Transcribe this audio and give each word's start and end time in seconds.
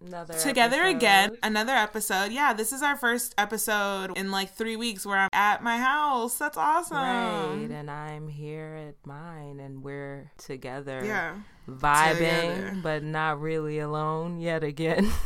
up? 0.00 0.02
What's 0.02 0.12
up? 0.12 0.28
Another 0.28 0.34
Together 0.38 0.76
episode. 0.82 0.96
again, 0.96 1.36
another 1.42 1.72
episode. 1.72 2.32
Yeah, 2.32 2.52
this 2.52 2.72
is 2.72 2.82
our 2.82 2.96
first 2.96 3.34
episode 3.38 4.16
in 4.16 4.30
like 4.30 4.54
three 4.54 4.76
weeks 4.76 5.06
where 5.06 5.18
I'm 5.18 5.28
at 5.32 5.62
my 5.62 5.78
house. 5.78 6.36
That's 6.38 6.56
awesome. 6.56 6.96
Right, 6.96 7.68
and 7.70 7.90
I'm 7.90 8.28
here 8.28 8.74
at 8.88 9.06
mine, 9.06 9.60
and 9.60 9.82
we're 9.82 10.30
together. 10.38 11.02
Yeah. 11.04 11.36
Vibing, 11.68 12.14
Together. 12.18 12.76
but 12.80 13.02
not 13.02 13.40
really 13.40 13.80
alone 13.80 14.38
yet 14.40 14.62
again. 14.64 15.10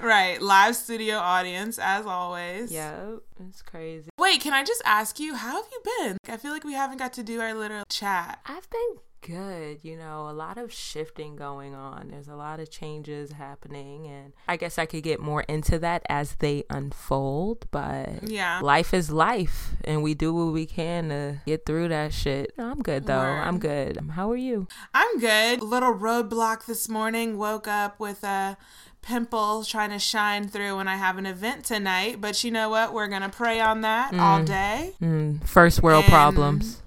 Right. 0.00 0.40
Live 0.40 0.76
studio 0.76 1.16
audience, 1.16 1.76
as 1.76 2.06
always. 2.06 2.70
yep, 2.70 3.18
it's 3.48 3.62
crazy. 3.62 4.08
Wait, 4.16 4.40
can 4.40 4.52
I 4.52 4.62
just 4.62 4.80
ask 4.84 5.18
you, 5.18 5.34
how 5.34 5.56
have 5.56 5.64
you 5.72 5.80
been? 5.98 6.18
I 6.28 6.36
feel 6.36 6.52
like 6.52 6.62
we 6.62 6.74
haven't 6.74 6.98
got 6.98 7.12
to 7.14 7.24
do 7.24 7.40
our 7.40 7.52
little 7.52 7.82
chat. 7.90 8.38
I've 8.46 8.70
been 8.70 8.98
good. 9.20 9.78
You 9.82 9.96
know, 9.96 10.28
a 10.28 10.32
lot 10.32 10.58
of 10.58 10.72
shifting 10.72 11.36
going 11.36 11.74
on. 11.74 12.08
There's 12.10 12.28
a 12.28 12.34
lot 12.36 12.60
of 12.60 12.70
changes 12.70 13.32
happening, 13.32 14.06
and 14.06 14.32
I 14.46 14.56
guess 14.56 14.78
I 14.78 14.86
could 14.86 15.02
get 15.02 15.20
more 15.20 15.42
into 15.42 15.78
that 15.80 16.02
as 16.08 16.36
they 16.36 16.64
unfold. 16.70 17.66
But 17.70 18.28
Yeah. 18.28 18.60
life 18.62 18.92
is 18.94 19.10
life, 19.10 19.72
and 19.84 20.02
we 20.02 20.14
do 20.14 20.32
what 20.34 20.52
we 20.52 20.66
can 20.66 21.08
to 21.10 21.40
get 21.46 21.66
through 21.66 21.88
that 21.88 22.12
shit. 22.12 22.52
I'm 22.58 22.82
good 22.82 23.06
though. 23.06 23.18
Word. 23.18 23.40
I'm 23.46 23.58
good. 23.58 23.98
How 24.14 24.30
are 24.30 24.36
you? 24.36 24.66
I'm 24.94 25.18
good. 25.18 25.62
Little 25.62 25.94
roadblock 25.94 26.66
this 26.66 26.88
morning. 26.88 27.36
Woke 27.38 27.68
up 27.68 27.98
with 28.00 28.24
a 28.24 28.56
pimple 29.00 29.64
trying 29.64 29.90
to 29.90 29.98
shine 29.98 30.48
through 30.48 30.76
when 30.76 30.88
I 30.88 30.96
have 30.96 31.18
an 31.18 31.26
event 31.26 31.64
tonight. 31.64 32.20
But 32.20 32.42
you 32.44 32.50
know 32.50 32.68
what? 32.68 32.92
We're 32.92 33.06
going 33.08 33.22
to 33.22 33.28
pray 33.28 33.60
on 33.60 33.80
that 33.82 34.12
all 34.14 34.42
day. 34.42 34.94
Mm, 35.00 35.46
first 35.46 35.82
world 35.82 36.04
And- 36.04 36.12
problems. 36.12 36.82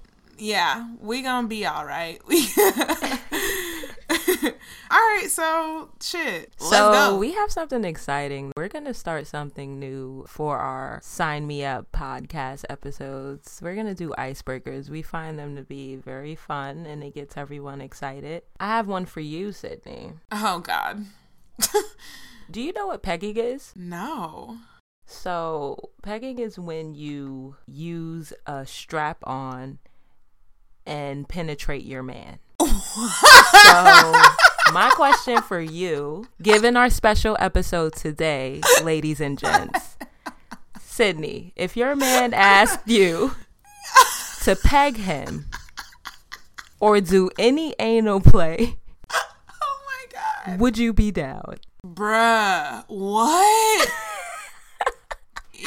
Yeah, 0.46 0.88
we 1.00 1.22
gonna 1.22 1.46
be 1.46 1.64
all 1.66 1.86
right. 1.86 2.20
all 2.28 2.34
right, 4.90 5.26
so 5.28 5.90
shit. 6.02 6.52
Let's 6.58 6.68
So 6.70 6.92
go. 6.92 7.16
we 7.16 7.32
have 7.32 7.52
something 7.52 7.84
exciting. 7.84 8.52
We're 8.56 8.66
gonna 8.68 8.92
start 8.92 9.28
something 9.28 9.78
new 9.78 10.24
for 10.28 10.58
our 10.58 10.98
Sign 11.02 11.46
Me 11.46 11.64
Up 11.64 11.92
podcast 11.92 12.64
episodes. 12.68 13.60
We're 13.62 13.76
gonna 13.76 13.94
do 13.94 14.10
icebreakers. 14.18 14.90
We 14.90 15.00
find 15.02 15.38
them 15.38 15.54
to 15.54 15.62
be 15.62 15.94
very 15.94 16.34
fun 16.34 16.86
and 16.86 17.04
it 17.04 17.14
gets 17.14 17.36
everyone 17.36 17.80
excited. 17.80 18.42
I 18.58 18.66
have 18.66 18.88
one 18.88 19.06
for 19.06 19.20
you, 19.20 19.52
Sydney. 19.52 20.14
oh 20.32 20.58
God, 20.58 21.06
Do 22.50 22.60
you 22.60 22.72
know 22.72 22.88
what 22.88 23.02
pegging 23.04 23.36
is? 23.36 23.72
no. 23.76 24.58
So 25.04 25.90
pegging 26.02 26.38
is 26.38 26.58
when 26.58 26.94
you 26.94 27.56
use 27.66 28.32
a 28.46 28.64
strap 28.66 29.18
on 29.24 29.78
and 30.86 31.28
penetrate 31.28 31.84
your 31.84 32.02
man. 32.02 32.38
so 32.60 32.66
my 34.72 34.90
question 34.94 35.40
for 35.42 35.60
you, 35.60 36.26
given 36.40 36.76
our 36.76 36.90
special 36.90 37.36
episode 37.40 37.94
today, 37.94 38.60
ladies 38.82 39.20
and 39.20 39.38
gents, 39.38 39.96
Sydney, 40.80 41.52
if 41.56 41.76
your 41.76 41.96
man 41.96 42.32
asked 42.34 42.86
you 42.86 43.32
to 44.42 44.56
peg 44.56 44.96
him 44.96 45.46
or 46.80 47.00
do 47.00 47.30
any 47.38 47.74
anal 47.78 48.20
play, 48.20 48.76
Oh 49.10 49.80
my 49.86 50.20
God, 50.46 50.60
would 50.60 50.78
you 50.78 50.92
be 50.92 51.10
down? 51.10 51.56
bruh, 51.84 52.84
what? 52.88 53.88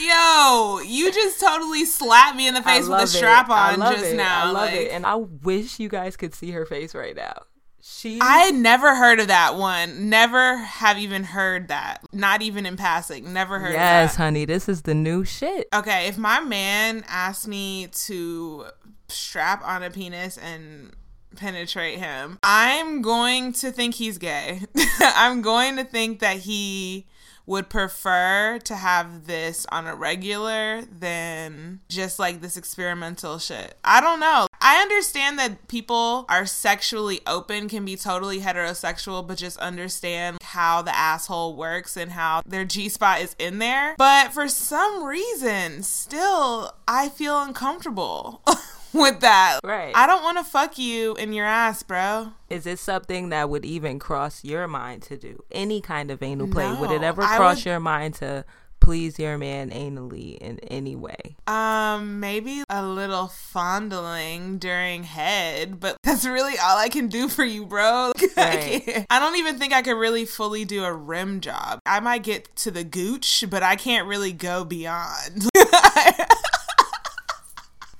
Yo, 0.01 0.79
you 0.85 1.11
just 1.11 1.39
totally 1.39 1.85
slapped 1.85 2.35
me 2.37 2.47
in 2.47 2.53
the 2.53 2.61
face 2.61 2.87
with 2.87 3.01
a 3.01 3.07
strap 3.07 3.49
on 3.49 3.79
just 3.79 4.05
it. 4.13 4.15
now. 4.15 4.45
I 4.45 4.51
love 4.51 4.55
like- 4.69 4.73
it. 4.73 4.91
And 4.91 5.05
I 5.05 5.15
wish 5.15 5.79
you 5.79 5.89
guys 5.89 6.15
could 6.17 6.33
see 6.33 6.51
her 6.51 6.65
face 6.65 6.93
right 6.95 7.15
now. 7.15 7.43
She 7.87 8.19
I 8.19 8.39
had 8.39 8.55
never 8.55 8.95
heard 8.95 9.19
of 9.19 9.27
that 9.27 9.57
one. 9.57 10.09
Never 10.09 10.57
have 10.57 10.97
even 10.97 11.23
heard 11.23 11.67
that. 11.67 11.99
Not 12.11 12.41
even 12.41 12.65
in 12.65 12.77
passing. 12.77 13.31
Never 13.31 13.59
heard 13.59 13.73
Yes, 13.73 13.75
of 13.75 13.79
that. 13.79 14.01
Yes, 14.01 14.15
honey, 14.15 14.45
this 14.45 14.67
is 14.67 14.81
the 14.81 14.95
new 14.95 15.23
shit. 15.23 15.67
Okay, 15.71 16.07
if 16.07 16.17
my 16.17 16.39
man 16.39 17.03
asked 17.07 17.47
me 17.47 17.87
to 18.07 18.65
strap 19.07 19.63
on 19.63 19.83
a 19.83 19.91
penis 19.91 20.39
and 20.39 20.93
penetrate 21.35 21.99
him, 21.99 22.39
I'm 22.41 23.03
going 23.03 23.53
to 23.53 23.71
think 23.71 23.93
he's 23.93 24.17
gay. 24.17 24.61
I'm 24.99 25.43
going 25.43 25.75
to 25.77 25.83
think 25.83 26.21
that 26.21 26.37
he 26.37 27.05
would 27.45 27.69
prefer 27.69 28.59
to 28.63 28.75
have 28.75 29.27
this 29.27 29.65
on 29.71 29.87
a 29.87 29.95
regular 29.95 30.81
than 30.83 31.79
just 31.89 32.19
like 32.19 32.41
this 32.41 32.57
experimental 32.57 33.39
shit. 33.39 33.77
I 33.83 34.01
don't 34.01 34.19
know. 34.19 34.47
I 34.61 34.81
understand 34.81 35.37
that 35.39 35.67
people 35.67 36.25
are 36.27 36.45
sexually 36.45 37.21
open, 37.27 37.69
can 37.69 37.85
be 37.85 37.95
totally 37.95 38.39
heterosexual, 38.39 39.25
but 39.27 39.37
just 39.37 39.57
understand 39.57 40.39
how 40.41 40.81
the 40.81 40.95
asshole 40.95 41.55
works 41.55 41.95
and 41.95 42.11
how 42.11 42.41
their 42.45 42.65
G 42.65 42.89
spot 42.89 43.21
is 43.21 43.35
in 43.37 43.59
there. 43.59 43.95
But 43.97 44.33
for 44.33 44.47
some 44.47 45.03
reason, 45.03 45.83
still, 45.83 46.73
I 46.87 47.09
feel 47.09 47.39
uncomfortable 47.39 48.41
with 49.01 49.19
that. 49.21 49.59
Right. 49.63 49.91
I 49.95 50.07
don't 50.07 50.23
want 50.23 50.37
to 50.39 50.43
fuck 50.43 50.77
you 50.77 51.15
in 51.15 51.33
your 51.33 51.45
ass, 51.45 51.83
bro. 51.83 52.33
Is 52.49 52.65
it 52.65 52.79
something 52.79 53.29
that 53.29 53.49
would 53.49 53.65
even 53.65 53.99
cross 53.99 54.43
your 54.43 54.67
mind 54.67 55.03
to 55.03 55.17
do? 55.17 55.43
Any 55.51 55.81
kind 55.81 56.11
of 56.11 56.21
anal 56.23 56.47
play? 56.47 56.71
would 56.73 56.91
it 56.91 57.03
ever 57.03 57.21
cross 57.23 57.57
would- 57.57 57.65
your 57.65 57.79
mind 57.79 58.15
to 58.15 58.45
please 58.81 59.17
your 59.17 59.35
man 59.37 59.71
anally 59.71 60.37
in 60.37 60.59
any 60.59 60.95
way? 60.95 61.35
Um, 61.47 62.19
maybe 62.19 62.63
a 62.69 62.85
little 62.85 63.27
fondling 63.27 64.59
during 64.59 65.03
head, 65.03 65.79
but 65.79 65.97
that's 66.03 66.23
really 66.25 66.53
all 66.59 66.77
I 66.77 66.89
can 66.89 67.07
do 67.07 67.27
for 67.27 67.43
you, 67.43 67.65
bro. 67.65 68.11
I, 68.37 68.37
Right. 68.37 68.83
can't- 68.85 69.05
I 69.09 69.19
don't 69.19 69.37
even 69.37 69.57
think 69.57 69.73
I 69.73 69.81
could 69.81 69.97
really 69.97 70.25
fully 70.25 70.65
do 70.65 70.83
a 70.83 70.93
rim 70.93 71.39
job. 71.41 71.79
I 71.85 71.99
might 71.99 72.21
get 72.23 72.55
to 72.57 72.69
the 72.71 72.83
gooch, 72.83 73.43
but 73.49 73.63
I 73.63 73.75
can't 73.75 74.07
really 74.07 74.33
go 74.33 74.63
beyond. 74.63 75.47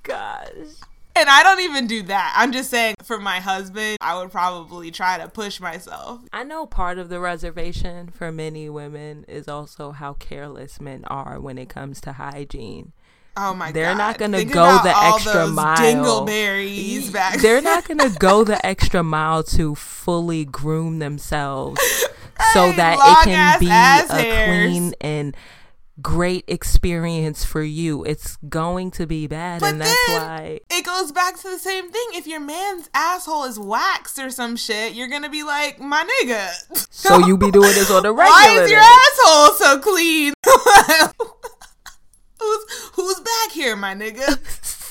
Gosh. 0.03 0.51
And 1.15 1.29
I 1.29 1.43
don't 1.43 1.61
even 1.61 1.87
do 1.87 2.03
that. 2.03 2.33
I'm 2.37 2.51
just 2.51 2.69
saying 2.69 2.95
for 3.03 3.19
my 3.19 3.39
husband, 3.39 3.97
I 4.01 4.19
would 4.19 4.31
probably 4.31 4.91
try 4.91 5.17
to 5.17 5.27
push 5.27 5.59
myself. 5.59 6.21
I 6.33 6.43
know 6.43 6.65
part 6.65 6.97
of 6.97 7.09
the 7.09 7.19
reservation 7.19 8.09
for 8.09 8.31
many 8.31 8.69
women 8.69 9.25
is 9.27 9.47
also 9.47 9.91
how 9.91 10.13
careless 10.13 10.81
men 10.81 11.05
are 11.05 11.39
when 11.39 11.57
it 11.57 11.69
comes 11.69 12.01
to 12.01 12.13
hygiene. 12.13 12.91
Oh 13.37 13.53
my 13.53 13.67
god. 13.67 13.73
They're 13.75 13.95
not 13.95 14.17
gonna 14.17 14.37
Think 14.37 14.53
go 14.53 14.79
the 14.81 14.93
extra 14.97 15.47
mile. 15.47 15.77
Dingleberries 15.77 17.11
back 17.11 17.39
They're 17.39 17.61
not 17.61 17.85
going 17.85 17.97
to 17.97 18.17
go 18.17 18.45
the 18.45 18.63
extra 18.65 19.03
mile 19.03 19.43
to 19.43 19.75
fully 19.75 20.45
groom 20.45 20.99
themselves 20.99 21.81
so 22.53 22.71
that 22.71 22.97
it 22.97 23.29
can 23.29 23.59
be 23.59 23.67
a 23.67 23.69
hairs. 23.69 24.67
clean 24.69 24.93
and 25.01 25.35
great 26.01 26.43
experience 26.47 27.43
for 27.45 27.61
you. 27.63 28.03
It's 28.03 28.37
going 28.49 28.91
to 28.91 29.05
be 29.07 29.27
bad, 29.27 29.61
But 29.61 29.73
and 29.73 29.81
that's 29.81 30.07
why. 30.09 30.59
it 30.69 30.85
goes 30.85 31.11
back 31.11 31.37
to 31.37 31.49
the 31.49 31.57
same 31.59 31.91
thing. 31.91 32.05
If 32.13 32.27
your 32.27 32.39
man's 32.39 32.89
asshole 32.93 33.45
is 33.45 33.57
waxed 33.59 34.19
or 34.19 34.29
some 34.29 34.55
shit, 34.55 34.93
you're 34.93 35.07
gonna 35.07 35.29
be 35.29 35.43
like, 35.43 35.79
my 35.79 36.03
nigga. 36.21 36.49
So 36.91 37.19
you 37.25 37.37
be 37.37 37.51
doing 37.51 37.73
this 37.73 37.89
on 37.91 38.03
the 38.03 38.11
regular. 38.11 38.29
Why 38.31 38.59
is 38.63 38.69
your 38.71 38.81
asshole 38.81 39.55
so 39.55 39.79
clean? 39.79 40.33
who's 42.39 42.65
who's 42.93 43.19
back 43.19 43.51
here, 43.51 43.75
my 43.75 43.93
nigga? 43.95 44.39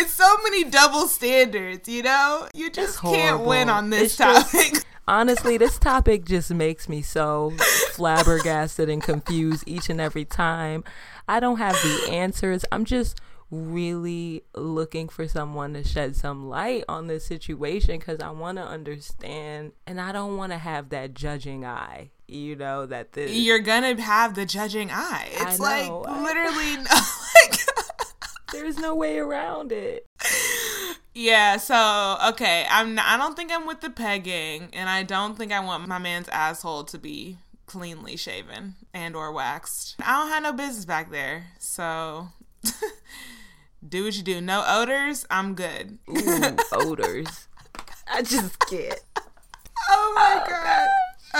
It's 0.00 0.12
so 0.12 0.36
many 0.44 0.62
double 0.62 1.08
standards, 1.08 1.88
you 1.88 2.04
know. 2.04 2.46
You 2.54 2.70
just 2.70 3.00
can't 3.00 3.40
win 3.44 3.68
on 3.68 3.90
this 3.90 4.02
It's 4.02 4.16
just- 4.16 4.52
topic. 4.52 4.84
Honestly, 5.08 5.56
this 5.56 5.78
topic 5.78 6.26
just 6.26 6.52
makes 6.52 6.86
me 6.86 7.00
so 7.00 7.54
flabbergasted 7.92 8.90
and 8.90 9.02
confused 9.02 9.64
each 9.66 9.88
and 9.88 10.02
every 10.02 10.26
time. 10.26 10.84
I 11.26 11.40
don't 11.40 11.56
have 11.56 11.72
the 11.76 12.10
answers. 12.12 12.62
I'm 12.70 12.84
just 12.84 13.18
really 13.50 14.44
looking 14.54 15.08
for 15.08 15.26
someone 15.26 15.72
to 15.72 15.82
shed 15.82 16.14
some 16.14 16.50
light 16.50 16.84
on 16.90 17.06
this 17.06 17.24
situation 17.24 17.98
because 17.98 18.20
I 18.20 18.28
want 18.32 18.58
to 18.58 18.64
understand 18.64 19.72
and 19.86 19.98
I 19.98 20.12
don't 20.12 20.36
want 20.36 20.52
to 20.52 20.58
have 20.58 20.90
that 20.90 21.14
judging 21.14 21.64
eye. 21.64 22.10
You 22.26 22.56
know, 22.56 22.84
that 22.84 23.12
this. 23.12 23.32
you're 23.32 23.60
gonna 23.60 23.98
have 23.98 24.34
the 24.34 24.44
judging 24.44 24.90
eye. 24.90 25.30
It's 25.32 25.58
like 25.58 25.88
literally 25.88 26.76
like 26.84 27.60
There's 28.52 28.76
no 28.76 28.94
way 28.94 29.18
around 29.18 29.72
it. 29.72 30.06
Yeah, 31.20 31.56
so 31.56 32.16
okay, 32.28 32.64
I'm 32.70 32.94
not, 32.94 33.06
I 33.06 33.16
don't 33.16 33.34
think 33.34 33.50
I'm 33.50 33.66
with 33.66 33.80
the 33.80 33.90
pegging 33.90 34.68
and 34.72 34.88
I 34.88 35.02
don't 35.02 35.36
think 35.36 35.50
I 35.50 35.58
want 35.58 35.88
my 35.88 35.98
man's 35.98 36.28
asshole 36.28 36.84
to 36.84 36.96
be 36.96 37.38
cleanly 37.66 38.16
shaven 38.16 38.76
and 38.94 39.16
or 39.16 39.32
waxed. 39.32 39.96
I 39.98 40.20
don't 40.20 40.28
have 40.28 40.44
no 40.44 40.52
business 40.52 40.84
back 40.84 41.10
there. 41.10 41.46
So 41.58 42.28
do 43.88 44.04
what 44.04 44.16
you 44.16 44.22
do. 44.22 44.40
No 44.40 44.62
odors, 44.64 45.26
I'm 45.28 45.56
good. 45.56 45.98
Ooh, 46.08 46.56
odors. 46.70 47.48
I 48.08 48.22
just 48.22 48.56
can't. 48.60 49.00
Oh 49.90 50.12
my 50.14 50.48
god. 50.48 50.88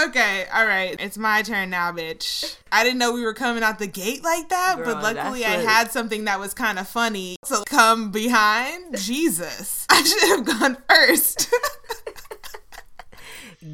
Okay, 0.07 0.45
all 0.55 0.67
right. 0.67 0.95
It's 1.01 1.19
my 1.19 1.43
turn 1.43 1.71
now, 1.71 1.91
bitch. 1.93 2.57
I 2.71 2.85
didn't 2.85 2.99
know 2.99 3.13
we 3.13 3.25
were 3.25 3.35
coming 3.35 3.63
out 3.63 3.79
the 3.79 3.87
gate 3.89 4.23
like 4.23 4.49
that, 4.51 4.77
Girl, 4.77 4.85
but 4.87 5.03
luckily 5.03 5.45
I 5.45 5.57
what- 5.57 5.67
had 5.67 5.91
something 5.91 6.25
that 6.27 6.39
was 6.39 6.55
kind 6.55 6.79
of 6.79 6.87
funny 6.89 7.37
to 7.47 7.65
come 7.69 8.11
behind. 8.13 8.97
Jesus. 8.99 9.87
I 9.91 10.03
should 10.03 10.29
have 10.29 10.45
gone 10.61 10.77
first. 10.89 11.53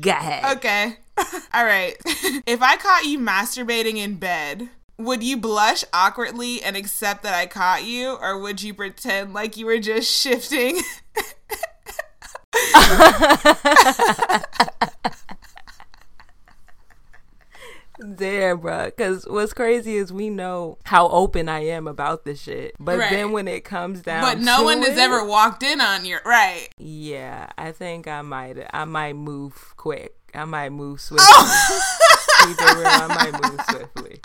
Go 0.01 0.11
ahead. 0.11 0.57
okay. 0.57 0.97
All 1.55 1.65
right. 1.65 1.97
If 2.47 2.63
I 2.63 2.77
caught 2.77 3.05
you 3.05 3.19
masturbating 3.19 3.97
in 3.97 4.17
bed, 4.17 4.69
would 4.99 5.23
you 5.23 5.37
blush 5.37 5.85
awkwardly 5.93 6.63
and 6.63 6.77
accept 6.77 7.23
that 7.25 7.35
I 7.35 7.47
caught 7.47 7.85
you, 7.85 8.17
or 8.21 8.39
would 8.39 8.63
you 8.63 8.73
pretend 8.75 9.35
like 9.35 9.57
you 9.57 9.67
were 9.67 9.79
just 9.79 10.11
shifting? 10.11 10.81
Damn, 18.17 18.59
bro. 18.59 18.87
Because 18.87 19.25
what's 19.29 19.53
crazy 19.53 19.97
is 19.97 20.13
we 20.13 20.31
know 20.31 20.79
how 20.85 21.09
open 21.09 21.49
I 21.49 21.61
am 21.67 21.87
about 21.87 22.25
this 22.25 22.41
shit. 22.43 22.75
But 22.79 22.99
Right. 22.99 23.11
then 23.11 23.33
when 23.33 23.49
it 23.49 23.65
comes 23.65 24.03
down 24.03 24.23
but 24.23 24.39
no 24.41 24.63
one 24.63 24.83
has 24.83 24.99
ever 24.99 25.25
walked 25.25 25.63
in 25.63 25.81
on 25.81 26.05
you, 26.05 26.19
right? 26.25 26.69
Yeah, 26.79 27.49
I 27.57 27.73
think 27.73 28.07
I 28.09 28.23
might 28.23 28.59
I 28.73 28.85
might 28.85 29.15
move 29.17 29.75
quick. 29.77 30.15
I 30.35 30.45
might 30.45 30.71
move 30.71 31.01
swiftly. 31.01 31.27
It 31.31 32.61
real, 32.77 32.87
I 32.87 33.07
might 33.07 33.43
move 33.51 33.61
swiftly. 33.71 34.21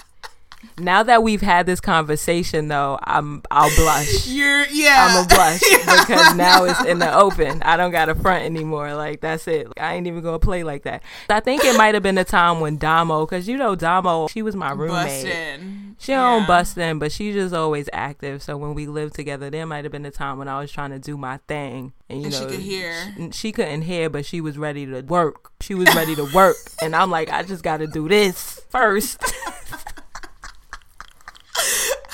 Now 0.79 1.03
that 1.03 1.23
we've 1.23 1.41
had 1.41 1.65
this 1.65 1.79
conversation 1.81 2.67
though, 2.67 2.97
I'm 3.03 3.41
I'll 3.51 3.73
blush. 3.75 4.27
You're 4.27 4.65
yeah. 4.67 5.07
I'm 5.09 5.23
a 5.25 5.27
blush 5.27 5.59
because 5.69 6.35
now 6.35 6.63
it's 6.63 6.83
in 6.85 6.99
the 6.99 7.13
open. 7.15 7.61
I 7.63 7.77
don't 7.77 7.91
got 7.91 8.09
a 8.09 8.15
front 8.15 8.45
anymore. 8.45 8.93
Like 8.95 9.21
that's 9.21 9.47
it. 9.47 9.67
I 9.79 9.95
ain't 9.95 10.07
even 10.07 10.21
gonna 10.23 10.39
play 10.39 10.63
like 10.63 10.83
that. 10.83 11.03
I 11.29 11.39
think 11.39 11.63
it 11.65 11.77
might 11.77 11.93
have 11.93 12.03
been 12.03 12.17
a 12.17 12.23
time 12.23 12.59
when 12.59 12.77
Damo, 12.77 13.25
because 13.25 13.47
you 13.47 13.57
know 13.57 13.75
Damo, 13.75 14.27
she 14.27 14.41
was 14.41 14.55
my 14.55 14.71
roommate. 14.71 15.25
busting. 15.25 15.95
She 16.01 16.13
don't 16.13 16.47
bust 16.47 16.77
in, 16.77 16.97
but 16.97 17.11
she 17.11 17.33
just 17.33 17.53
always 17.53 17.89
active. 17.91 18.41
So 18.41 18.55
when 18.55 18.73
we 18.73 18.87
lived 18.87 19.15
together, 19.15 19.49
there 19.49 19.65
might 19.65 19.83
have 19.83 19.91
been 19.91 20.05
a 20.05 20.11
time 20.11 20.37
when 20.37 20.47
I 20.47 20.57
was 20.61 20.71
trying 20.71 20.91
to 20.91 20.99
do 20.99 21.17
my 21.17 21.39
thing, 21.49 21.91
and 22.09 22.19
you 22.21 22.25
And 22.27 22.33
she 22.33 22.39
know, 22.45 22.47
could 22.51 22.59
hear. 22.61 22.93
she, 23.17 23.31
she 23.31 23.51
couldn't 23.51 23.81
hear, 23.81 24.09
but 24.09 24.25
she 24.25 24.39
was 24.39 24.57
ready 24.57 24.85
to 24.85 25.01
work. 25.01 25.51
She 25.59 25.75
was 25.75 25.93
ready 25.93 26.15
to 26.15 26.23
work, 26.33 26.55
and 26.81 26.95
I'm 26.95 27.11
like, 27.11 27.29
I 27.29 27.43
just 27.43 27.63
got 27.63 27.77
to 27.77 27.87
do 27.87 28.07
this 28.07 28.61
first. 28.69 29.21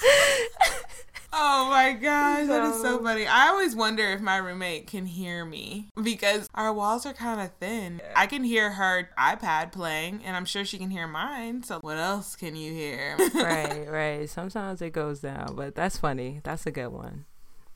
Oh 1.37 1.69
my 1.69 1.91
gosh, 1.91 2.47
that 2.47 2.63
is 2.63 2.81
so 2.81 3.03
funny. 3.03 3.27
I 3.27 3.49
always 3.49 3.75
wonder 3.75 4.03
if 4.11 4.21
my 4.21 4.37
roommate 4.37 4.87
can 4.87 5.05
hear 5.05 5.43
me 5.43 5.89
because 6.01 6.47
our 6.55 6.71
walls 6.71 7.05
are 7.05 7.11
kind 7.11 7.41
of 7.41 7.51
thin. 7.59 8.01
I 8.15 8.25
can 8.25 8.45
hear 8.45 8.71
her 8.71 9.09
iPad 9.19 9.73
playing, 9.73 10.21
and 10.23 10.37
I'm 10.37 10.45
sure 10.45 10.63
she 10.63 10.77
can 10.77 10.89
hear 10.89 11.07
mine. 11.07 11.63
So, 11.63 11.79
what 11.81 11.97
else 11.97 12.37
can 12.37 12.55
you 12.55 12.71
hear? 12.71 13.17
right, 13.35 13.85
right. 13.89 14.29
Sometimes 14.29 14.81
it 14.81 14.91
goes 14.91 15.19
down, 15.19 15.55
but 15.55 15.75
that's 15.75 15.97
funny. 15.97 16.39
That's 16.43 16.65
a 16.65 16.71
good 16.71 16.93
one. 16.93 17.25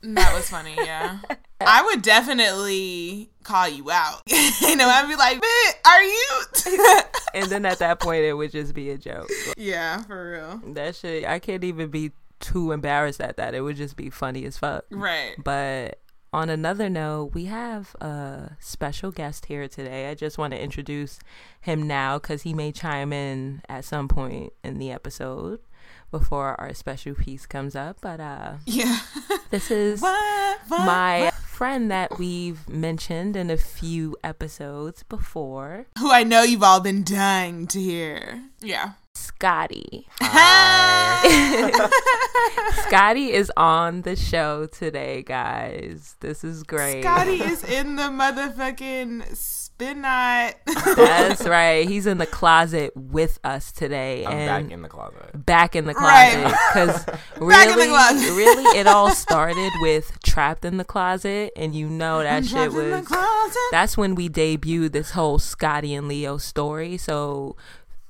That 0.02 0.34
was 0.34 0.48
funny, 0.48 0.74
yeah. 0.76 1.18
I 1.60 1.82
would 1.82 2.02
definitely 2.02 3.30
call 3.42 3.68
you 3.68 3.90
out. 3.90 4.22
you 4.26 4.76
know, 4.76 4.88
I'd 4.88 5.08
be 5.08 5.16
like, 5.16 5.40
"Bitch, 5.40 5.86
are 5.86 6.02
you? 6.02 7.02
And 7.34 7.46
then 7.46 7.64
at 7.64 7.78
that 7.78 8.00
point, 8.00 8.24
it 8.24 8.32
would 8.32 8.50
just 8.50 8.74
be 8.74 8.90
a 8.90 8.98
joke. 8.98 9.30
yeah, 9.56 10.02
for 10.02 10.32
real. 10.32 10.72
That 10.74 10.96
shit, 10.96 11.24
I 11.24 11.38
can't 11.38 11.62
even 11.62 11.88
be 11.88 12.10
too 12.40 12.72
embarrassed 12.72 13.20
at 13.20 13.36
that. 13.36 13.54
It 13.54 13.60
would 13.60 13.76
just 13.76 13.94
be 13.94 14.10
funny 14.10 14.44
as 14.46 14.56
fuck. 14.58 14.84
Right. 14.90 15.36
But 15.38 16.00
on 16.32 16.48
another 16.48 16.88
note, 16.88 17.34
we 17.34 17.44
have 17.44 17.94
a 18.00 18.56
special 18.58 19.10
guest 19.12 19.46
here 19.46 19.68
today. 19.68 20.10
I 20.10 20.14
just 20.14 20.38
want 20.38 20.52
to 20.52 20.60
introduce 20.60 21.20
him 21.60 21.86
now 21.86 22.18
because 22.18 22.42
he 22.42 22.54
may 22.54 22.72
chime 22.72 23.12
in 23.12 23.62
at 23.68 23.84
some 23.84 24.08
point 24.08 24.52
in 24.64 24.78
the 24.78 24.90
episode 24.90 25.60
before 26.10 26.60
our 26.60 26.74
special 26.74 27.14
piece 27.14 27.46
comes 27.46 27.74
up. 27.76 27.98
But 28.00 28.20
uh, 28.20 28.54
Yeah. 28.66 28.98
this 29.50 29.70
is 29.70 30.00
What? 30.02 30.58
What? 30.68 30.84
my 30.86 31.30
friend 31.46 31.90
that 31.90 32.18
we've 32.18 32.68
mentioned 32.68 33.36
in 33.36 33.50
a 33.50 33.56
few 33.56 34.16
episodes 34.24 35.02
before, 35.04 35.86
Who 35.98 36.10
I 36.10 36.22
know 36.24 36.42
you've 36.42 36.62
all 36.62 36.80
been 36.80 37.04
dying 37.04 37.66
to 37.68 37.80
hear. 37.80 38.42
Yeah. 38.60 38.92
Scotty. 39.14 40.06
Scotty 42.86 43.32
is 43.32 43.52
on 43.56 44.02
the 44.02 44.16
show 44.16 44.66
today, 44.66 45.22
guys. 45.22 46.16
This 46.20 46.44
is 46.44 46.62
great. 46.62 47.02
Scotty 47.02 47.42
is 47.42 47.62
in 47.70 47.96
the 47.96 48.04
motherfucking 48.04 49.34
spin 49.80 50.00
not. 50.02 50.54
That's 50.96 51.46
right. 51.46 51.88
He's 51.88 52.06
in 52.06 52.18
the 52.18 52.26
closet 52.26 52.92
with 52.94 53.38
us 53.44 53.72
today. 53.72 54.24
I'm 54.26 54.32
and 54.32 54.46
back 54.66 54.72
in 54.72 54.82
the 54.82 54.88
closet. 54.88 55.46
back 55.46 55.76
in 55.76 55.86
the 55.86 55.94
closet 55.94 56.44
because 56.72 57.04
Back 57.04 57.18
in 57.34 57.38
the 57.38 57.46
really, 57.46 57.88
closet. 57.88 58.30
really, 58.36 58.78
it 58.78 58.86
all 58.86 59.10
started 59.10 59.70
with 59.80 60.18
"Trapped 60.24 60.64
in 60.64 60.76
the 60.76 60.84
Closet," 60.84 61.52
and 61.56 61.74
you 61.74 61.88
know 61.88 62.22
that 62.22 62.44
shit 62.44 62.52
Trapped 62.52 62.74
in 62.74 62.90
the 62.90 62.96
was. 62.98 63.06
closet. 63.06 63.60
That's 63.70 63.96
when 63.96 64.14
we 64.14 64.28
debuted 64.28 64.92
this 64.92 65.10
whole 65.12 65.38
Scotty 65.38 65.94
and 65.94 66.08
Leo 66.08 66.36
story. 66.36 66.96
So 66.96 67.56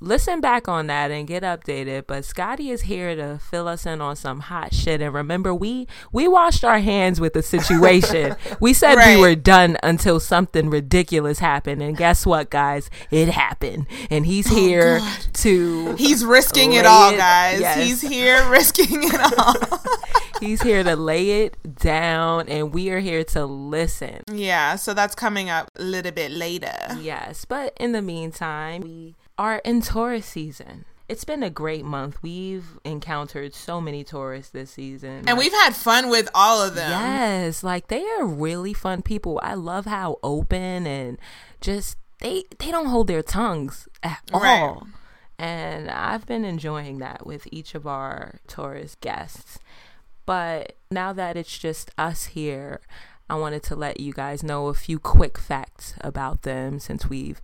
listen 0.00 0.40
back 0.40 0.66
on 0.68 0.86
that 0.88 1.10
and 1.10 1.26
get 1.26 1.42
updated. 1.42 2.04
But 2.06 2.24
Scotty 2.24 2.70
is 2.70 2.82
here 2.82 3.14
to 3.16 3.38
fill 3.38 3.68
us 3.68 3.84
in 3.86 4.00
on 4.00 4.16
some 4.16 4.40
hot 4.40 4.74
shit. 4.74 5.00
And 5.00 5.14
remember, 5.14 5.54
we 5.54 5.86
we 6.12 6.26
washed 6.26 6.64
our 6.64 6.78
hands 6.78 7.20
with 7.20 7.34
the 7.34 7.42
situation. 7.42 8.36
we 8.60 8.72
said 8.72 8.94
Right. 8.96 9.16
we 9.16 9.20
were 9.20 9.34
done 9.34 9.76
until 9.82 10.18
something 10.20 10.70
ridiculous 10.70 11.38
happened. 11.38 11.82
And 11.82 11.96
guess 11.96 12.24
what, 12.26 12.50
guys? 12.50 12.90
It 13.10 13.28
happened. 13.28 13.86
And 14.10 14.26
he's 14.26 14.50
oh, 14.50 14.54
here 14.54 15.00
to 15.34 15.94
He's 15.96 16.24
risking 16.24 16.72
it 16.72 16.86
all, 16.86 17.12
it- 17.12 17.18
guys. 17.18 17.60
yes. 17.60 17.76
He's 17.86 18.00
here 18.00 18.42
risking 18.50 19.02
it 19.04 19.38
all. 19.38 19.54
he's 20.40 20.62
here 20.62 20.82
to 20.82 20.96
lay 20.96 21.42
it 21.44 21.56
down, 21.76 22.48
and 22.48 22.72
we 22.72 22.88
are 22.90 23.00
here 23.00 23.22
to 23.24 23.44
listen. 23.44 24.22
yeah, 24.32 24.76
so 24.76 24.94
that's 24.94 25.14
coming 25.14 25.50
up 25.50 25.68
a 25.76 25.82
little 25.82 26.12
bit 26.12 26.30
later. 26.30 26.72
Yes, 27.00 27.44
but 27.44 27.74
in 27.78 27.92
the 27.92 28.00
meantime, 28.02 28.80
we 28.82 29.14
are 29.40 29.56
in 29.64 29.80
Taurus 29.80 30.26
season. 30.26 30.84
It's 31.08 31.24
been 31.24 31.42
a 31.42 31.50
great 31.50 31.84
month. 31.84 32.22
We've 32.22 32.78
encountered 32.84 33.52
so 33.54 33.80
many 33.80 34.04
tourists 34.04 34.52
this 34.52 34.70
season. 34.70 35.24
And 35.26 35.36
we've 35.38 35.50
had 35.64 35.74
fun 35.74 36.08
with 36.10 36.28
all 36.34 36.62
of 36.62 36.74
them. 36.76 36.90
Yes, 36.90 37.64
like 37.64 37.88
they 37.88 38.04
are 38.06 38.24
really 38.26 38.72
fun 38.74 39.02
people. 39.02 39.40
I 39.42 39.54
love 39.54 39.86
how 39.86 40.18
open 40.22 40.86
and 40.86 41.18
just 41.60 41.96
they 42.20 42.44
they 42.58 42.70
don't 42.70 42.86
hold 42.86 43.08
their 43.08 43.22
tongues 43.22 43.88
at 44.04 44.20
Right. 44.32 44.60
all. 44.60 44.86
And 45.38 45.90
I've 45.90 46.26
been 46.26 46.44
enjoying 46.44 46.98
that 46.98 47.26
with 47.26 47.48
each 47.50 47.74
of 47.74 47.86
our 47.86 48.36
Taurus 48.46 48.94
guests. 49.00 49.58
But 50.26 50.74
now 50.92 51.12
that 51.14 51.36
it's 51.36 51.58
just 51.58 51.90
us 51.98 52.26
here, 52.26 52.82
I 53.28 53.34
wanted 53.36 53.62
to 53.64 53.74
let 53.74 53.98
you 54.00 54.12
guys 54.12 54.42
know 54.44 54.68
a 54.68 54.74
few 54.74 54.98
quick 55.00 55.38
facts 55.38 55.94
about 56.02 56.42
them 56.42 56.78
since 56.78 57.08
we've 57.08 57.40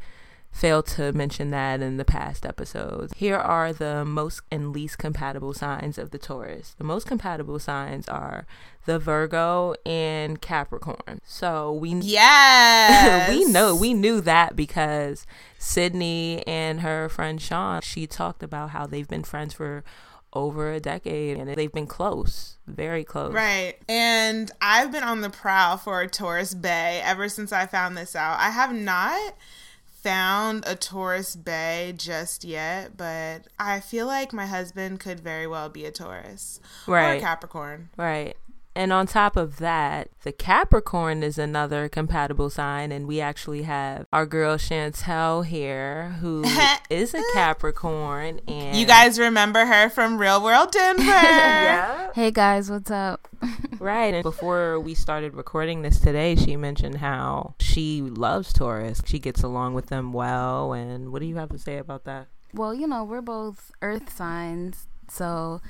failed 0.56 0.86
to 0.86 1.12
mention 1.12 1.50
that 1.50 1.82
in 1.82 1.98
the 1.98 2.04
past 2.04 2.46
episodes. 2.46 3.12
Here 3.14 3.36
are 3.36 3.74
the 3.74 4.06
most 4.06 4.40
and 4.50 4.72
least 4.72 4.96
compatible 4.96 5.52
signs 5.52 5.98
of 5.98 6.12
the 6.12 6.18
Taurus. 6.18 6.74
The 6.78 6.84
most 6.84 7.06
compatible 7.06 7.58
signs 7.58 8.08
are 8.08 8.46
the 8.86 8.98
Virgo 8.98 9.74
and 9.84 10.40
Capricorn. 10.40 11.20
So 11.26 11.72
we 11.72 11.94
Yes. 11.96 13.28
we 13.36 13.44
know 13.44 13.76
we 13.76 13.92
knew 13.92 14.22
that 14.22 14.56
because 14.56 15.26
Sydney 15.58 16.42
and 16.46 16.80
her 16.80 17.10
friend 17.10 17.40
Sean, 17.40 17.82
she 17.82 18.06
talked 18.06 18.42
about 18.42 18.70
how 18.70 18.86
they've 18.86 19.08
been 19.08 19.24
friends 19.24 19.52
for 19.52 19.84
over 20.32 20.72
a 20.72 20.80
decade 20.80 21.36
and 21.36 21.50
they've 21.50 21.72
been 21.72 21.86
close, 21.86 22.56
very 22.66 23.04
close. 23.04 23.34
Right. 23.34 23.74
And 23.90 24.50
I've 24.62 24.90
been 24.90 25.04
on 25.04 25.20
the 25.20 25.30
prowl 25.30 25.76
for 25.76 26.00
a 26.00 26.08
Taurus 26.08 26.54
Bay 26.54 27.02
ever 27.04 27.28
since 27.28 27.52
I 27.52 27.66
found 27.66 27.96
this 27.96 28.16
out. 28.16 28.38
I 28.38 28.50
have 28.50 28.72
not 28.72 29.34
found 30.06 30.62
a 30.68 30.76
Taurus 30.76 31.34
Bay 31.34 31.92
just 31.96 32.44
yet, 32.44 32.96
but 32.96 33.48
I 33.58 33.80
feel 33.80 34.06
like 34.06 34.32
my 34.32 34.46
husband 34.46 35.00
could 35.00 35.18
very 35.18 35.48
well 35.48 35.68
be 35.68 35.84
a 35.84 35.90
Taurus 35.90 36.60
or 36.86 36.96
a 36.96 37.18
Capricorn. 37.18 37.88
Right. 37.96 38.36
And 38.76 38.92
on 38.92 39.06
top 39.06 39.36
of 39.36 39.56
that, 39.56 40.10
the 40.22 40.32
Capricorn 40.32 41.22
is 41.22 41.38
another 41.38 41.88
compatible 41.88 42.50
sign. 42.50 42.92
And 42.92 43.08
we 43.08 43.20
actually 43.22 43.62
have 43.62 44.06
our 44.12 44.26
girl 44.26 44.58
Chantel 44.58 45.46
here, 45.46 46.10
who 46.20 46.44
is 46.90 47.14
a 47.14 47.22
Capricorn. 47.32 48.40
And 48.46 48.76
You 48.76 48.84
guys 48.84 49.18
remember 49.18 49.64
her 49.64 49.88
from 49.88 50.18
Real 50.18 50.42
World 50.42 50.72
Denver? 50.72 51.02
yeah. 51.04 52.10
Hey 52.14 52.30
guys, 52.30 52.70
what's 52.70 52.90
up? 52.90 53.26
Right. 53.78 54.14
And 54.14 54.22
before 54.22 54.80
we 54.80 54.94
started 54.94 55.34
recording 55.34 55.82
this 55.82 56.00
today, 56.00 56.34
she 56.34 56.56
mentioned 56.56 56.96
how 56.96 57.54
she 57.60 58.00
loves 58.00 58.52
Taurus. 58.52 59.02
She 59.04 59.18
gets 59.18 59.42
along 59.42 59.74
with 59.74 59.86
them 59.86 60.14
well. 60.14 60.72
And 60.72 61.12
what 61.12 61.20
do 61.20 61.26
you 61.26 61.36
have 61.36 61.50
to 61.50 61.58
say 61.58 61.76
about 61.76 62.04
that? 62.04 62.28
Well, 62.54 62.74
you 62.74 62.86
know, 62.86 63.04
we're 63.04 63.20
both 63.20 63.70
earth 63.82 64.10
signs, 64.16 64.86
so 65.10 65.60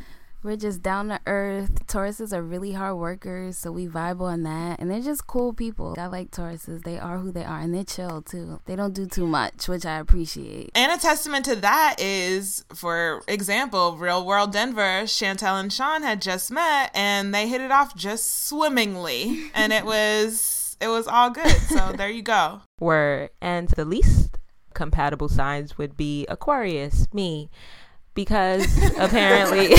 we're 0.47 0.57
just 0.57 0.81
down 0.81 1.09
to 1.09 1.21
earth. 1.27 1.87
Tauruses 1.89 2.33
are 2.33 2.41
really 2.41 2.73
hard 2.73 2.97
workers, 2.97 3.59
so 3.59 3.73
we 3.73 3.89
vibe 3.89 4.21
on 4.21 4.45
that. 4.45 4.79
And 4.79 4.89
they're 4.89 5.01
just 5.01 5.27
cool 5.27 5.53
people. 5.53 5.97
I 5.99 6.07
like 6.07 6.31
Tauruses. 6.31 6.85
They 6.85 6.99
are 6.99 7.19
who 7.19 7.33
they 7.33 7.45
are, 7.45 7.59
and 7.59 7.75
they're 7.75 7.85
chill 7.85 8.23
too. 8.23 8.61
They 8.65 8.77
don't 8.77 8.95
do 8.95 9.07
too 9.07 9.27
much, 9.27 9.69
which 9.69 9.85
I 9.85 9.99
appreciate. 9.99 10.71
And 10.75 10.93
a 10.93 10.99
testament 10.99 11.45
to 11.47 11.57
that 11.57 11.97
is, 11.99 12.65
for 12.73 13.23
example, 13.27 13.97
Real 13.97 14.25
World 14.25 14.53
Denver, 14.53 15.03
Chantel 15.03 15.61
and 15.61 15.73
Sean 15.73 16.03
had 16.03 16.23
just 16.23 16.53
met 16.53 16.93
and 16.95 17.35
they 17.35 17.49
hit 17.49 17.61
it 17.61 17.73
off 17.73 17.97
just 17.97 18.47
swimmingly. 18.47 19.51
And 19.57 19.73
it 19.73 19.85
was 19.85 20.77
it 20.81 20.89
was 20.89 21.07
all 21.07 21.31
good. 21.31 21.51
So 21.51 21.93
there 21.97 22.11
you 22.11 22.23
go. 22.23 22.61
Were 22.79 23.31
and 23.41 23.69
the 23.69 23.85
least 23.85 24.39
compatible 24.75 25.29
signs 25.29 25.79
would 25.79 25.97
be 25.97 26.27
Aquarius, 26.29 27.09
me, 27.13 27.51
because 28.17 28.67
apparently 28.99 29.77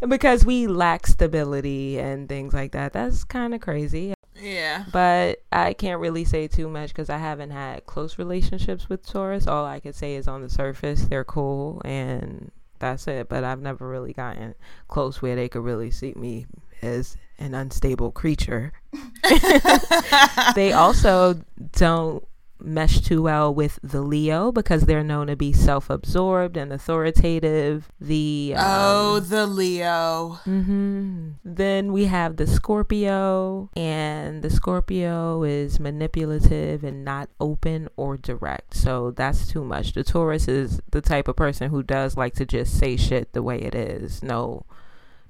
because 0.08 0.46
we 0.46 0.66
lack 0.66 1.06
stability 1.06 1.98
and 1.98 2.26
things 2.26 2.54
like 2.54 2.72
that. 2.72 2.94
That's 2.94 3.24
kind 3.24 3.54
of 3.54 3.60
crazy. 3.60 4.14
Yeah. 4.40 4.86
But 4.90 5.42
I 5.52 5.74
can't 5.74 6.00
really 6.00 6.24
say 6.24 6.48
too 6.48 6.70
much 6.70 6.88
because 6.88 7.10
I 7.10 7.18
haven't 7.18 7.50
had 7.50 7.84
close 7.84 8.18
relationships 8.18 8.88
with 8.88 9.06
Taurus. 9.06 9.46
All 9.46 9.66
I 9.66 9.80
can 9.80 9.92
say 9.92 10.14
is 10.14 10.26
on 10.26 10.40
the 10.40 10.48
surface, 10.48 11.02
they're 11.02 11.24
cool 11.24 11.82
and 11.84 12.50
that's 12.78 13.06
it. 13.06 13.28
But 13.28 13.44
I've 13.44 13.60
never 13.60 13.86
really 13.86 14.14
gotten 14.14 14.54
close 14.88 15.20
where 15.20 15.36
they 15.36 15.50
could 15.50 15.62
really 15.62 15.90
see 15.90 16.14
me 16.16 16.46
as 16.80 17.18
an 17.38 17.54
unstable 17.54 18.12
creature. 18.12 18.72
they 20.54 20.72
also 20.72 21.42
don't 21.72 22.26
mesh 22.62 23.00
too 23.00 23.22
well 23.22 23.52
with 23.52 23.78
the 23.82 24.00
Leo 24.00 24.52
because 24.52 24.82
they're 24.82 25.04
known 25.04 25.28
to 25.28 25.36
be 25.36 25.52
self-absorbed 25.52 26.56
and 26.56 26.72
authoritative. 26.72 27.88
The 28.00 28.54
um, 28.56 28.64
oh, 28.66 29.20
the 29.20 29.46
Leo. 29.46 30.38
Mm-hmm. 30.46 31.30
Then 31.44 31.92
we 31.92 32.06
have 32.06 32.36
the 32.36 32.46
Scorpio, 32.46 33.70
and 33.76 34.42
the 34.42 34.50
Scorpio 34.50 35.42
is 35.42 35.80
manipulative 35.80 36.84
and 36.84 37.04
not 37.04 37.28
open 37.40 37.88
or 37.96 38.16
direct. 38.16 38.74
So 38.74 39.10
that's 39.10 39.46
too 39.46 39.64
much. 39.64 39.92
The 39.92 40.04
Taurus 40.04 40.48
is 40.48 40.80
the 40.90 41.00
type 41.00 41.28
of 41.28 41.36
person 41.36 41.70
who 41.70 41.82
does 41.82 42.16
like 42.16 42.34
to 42.34 42.46
just 42.46 42.78
say 42.78 42.96
shit 42.96 43.32
the 43.32 43.42
way 43.42 43.58
it 43.58 43.74
is. 43.74 44.22
No 44.22 44.64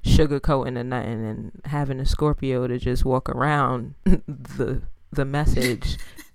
sugarcoating 0.05 0.79
or 0.79 0.85
nothing, 0.85 1.25
and 1.27 1.61
having 1.67 2.01
a 2.01 2.07
Scorpio 2.07 2.67
to 2.67 2.79
just 2.79 3.05
walk 3.05 3.29
around 3.29 3.95
the 4.05 4.83
the 5.13 5.25
message 5.25 5.99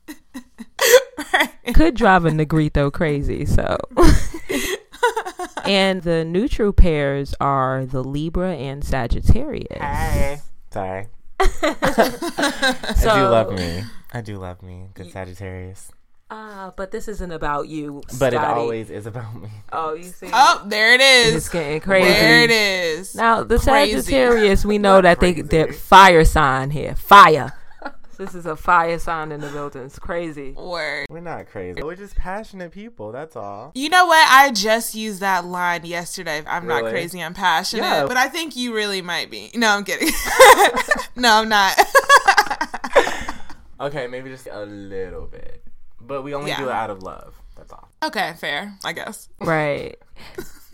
could 1.73 1.95
drive 1.95 2.25
a 2.25 2.31
Negrito 2.31 2.91
crazy. 2.91 3.45
So, 3.45 3.77
and 5.65 6.01
the 6.03 6.23
neutral 6.25 6.73
pairs 6.73 7.33
are 7.39 7.85
the 7.85 8.03
Libra 8.03 8.53
and 8.55 8.83
Sagittarius. 8.83 9.77
Hey. 9.79 10.39
Sorry. 10.71 11.07
I 11.39 12.85
do 13.01 13.07
love 13.07 13.53
me. 13.53 13.83
I 14.13 14.21
do 14.21 14.37
love 14.37 14.61
me. 14.61 14.87
Good 14.93 15.11
Sagittarius. 15.11 15.91
Ah, 16.31 16.73
but 16.75 16.91
this 16.91 17.07
isn't 17.07 17.31
about 17.31 17.67
you. 17.67 18.01
But 18.19 18.33
it 18.33 18.39
always 18.39 18.89
is 18.89 19.05
about 19.05 19.35
me. 19.39 19.49
Oh, 19.71 19.93
you 19.93 20.05
see. 20.05 20.27
Oh, 20.33 20.63
there 20.65 20.93
it 20.95 21.01
It's 21.01 21.49
getting 21.49 21.79
crazy. 21.81 22.09
There 22.09 22.43
it 22.43 22.51
is. 22.51 23.13
Now 23.13 23.43
the 23.43 23.59
Crazy. 23.59 24.01
Sagittarius, 24.01 24.65
we 24.65 24.77
know 24.85 25.01
that 25.01 25.19
they 25.19 25.33
Crazy. 25.33 25.47
they're 25.47 25.71
fire 25.73 26.25
sign 26.25 26.71
here. 26.71 26.95
Fire. 26.95 27.53
This 28.17 28.33
is 28.35 28.45
a 28.45 28.55
fire 28.55 28.97
sign 28.99 29.31
in 29.31 29.41
the 29.41 29.49
building. 29.49 29.83
It's 29.83 29.99
crazy. 29.99 30.51
Word. 30.51 31.05
We're 31.09 31.19
not 31.19 31.47
crazy. 31.47 31.81
We're 31.83 31.95
just 31.95 32.15
passionate 32.15 32.71
people. 32.71 33.11
That's 33.11 33.35
all. 33.35 33.71
You 33.75 33.89
know 33.89 34.05
what? 34.05 34.27
I 34.29 34.51
just 34.51 34.95
used 34.95 35.19
that 35.21 35.45
line 35.45 35.85
yesterday. 35.85 36.43
I'm 36.47 36.67
not 36.67 36.83
crazy. 36.83 37.21
I'm 37.21 37.33
passionate. 37.33 37.83
Yeah. 37.83 38.05
But 38.07 38.17
I 38.17 38.27
think 38.27 38.55
you 38.55 38.73
really 38.73 39.01
might 39.01 39.29
be. 39.29 39.51
No, 39.55 39.69
I'm 39.69 39.83
kidding. 39.83 40.07
no, 41.15 41.33
I'm 41.41 41.49
not. 41.49 41.77
Okay, 43.77 44.07
maybe 44.07 44.29
just 44.29 44.47
a 44.49 44.65
little 44.65 45.25
bit. 45.27 45.61
But 45.99 46.21
we 46.21 46.33
only 46.33 46.51
Yeah. 46.51 46.59
do 46.59 46.69
it 46.69 46.71
out 46.71 46.89
of 46.89 47.03
love. 47.03 47.35
That's 47.57 47.73
all. 47.73 47.89
okay, 48.03 48.33
fair. 48.37 48.73
I 48.85 48.93
guess. 48.93 49.27
Right. 49.39 49.95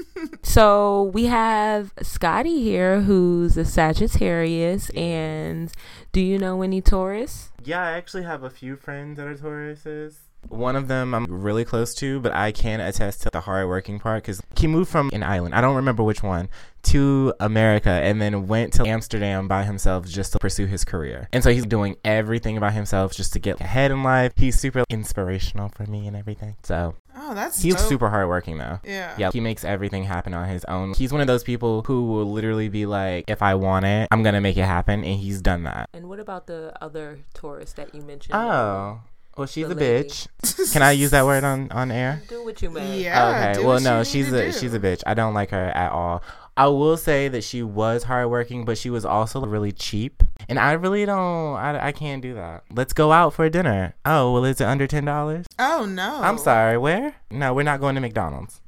so 0.43 1.03
we 1.13 1.25
have 1.25 1.93
Scotty 2.01 2.61
here, 2.61 3.01
who's 3.01 3.57
a 3.57 3.65
Sagittarius, 3.65 4.89
and 4.91 5.71
do 6.11 6.21
you 6.21 6.37
know 6.37 6.61
any 6.61 6.81
Taurus? 6.81 7.51
Yeah, 7.63 7.81
I 7.81 7.91
actually 7.91 8.23
have 8.23 8.43
a 8.43 8.49
few 8.49 8.75
friends 8.75 9.17
that 9.17 9.27
are 9.27 9.35
Tauruses. 9.35 10.15
One 10.49 10.75
of 10.75 10.87
them 10.87 11.13
I'm 11.13 11.25
really 11.27 11.63
close 11.65 11.93
to, 11.95 12.19
but 12.19 12.33
I 12.33 12.51
can 12.51 12.79
attest 12.79 13.21
to 13.23 13.29
the 13.31 13.41
hardworking 13.41 13.99
part 13.99 14.23
because 14.23 14.41
he 14.57 14.67
moved 14.67 14.89
from 14.89 15.09
an 15.13 15.23
island, 15.23 15.53
I 15.55 15.61
don't 15.61 15.75
remember 15.75 16.03
which 16.03 16.23
one, 16.23 16.49
to 16.83 17.33
America 17.39 17.89
and 17.91 18.19
then 18.21 18.47
went 18.47 18.73
to 18.73 18.85
Amsterdam 18.87 19.47
by 19.47 19.63
himself 19.63 20.07
just 20.07 20.33
to 20.33 20.39
pursue 20.39 20.65
his 20.65 20.83
career. 20.83 21.29
And 21.31 21.43
so 21.43 21.51
he's 21.51 21.65
doing 21.65 21.95
everything 22.03 22.59
by 22.59 22.71
himself 22.71 23.13
just 23.13 23.33
to 23.33 23.39
get 23.39 23.61
ahead 23.61 23.91
in 23.91 24.01
life. 24.03 24.33
He's 24.35 24.59
super 24.59 24.83
inspirational 24.89 25.69
for 25.69 25.83
me 25.85 26.07
and 26.07 26.15
everything. 26.17 26.55
So 26.63 26.95
Oh, 27.15 27.33
that's 27.35 27.61
he's 27.61 27.75
dope. 27.75 27.83
super 27.87 28.09
hardworking 28.09 28.57
though. 28.57 28.79
Yeah. 28.83 29.13
Yeah, 29.17 29.31
he 29.31 29.41
makes 29.41 29.63
everything 29.63 30.05
happen 30.05 30.33
on 30.33 30.47
his 30.49 30.65
own. 30.65 30.93
He's 30.95 31.11
one 31.11 31.21
of 31.21 31.27
those 31.27 31.43
people 31.43 31.83
who 31.83 32.05
will 32.05 32.31
literally 32.31 32.67
be 32.69 32.85
like, 32.85 33.25
if 33.27 33.41
I 33.41 33.53
want 33.55 33.85
it, 33.85 34.07
I'm 34.11 34.23
going 34.23 34.33
to 34.35 34.41
make 34.41 34.57
it 34.57 34.63
happen. 34.65 35.03
And 35.03 35.19
he's 35.19 35.41
done 35.41 35.63
that. 35.63 35.89
And 35.93 36.07
what 36.09 36.19
about 36.19 36.47
the 36.47 36.73
other 36.81 37.19
Taurus 37.33 37.73
that 37.73 37.93
you 37.93 38.01
mentioned? 38.01 38.33
Oh. 38.35 39.01
Well, 39.37 39.47
she's 39.47 39.65
a 39.65 39.69
lady. 39.69 40.03
bitch. 40.09 40.71
Can 40.73 40.81
I 40.81 40.91
use 40.91 41.11
that 41.11 41.25
word 41.25 41.43
on, 41.43 41.71
on 41.71 41.91
air? 41.91 42.21
Do 42.27 42.43
what 42.43 42.61
you 42.61 42.69
may. 42.69 43.01
Yeah. 43.03 43.29
okay. 43.51 43.53
do 43.61 43.65
Well, 43.65 43.75
what 43.77 43.83
no, 43.83 43.99
you 43.99 44.05
she's 44.05 44.31
a 44.31 44.45
do. 44.45 44.51
she's 44.51 44.73
a 44.73 44.79
bitch. 44.79 45.03
I 45.05 45.13
don't 45.13 45.33
like 45.33 45.51
her 45.51 45.67
at 45.69 45.91
all. 45.91 46.21
I 46.57 46.67
will 46.67 46.97
say 46.97 47.29
that 47.29 47.43
she 47.45 47.63
was 47.63 48.03
hardworking, 48.03 48.65
but 48.65 48.77
she 48.77 48.89
was 48.89 49.05
also 49.05 49.39
really 49.45 49.71
cheap, 49.71 50.21
and 50.49 50.59
I 50.59 50.73
really 50.73 51.05
don't. 51.05 51.55
I, 51.55 51.87
I 51.87 51.91
can't 51.93 52.21
do 52.21 52.33
that. 52.35 52.63
Let's 52.73 52.91
go 52.91 53.13
out 53.13 53.33
for 53.33 53.47
dinner. 53.49 53.95
Oh, 54.05 54.33
well, 54.33 54.43
is 54.43 54.59
it 54.59 54.65
under 54.65 54.85
ten 54.85 55.05
dollars? 55.05 55.45
Oh 55.57 55.85
no. 55.85 56.19
I'm 56.21 56.37
sorry. 56.37 56.77
Where? 56.77 57.15
No, 57.31 57.53
we're 57.53 57.63
not 57.63 57.79
going 57.79 57.95
to 57.95 58.01
McDonald's. 58.01 58.59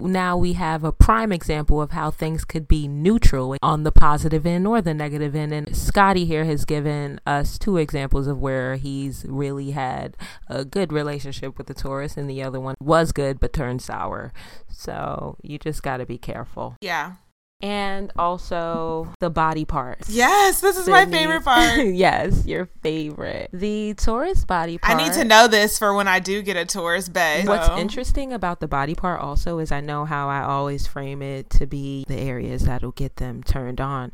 Now 0.00 0.36
we 0.36 0.54
have 0.54 0.84
a 0.84 0.92
prime 0.92 1.32
example 1.32 1.80
of 1.80 1.92
how 1.92 2.10
things 2.10 2.44
could 2.44 2.68
be 2.68 2.88
neutral 2.88 3.56
on 3.62 3.82
the 3.82 3.92
positive 3.92 4.46
end 4.46 4.66
or 4.66 4.80
the 4.80 4.94
negative 4.94 5.34
end. 5.34 5.52
And 5.52 5.76
Scotty 5.76 6.24
here 6.24 6.44
has 6.44 6.64
given 6.64 7.20
us 7.26 7.58
two 7.58 7.76
examples 7.76 8.26
of 8.26 8.38
where 8.40 8.76
he's 8.76 9.24
really 9.28 9.72
had 9.72 10.16
a 10.48 10.64
good 10.64 10.92
relationship 10.92 11.58
with 11.58 11.66
the 11.66 11.74
Taurus, 11.74 12.16
and 12.16 12.28
the 12.28 12.42
other 12.42 12.60
one 12.60 12.74
was 12.80 13.12
good 13.12 13.40
but 13.40 13.52
turned 13.52 13.82
sour. 13.82 14.32
So 14.68 15.36
you 15.42 15.58
just 15.58 15.82
got 15.82 15.98
to 15.98 16.06
be 16.06 16.18
careful. 16.18 16.76
Yeah. 16.80 17.14
And 17.62 18.10
also 18.16 19.12
the 19.20 19.30
body 19.30 19.64
parts. 19.64 20.08
Yes, 20.08 20.60
this 20.60 20.76
is 20.76 20.88
my 20.88 21.06
favorite 21.06 21.44
part. 21.44 21.86
yes, 21.86 22.44
your 22.44 22.68
favorite. 22.82 23.50
The 23.52 23.94
Taurus 23.94 24.44
body 24.44 24.78
part. 24.78 24.98
I 24.98 25.04
need 25.04 25.12
to 25.14 25.24
know 25.24 25.46
this 25.46 25.78
for 25.78 25.94
when 25.94 26.08
I 26.08 26.18
do 26.18 26.42
get 26.42 26.56
a 26.56 26.64
Taurus 26.64 27.08
bay. 27.08 27.44
What's 27.46 27.68
so. 27.68 27.78
interesting 27.78 28.32
about 28.32 28.58
the 28.58 28.66
body 28.66 28.96
part 28.96 29.20
also 29.20 29.60
is 29.60 29.70
I 29.70 29.80
know 29.80 30.04
how 30.04 30.28
I 30.28 30.42
always 30.42 30.88
frame 30.88 31.22
it 31.22 31.50
to 31.50 31.66
be 31.66 32.04
the 32.08 32.16
areas 32.16 32.64
that'll 32.64 32.90
get 32.92 33.16
them 33.16 33.42
turned 33.44 33.80
on. 33.80 34.10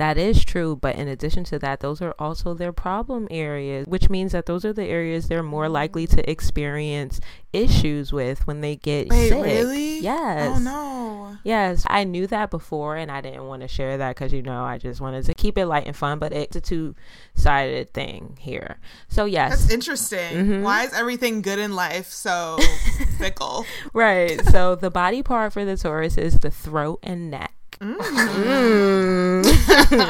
That 0.00 0.16
is 0.16 0.46
true, 0.46 0.76
but 0.76 0.96
in 0.96 1.08
addition 1.08 1.44
to 1.44 1.58
that, 1.58 1.80
those 1.80 2.00
are 2.00 2.14
also 2.18 2.54
their 2.54 2.72
problem 2.72 3.28
areas, 3.30 3.86
which 3.86 4.08
means 4.08 4.32
that 4.32 4.46
those 4.46 4.64
are 4.64 4.72
the 4.72 4.86
areas 4.86 5.28
they're 5.28 5.42
more 5.42 5.68
likely 5.68 6.06
to 6.06 6.30
experience 6.30 7.20
issues 7.52 8.10
with 8.10 8.46
when 8.46 8.62
they 8.62 8.76
get 8.76 9.10
Wait, 9.10 9.28
sick. 9.28 9.44
really? 9.44 9.98
Yes. 9.98 10.56
Oh 10.56 10.58
no. 10.58 11.36
Yes, 11.44 11.84
I 11.86 12.04
knew 12.04 12.26
that 12.28 12.50
before, 12.50 12.96
and 12.96 13.10
I 13.12 13.20
didn't 13.20 13.46
want 13.46 13.60
to 13.60 13.68
share 13.68 13.98
that 13.98 14.16
because 14.16 14.32
you 14.32 14.40
know 14.40 14.64
I 14.64 14.78
just 14.78 15.02
wanted 15.02 15.26
to 15.26 15.34
keep 15.34 15.58
it 15.58 15.66
light 15.66 15.86
and 15.86 15.94
fun. 15.94 16.18
But 16.18 16.32
it's 16.32 16.56
a 16.56 16.62
two-sided 16.62 17.92
thing 17.92 18.38
here. 18.40 18.78
So 19.08 19.26
yes, 19.26 19.50
That's 19.60 19.70
interesting. 19.70 20.34
Mhm. 20.46 20.62
Why 20.62 20.84
is 20.84 20.94
everything 20.94 21.42
good 21.42 21.58
in 21.58 21.76
life 21.76 22.06
so 22.06 22.56
fickle? 23.18 23.66
Right. 23.92 24.42
So 24.46 24.74
the 24.76 24.90
body 24.90 25.22
part 25.22 25.52
for 25.52 25.66
the 25.66 25.76
Taurus 25.76 26.16
is 26.16 26.40
the 26.40 26.50
throat 26.50 27.00
and 27.02 27.30
neck. 27.30 27.52
Mm. 27.80 29.44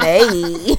hey. 0.01 0.75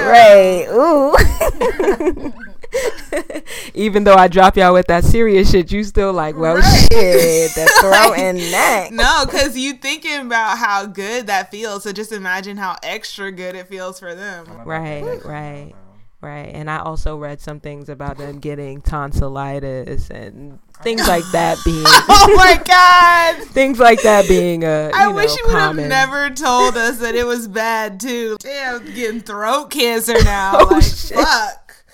right. 0.06 0.66
Ooh. 0.70 2.32
Even 3.74 4.04
though 4.04 4.14
I 4.14 4.28
drop 4.28 4.56
y'all 4.56 4.72
with 4.72 4.86
that 4.86 5.02
serious 5.02 5.50
shit, 5.50 5.72
you 5.72 5.82
still 5.82 6.12
like, 6.12 6.36
well, 6.36 6.54
Right. 6.56 6.88
shit, 6.92 7.50
the 7.56 7.66
throat 7.80 8.14
and 8.18 8.38
neck. 8.38 8.92
No, 8.92 9.24
because 9.24 9.56
you 9.58 9.72
thinking 9.74 10.20
about 10.26 10.58
how 10.58 10.86
good 10.86 11.26
that 11.26 11.50
feels. 11.50 11.82
So 11.82 11.90
just 11.92 12.12
imagine 12.12 12.56
how 12.56 12.76
extra 12.84 13.32
good 13.32 13.56
it 13.56 13.66
feels 13.66 13.98
for 13.98 14.14
them. 14.14 14.46
Right, 14.64 15.18
right, 15.24 15.72
right. 16.20 16.50
And 16.54 16.70
I 16.70 16.78
also 16.78 17.16
read 17.16 17.40
some 17.40 17.58
things 17.58 17.88
about 17.88 18.16
them 18.18 18.38
getting 18.38 18.80
tonsillitis 18.80 20.08
and 20.10 20.60
things 20.82 21.06
like 21.06 21.24
that 21.32 21.58
being 21.64 21.84
Oh 21.86 22.34
my 22.36 22.60
god! 22.64 23.46
things 23.48 23.78
like 23.78 24.02
that 24.02 24.28
being 24.28 24.64
a. 24.64 24.90
I 24.94 25.08
you 25.08 25.14
wish 25.14 25.30
know, 25.30 25.36
you 25.36 25.42
would 25.46 25.56
have 25.60 25.76
never 25.76 26.30
told 26.30 26.76
us 26.76 26.98
that 26.98 27.14
it 27.14 27.24
was 27.24 27.48
bad 27.48 28.00
too. 28.00 28.36
Damn, 28.40 28.84
getting 28.94 29.20
throat 29.20 29.70
cancer 29.70 30.14
now. 30.24 30.52
Oh, 30.60 30.64
like 30.70 30.82
shit. 30.82 31.16
fuck. 31.18 31.84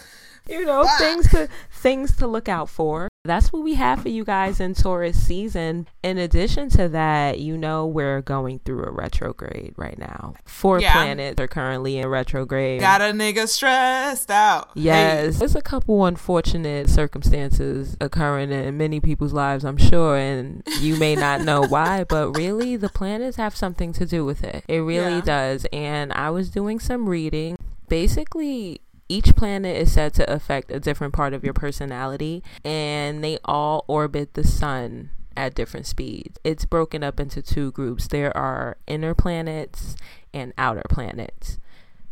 you 0.49 0.64
know 0.64 0.85
Fuck. 0.85 0.99
things 0.99 1.31
to 1.31 1.49
things 1.73 2.16
to 2.16 2.26
look 2.26 2.49
out 2.49 2.69
for 2.69 3.09
that's 3.26 3.52
what 3.52 3.62
we 3.62 3.75
have 3.75 4.00
for 4.02 4.09
you 4.09 4.25
guys 4.25 4.61
in 4.61 4.73
taurus 4.75 5.21
season 5.21 5.87
in 6.02 6.16
addition 6.18 6.68
to 6.71 6.88
that 6.88 7.38
you 7.38 7.56
know 7.56 7.87
we're 7.87 8.23
going 8.23 8.59
through 8.61 8.85
a 8.85 8.90
retrograde 8.90 9.75
right 9.76 9.99
now 9.99 10.35
four 10.45 10.80
Yeah. 10.80 10.92
planets 10.95 11.40
are 11.40 11.49
currently 11.49 11.99
in 11.99 12.06
retrograde 12.09 12.80
Got 12.80 13.00
a 13.00 13.04
nigga 13.12 13.49
stressed 13.49 14.30
out. 14.30 14.71
Yes, 14.75 15.38
there's 15.38 15.54
a 15.56 15.61
couple 15.61 16.04
unfortunate 16.04 16.88
circumstances 16.88 17.97
occurring 18.00 18.52
in 18.52 18.76
many 18.76 19.00
people's 19.00 19.33
lives, 19.33 19.64
I'm 19.64 19.76
sure, 19.76 20.16
and 20.16 20.62
you 20.80 20.97
may 20.97 21.16
not 21.16 21.40
know 21.42 21.62
why, 21.68 22.04
but 22.04 22.37
really 22.37 22.76
the 22.76 22.88
planets 22.88 23.37
have 23.37 23.56
something 23.56 23.92
to 23.95 24.06
do 24.06 24.25
with 24.25 24.45
it. 24.45 24.64
It 24.68 24.78
really 24.78 25.16
Yeah. 25.16 25.21
does. 25.23 25.66
And 25.73 26.12
I 26.12 26.30
was 26.30 26.50
doing 26.50 26.78
some 26.78 27.09
reading. 27.09 27.56
Basically, 27.88 28.80
Each 29.08 29.34
planet 29.36 29.76
is 29.76 29.92
said 29.92 30.14
to 30.14 30.32
affect 30.32 30.70
a 30.70 30.80
different 30.80 31.14
part 31.14 31.32
of 31.32 31.44
your 31.44 31.54
personality, 31.54 32.42
and 32.64 33.22
they 33.22 33.38
all 33.44 33.84
orbit 33.86 34.34
the 34.34 34.44
sun 34.44 35.10
at 35.36 35.54
different 35.54 35.86
speeds. 35.86 36.38
It's 36.42 36.64
broken 36.64 37.04
up 37.04 37.20
into 37.20 37.42
two 37.42 37.70
groups 37.72 38.08
there 38.08 38.36
are 38.36 38.78
inner 38.86 39.14
planets 39.14 39.94
and 40.32 40.52
outer 40.58 40.82
planets. 40.88 41.58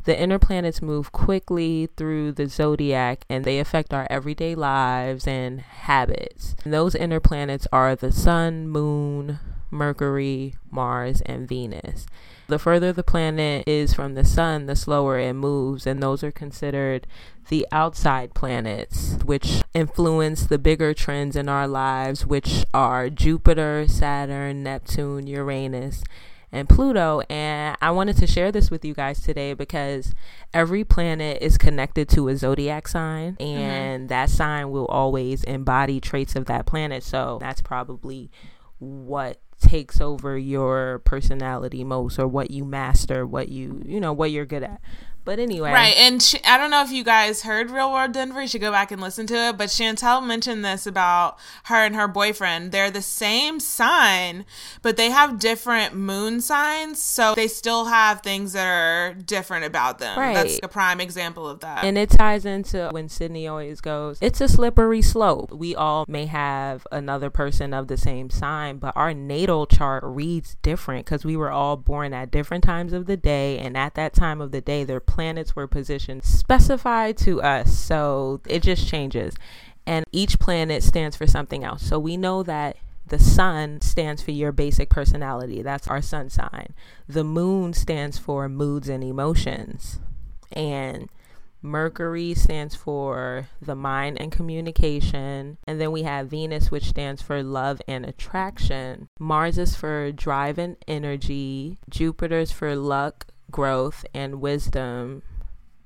The 0.05 0.19
inner 0.21 0.39
planets 0.39 0.83
move 0.83 1.13
quickly 1.13 1.89
through 1.97 2.33
the 2.33 2.47
zodiac 2.47 3.25
and 3.31 3.45
they 3.45 3.59
affect 3.59 3.95
our 3.95 4.07
everyday 4.11 4.55
lives 4.55 5.27
and 5.27 5.63
habits. 5.63 6.55
And 6.63 6.75
those 6.75 6.95
inner 6.95 7.21
planets 7.21 7.67
are 7.73 7.97
the 7.97 8.13
sun, 8.13 8.69
moon, 8.69 9.39
Mercury, 9.71 10.57
Mars, 10.71 11.23
and 11.23 11.49
Venus. 11.49 12.07
The 12.47 12.59
further 12.59 12.93
the 12.93 13.03
planet 13.03 13.67
is 13.67 13.95
from 13.95 14.15
the 14.15 14.25
sun, 14.25 14.67
the 14.67 14.77
slower 14.77 15.19
it 15.19 15.33
moves, 15.33 15.87
and 15.87 16.03
those 16.03 16.23
are 16.23 16.31
considered 16.31 17.07
the 17.49 17.67
outside 17.73 18.35
planets, 18.35 19.17
which 19.25 19.63
influence 19.73 20.47
the 20.47 20.59
bigger 20.59 20.93
trends 20.93 21.37
in 21.37 21.49
our 21.49 21.67
lives, 21.67 22.27
which 22.27 22.65
are 22.75 23.09
Jupiter, 23.09 23.87
Saturn, 23.89 24.63
Neptune, 24.63 25.27
Uranus, 25.27 26.05
and 26.53 26.69
Pluto. 26.69 27.23
And 27.31 27.77
I 27.81 27.91
wanted 27.91 28.19
to 28.19 28.27
share 28.27 28.53
this 28.53 28.71
with 28.71 28.85
you 28.85 28.95
guys 28.95 29.21
today 29.23 29.55
because 29.55 30.15
every 30.53 30.85
planet 30.85 31.39
is 31.41 31.57
connected 31.57 32.11
to 32.11 32.29
a 32.29 32.37
zodiac 32.37 32.89
sign, 32.89 33.37
and 33.41 34.03
mm-hmm. 34.03 34.07
that 34.09 34.29
sign 34.29 34.71
will 34.71 34.87
always 34.87 35.45
embody 35.45 35.99
traits 35.99 36.37
of 36.37 36.45
that 36.47 36.67
planet. 36.67 37.03
So 37.03 37.39
that's 37.41 37.63
probably 37.63 38.31
what 38.79 39.41
takes 39.61 40.01
over 40.01 40.37
your 40.37 40.99
personality 41.01 41.85
most 41.85 42.19
or 42.19 42.27
what 42.29 42.51
you 42.51 42.65
master 42.65 43.27
what 43.27 43.49
you 43.49 43.83
you 43.87 44.01
know 44.01 44.13
what 44.13 44.31
you're 44.31 44.45
good 44.45 44.63
at 44.63 44.81
but 45.25 45.39
anyway. 45.39 45.73
Right. 45.73 45.97
And 45.97 46.23
she, 46.23 46.39
I 46.45 46.59
don't 46.59 46.71
know 46.71 46.83
if 46.83 46.91
you 46.91 47.05
guys 47.05 47.43
heard 47.43 47.71
Real 47.71 47.93
World 47.93 48.13
Denver. 48.13 48.43
You 48.43 48.49
should 48.49 48.61
go 48.61 48.71
back 48.71 48.91
and 48.91 49.01
listen 49.01 49.27
to 49.29 49.35
it. 49.35 49.57
But 49.57 49.69
Chantel 49.69 50.25
mentioned 50.25 50.65
this 50.65 50.87
about 50.87 51.39
her 51.65 51.85
and 51.85 51.97
her 51.97 52.09
boyfriend. 52.09 52.73
They're 52.73 52.91
the 52.91 53.03
same 53.03 53.61
sign, 53.61 54.45
but 54.83 54.97
they 54.97 55.11
have 55.11 55.39
different 55.39 55.95
moon 55.95 56.41
signs. 56.41 57.01
So 57.01 57.35
they 57.35 57.49
still 57.49 57.87
have 57.87 58.21
things 58.21 58.53
that 58.53 58.67
are 58.67 59.15
different 59.15 59.65
about 59.65 59.99
them. 59.99 60.19
Right. 60.19 60.35
That's 60.35 60.61
a 60.63 60.69
prime 60.69 61.01
example 61.01 61.49
of 61.49 61.61
that. 61.61 61.85
And 61.85 61.97
it 61.97 62.11
ties 62.11 62.45
into 62.45 62.89
when 62.91 63.09
Sydney 63.09 63.47
always 63.47 63.81
goes, 63.81 64.19
it's 64.21 64.41
a 64.41 64.49
slippery 64.49 65.03
slope. 65.03 65.53
We 65.53 65.75
all 65.75 66.05
may 66.09 66.27
have 66.27 66.87
another 66.93 67.31
person 67.31 67.73
of 67.73 67.89
the 67.89 67.97
same 67.97 68.31
sign, 68.31 68.79
but 68.79 68.97
our 68.97 69.15
natal 69.15 69.67
chart 69.67 70.03
reads 70.05 70.57
different 70.63 71.07
because 71.07 71.25
we 71.25 71.37
were 71.37 71.51
all 71.51 71.77
born 71.77 72.13
at 72.13 72.31
different 72.31 72.65
times 72.65 72.93
of 72.93 73.07
the 73.07 73.17
day. 73.17 73.59
And 73.59 73.77
at 73.77 73.95
that 73.95 74.15
time 74.15 74.41
of 74.41 74.51
the 74.51 74.61
day, 74.61 74.85
they're 74.85 75.01
planets 75.15 75.55
were 75.55 75.69
positioned 75.69 76.25
specified 76.25 77.17
to 77.19 77.41
us. 77.41 77.79
So 77.79 78.41
it 78.47 78.63
just 78.63 78.89
changes. 78.89 79.35
And 79.87 80.05
each 80.13 80.39
planet 80.39 80.83
stands 80.83 81.17
for 81.17 81.27
something 81.27 81.63
else. 81.63 81.83
So 81.83 81.99
we 81.99 82.17
know 82.17 82.43
that 82.43 82.77
the 83.07 83.19
sun 83.19 83.81
stands 83.81 84.23
for 84.23 84.33
your 84.33 84.51
basic 84.51 84.91
personality. 84.91 85.63
That's 85.63 85.89
our 85.89 86.03
sun 86.03 86.31
sign. 86.31 86.75
The 87.07 87.25
moon 87.25 87.75
stands 87.75 88.19
for 88.19 88.49
moods 88.49 88.89
and 88.89 89.05
emotions. 89.05 90.01
And 90.53 91.09
Mercury 91.65 92.35
stands 92.35 92.75
for 92.75 93.49
the 93.61 93.75
mind 93.75 94.21
and 94.21 94.31
communication. 94.31 95.57
And 95.67 95.81
then 95.81 95.93
we 95.93 96.03
have 96.03 96.29
Venus, 96.29 96.71
which 96.71 96.89
stands 96.89 97.23
for 97.23 97.43
love 97.43 97.81
and 97.89 98.05
attraction. 98.05 99.09
Mars 99.19 99.59
is 99.59 99.75
for 99.75 100.13
drive 100.13 100.59
and 100.59 100.77
energy. 100.87 101.79
Jupiter's 101.89 102.53
for 102.53 102.77
luck, 102.77 103.27
growth 103.55 104.05
and 104.13 104.41
wisdom. 104.41 105.23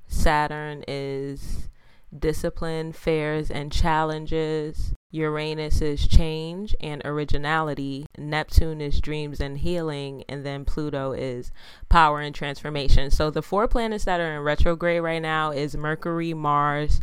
Saturn 0.06 0.82
is 0.88 1.68
discipline, 2.18 2.92
fairs, 2.92 3.50
and 3.50 3.70
challenges. 3.70 4.94
Uranus 5.10 5.82
is 5.82 6.08
change 6.08 6.74
and 6.80 7.02
originality. 7.04 8.06
Neptune 8.16 8.80
is 8.80 9.02
dreams 9.02 9.38
and 9.38 9.58
healing. 9.58 10.24
And 10.30 10.46
then 10.46 10.64
Pluto 10.64 11.12
is 11.12 11.52
power 11.90 12.22
and 12.22 12.34
transformation. 12.34 13.10
So 13.10 13.28
the 13.28 13.42
four 13.42 13.68
planets 13.68 14.06
that 14.06 14.18
are 14.18 14.36
in 14.36 14.40
retrograde 14.40 15.02
right 15.02 15.20
now 15.20 15.50
is 15.50 15.76
Mercury, 15.76 16.32
Mars, 16.32 17.02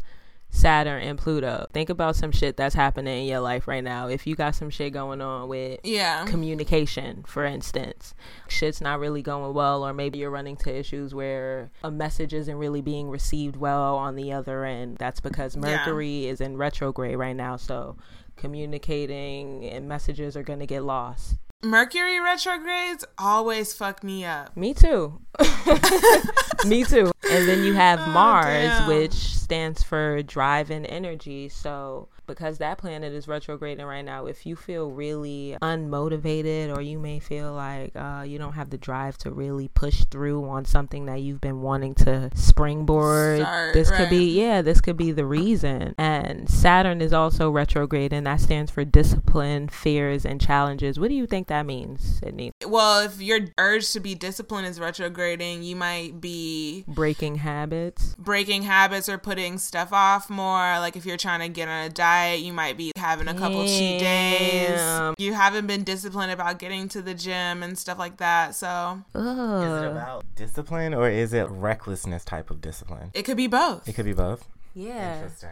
Saturn 0.49 1.03
and 1.03 1.17
Pluto. 1.17 1.67
Think 1.73 1.89
about 1.89 2.15
some 2.15 2.31
shit 2.31 2.57
that's 2.57 2.75
happening 2.75 3.23
in 3.23 3.27
your 3.27 3.41
life 3.41 3.67
right 3.67 3.83
now. 3.83 4.07
If 4.07 4.25
you 4.25 4.35
got 4.35 4.55
some 4.55 4.69
shit 4.69 4.93
going 4.93 5.21
on 5.21 5.47
with 5.47 5.79
yeah. 5.83 6.25
communication, 6.25 7.23
for 7.27 7.45
instance, 7.45 8.15
shit's 8.47 8.81
not 8.81 8.99
really 8.99 9.21
going 9.21 9.53
well, 9.53 9.85
or 9.85 9.93
maybe 9.93 10.19
you're 10.19 10.29
running 10.29 10.55
to 10.57 10.73
issues 10.73 11.13
where 11.13 11.71
a 11.83 11.91
message 11.91 12.33
isn't 12.33 12.57
really 12.57 12.81
being 12.81 13.09
received 13.09 13.57
well 13.57 13.95
on 13.95 14.15
the 14.15 14.31
other 14.31 14.65
end. 14.65 14.97
That's 14.97 15.19
because 15.19 15.57
Mercury 15.57 16.25
yeah. 16.25 16.31
is 16.31 16.41
in 16.41 16.57
retrograde 16.57 17.17
right 17.17 17.35
now. 17.35 17.57
So 17.57 17.97
communicating 18.35 19.65
and 19.65 19.87
messages 19.87 20.35
are 20.37 20.43
going 20.43 20.59
to 20.59 20.65
get 20.65 20.83
lost. 20.83 21.35
Mercury 21.63 22.19
retrogrades 22.19 23.05
always 23.17 23.73
fuck 23.73 24.03
me 24.03 24.23
up. 24.23 24.55
Me 24.55 24.73
too. 24.73 25.19
me 26.65 26.83
too. 26.83 27.11
And 27.29 27.47
then 27.47 27.63
you 27.63 27.73
have 27.73 27.99
oh, 27.99 28.11
Mars, 28.11 28.69
damn. 28.69 28.87
which 28.87 29.13
stands 29.13 29.81
for 29.81 30.21
drive 30.23 30.69
and 30.69 30.85
energy. 30.85 31.49
So 31.49 32.09
because 32.25 32.57
that 32.57 32.77
planet 32.77 33.13
is 33.13 33.27
retrograding 33.27 33.85
right 33.85 34.03
now, 34.03 34.25
if 34.25 34.45
you 34.45 34.55
feel 34.55 34.89
really 34.89 35.57
unmotivated 35.61 36.75
or 36.75 36.81
you 36.81 36.99
may 36.99 37.19
feel 37.19 37.53
like 37.53 37.95
uh, 37.95 38.23
you 38.25 38.37
don't 38.37 38.53
have 38.53 38.69
the 38.69 38.77
drive 38.77 39.17
to 39.19 39.31
really 39.31 39.67
push 39.69 40.05
through 40.05 40.47
on 40.47 40.65
something 40.65 41.05
that 41.05 41.21
you've 41.21 41.41
been 41.41 41.61
wanting 41.61 41.93
to 41.95 42.29
springboard, 42.33 43.41
Start, 43.41 43.73
this 43.73 43.89
right. 43.89 43.97
could 43.97 44.09
be, 44.09 44.39
yeah, 44.39 44.61
this 44.61 44.81
could 44.81 44.97
be 44.97 45.11
the 45.11 45.25
reason. 45.25 45.93
And 45.97 46.49
Saturn 46.49 47.01
is 47.01 47.13
also 47.13 47.49
retrograde, 47.49 48.13
and 48.13 48.25
that 48.25 48.41
stands 48.41 48.71
for 48.71 48.83
discipline, 48.83 49.69
fears, 49.69 50.25
and 50.25 50.41
challenges. 50.41 50.99
What 50.99 51.09
do 51.09 51.15
you 51.15 51.27
think 51.27 51.47
that 51.47 51.65
means, 51.65 52.19
Sydney? 52.19 52.51
Well, 52.65 53.05
if 53.05 53.21
your 53.21 53.39
urge 53.57 53.91
to 53.91 53.99
be 53.99 54.15
disciplined 54.15 54.67
is 54.67 54.79
retrograding, 54.79 55.63
you 55.63 55.75
might 55.75 56.19
be 56.19 56.83
breaking 56.87 57.35
habits, 57.35 58.15
breaking 58.17 58.63
habits, 58.63 59.09
or 59.09 59.17
putting 59.17 59.57
stuff 59.57 59.93
off 59.93 60.29
more. 60.29 60.79
Like 60.79 60.95
if 60.95 61.05
you're 61.05 61.17
trying 61.17 61.41
to 61.41 61.49
get 61.49 61.67
on 61.67 61.85
a 61.85 61.89
diet 61.89 62.14
diet. 62.15 62.41
You 62.41 62.53
might 62.53 62.77
be 62.77 62.91
having 62.95 63.27
a 63.27 63.33
couple 63.33 63.65
Damn. 63.65 63.67
cheat 63.67 63.99
days. 63.99 65.13
You 65.17 65.33
haven't 65.33 65.67
been 65.67 65.83
disciplined 65.83 66.31
about 66.31 66.59
getting 66.59 66.87
to 66.89 67.01
the 67.01 67.13
gym 67.13 67.63
and 67.63 67.77
stuff 67.77 67.99
like 67.99 68.17
that. 68.17 68.55
So, 68.55 68.67
Ugh. 69.13 69.63
is 69.63 69.83
it 69.83 69.91
about 69.91 70.25
discipline 70.35 70.93
or 70.93 71.09
is 71.09 71.33
it 71.33 71.47
recklessness 71.49 72.23
type 72.25 72.49
of 72.49 72.61
discipline? 72.61 73.11
It 73.13 73.23
could 73.23 73.37
be 73.37 73.47
both. 73.47 73.87
It 73.87 73.93
could 73.93 74.05
be 74.05 74.13
both. 74.13 74.47
Yeah. 74.73 75.15
Interesting. 75.15 75.49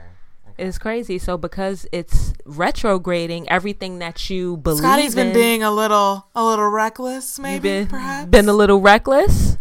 It's 0.58 0.78
crazy. 0.78 1.17
So 1.17 1.36
because 1.38 1.88
it's 1.91 2.34
retrograding, 2.45 3.49
everything 3.49 3.99
that 3.99 4.30
you 4.30 4.58
believe 4.58 4.80
Scotty's 4.84 5.15
in, 5.15 5.28
been 5.28 5.34
being 5.34 5.63
a 5.63 5.71
little 5.71 6.28
a 6.36 6.43
little 6.43 6.69
reckless, 6.69 7.39
maybe 7.39 7.60
been, 7.60 7.88
perhaps. 7.88 8.30
Been 8.30 8.47
a 8.47 8.54
little 8.54 8.80
reckless. 8.80 9.52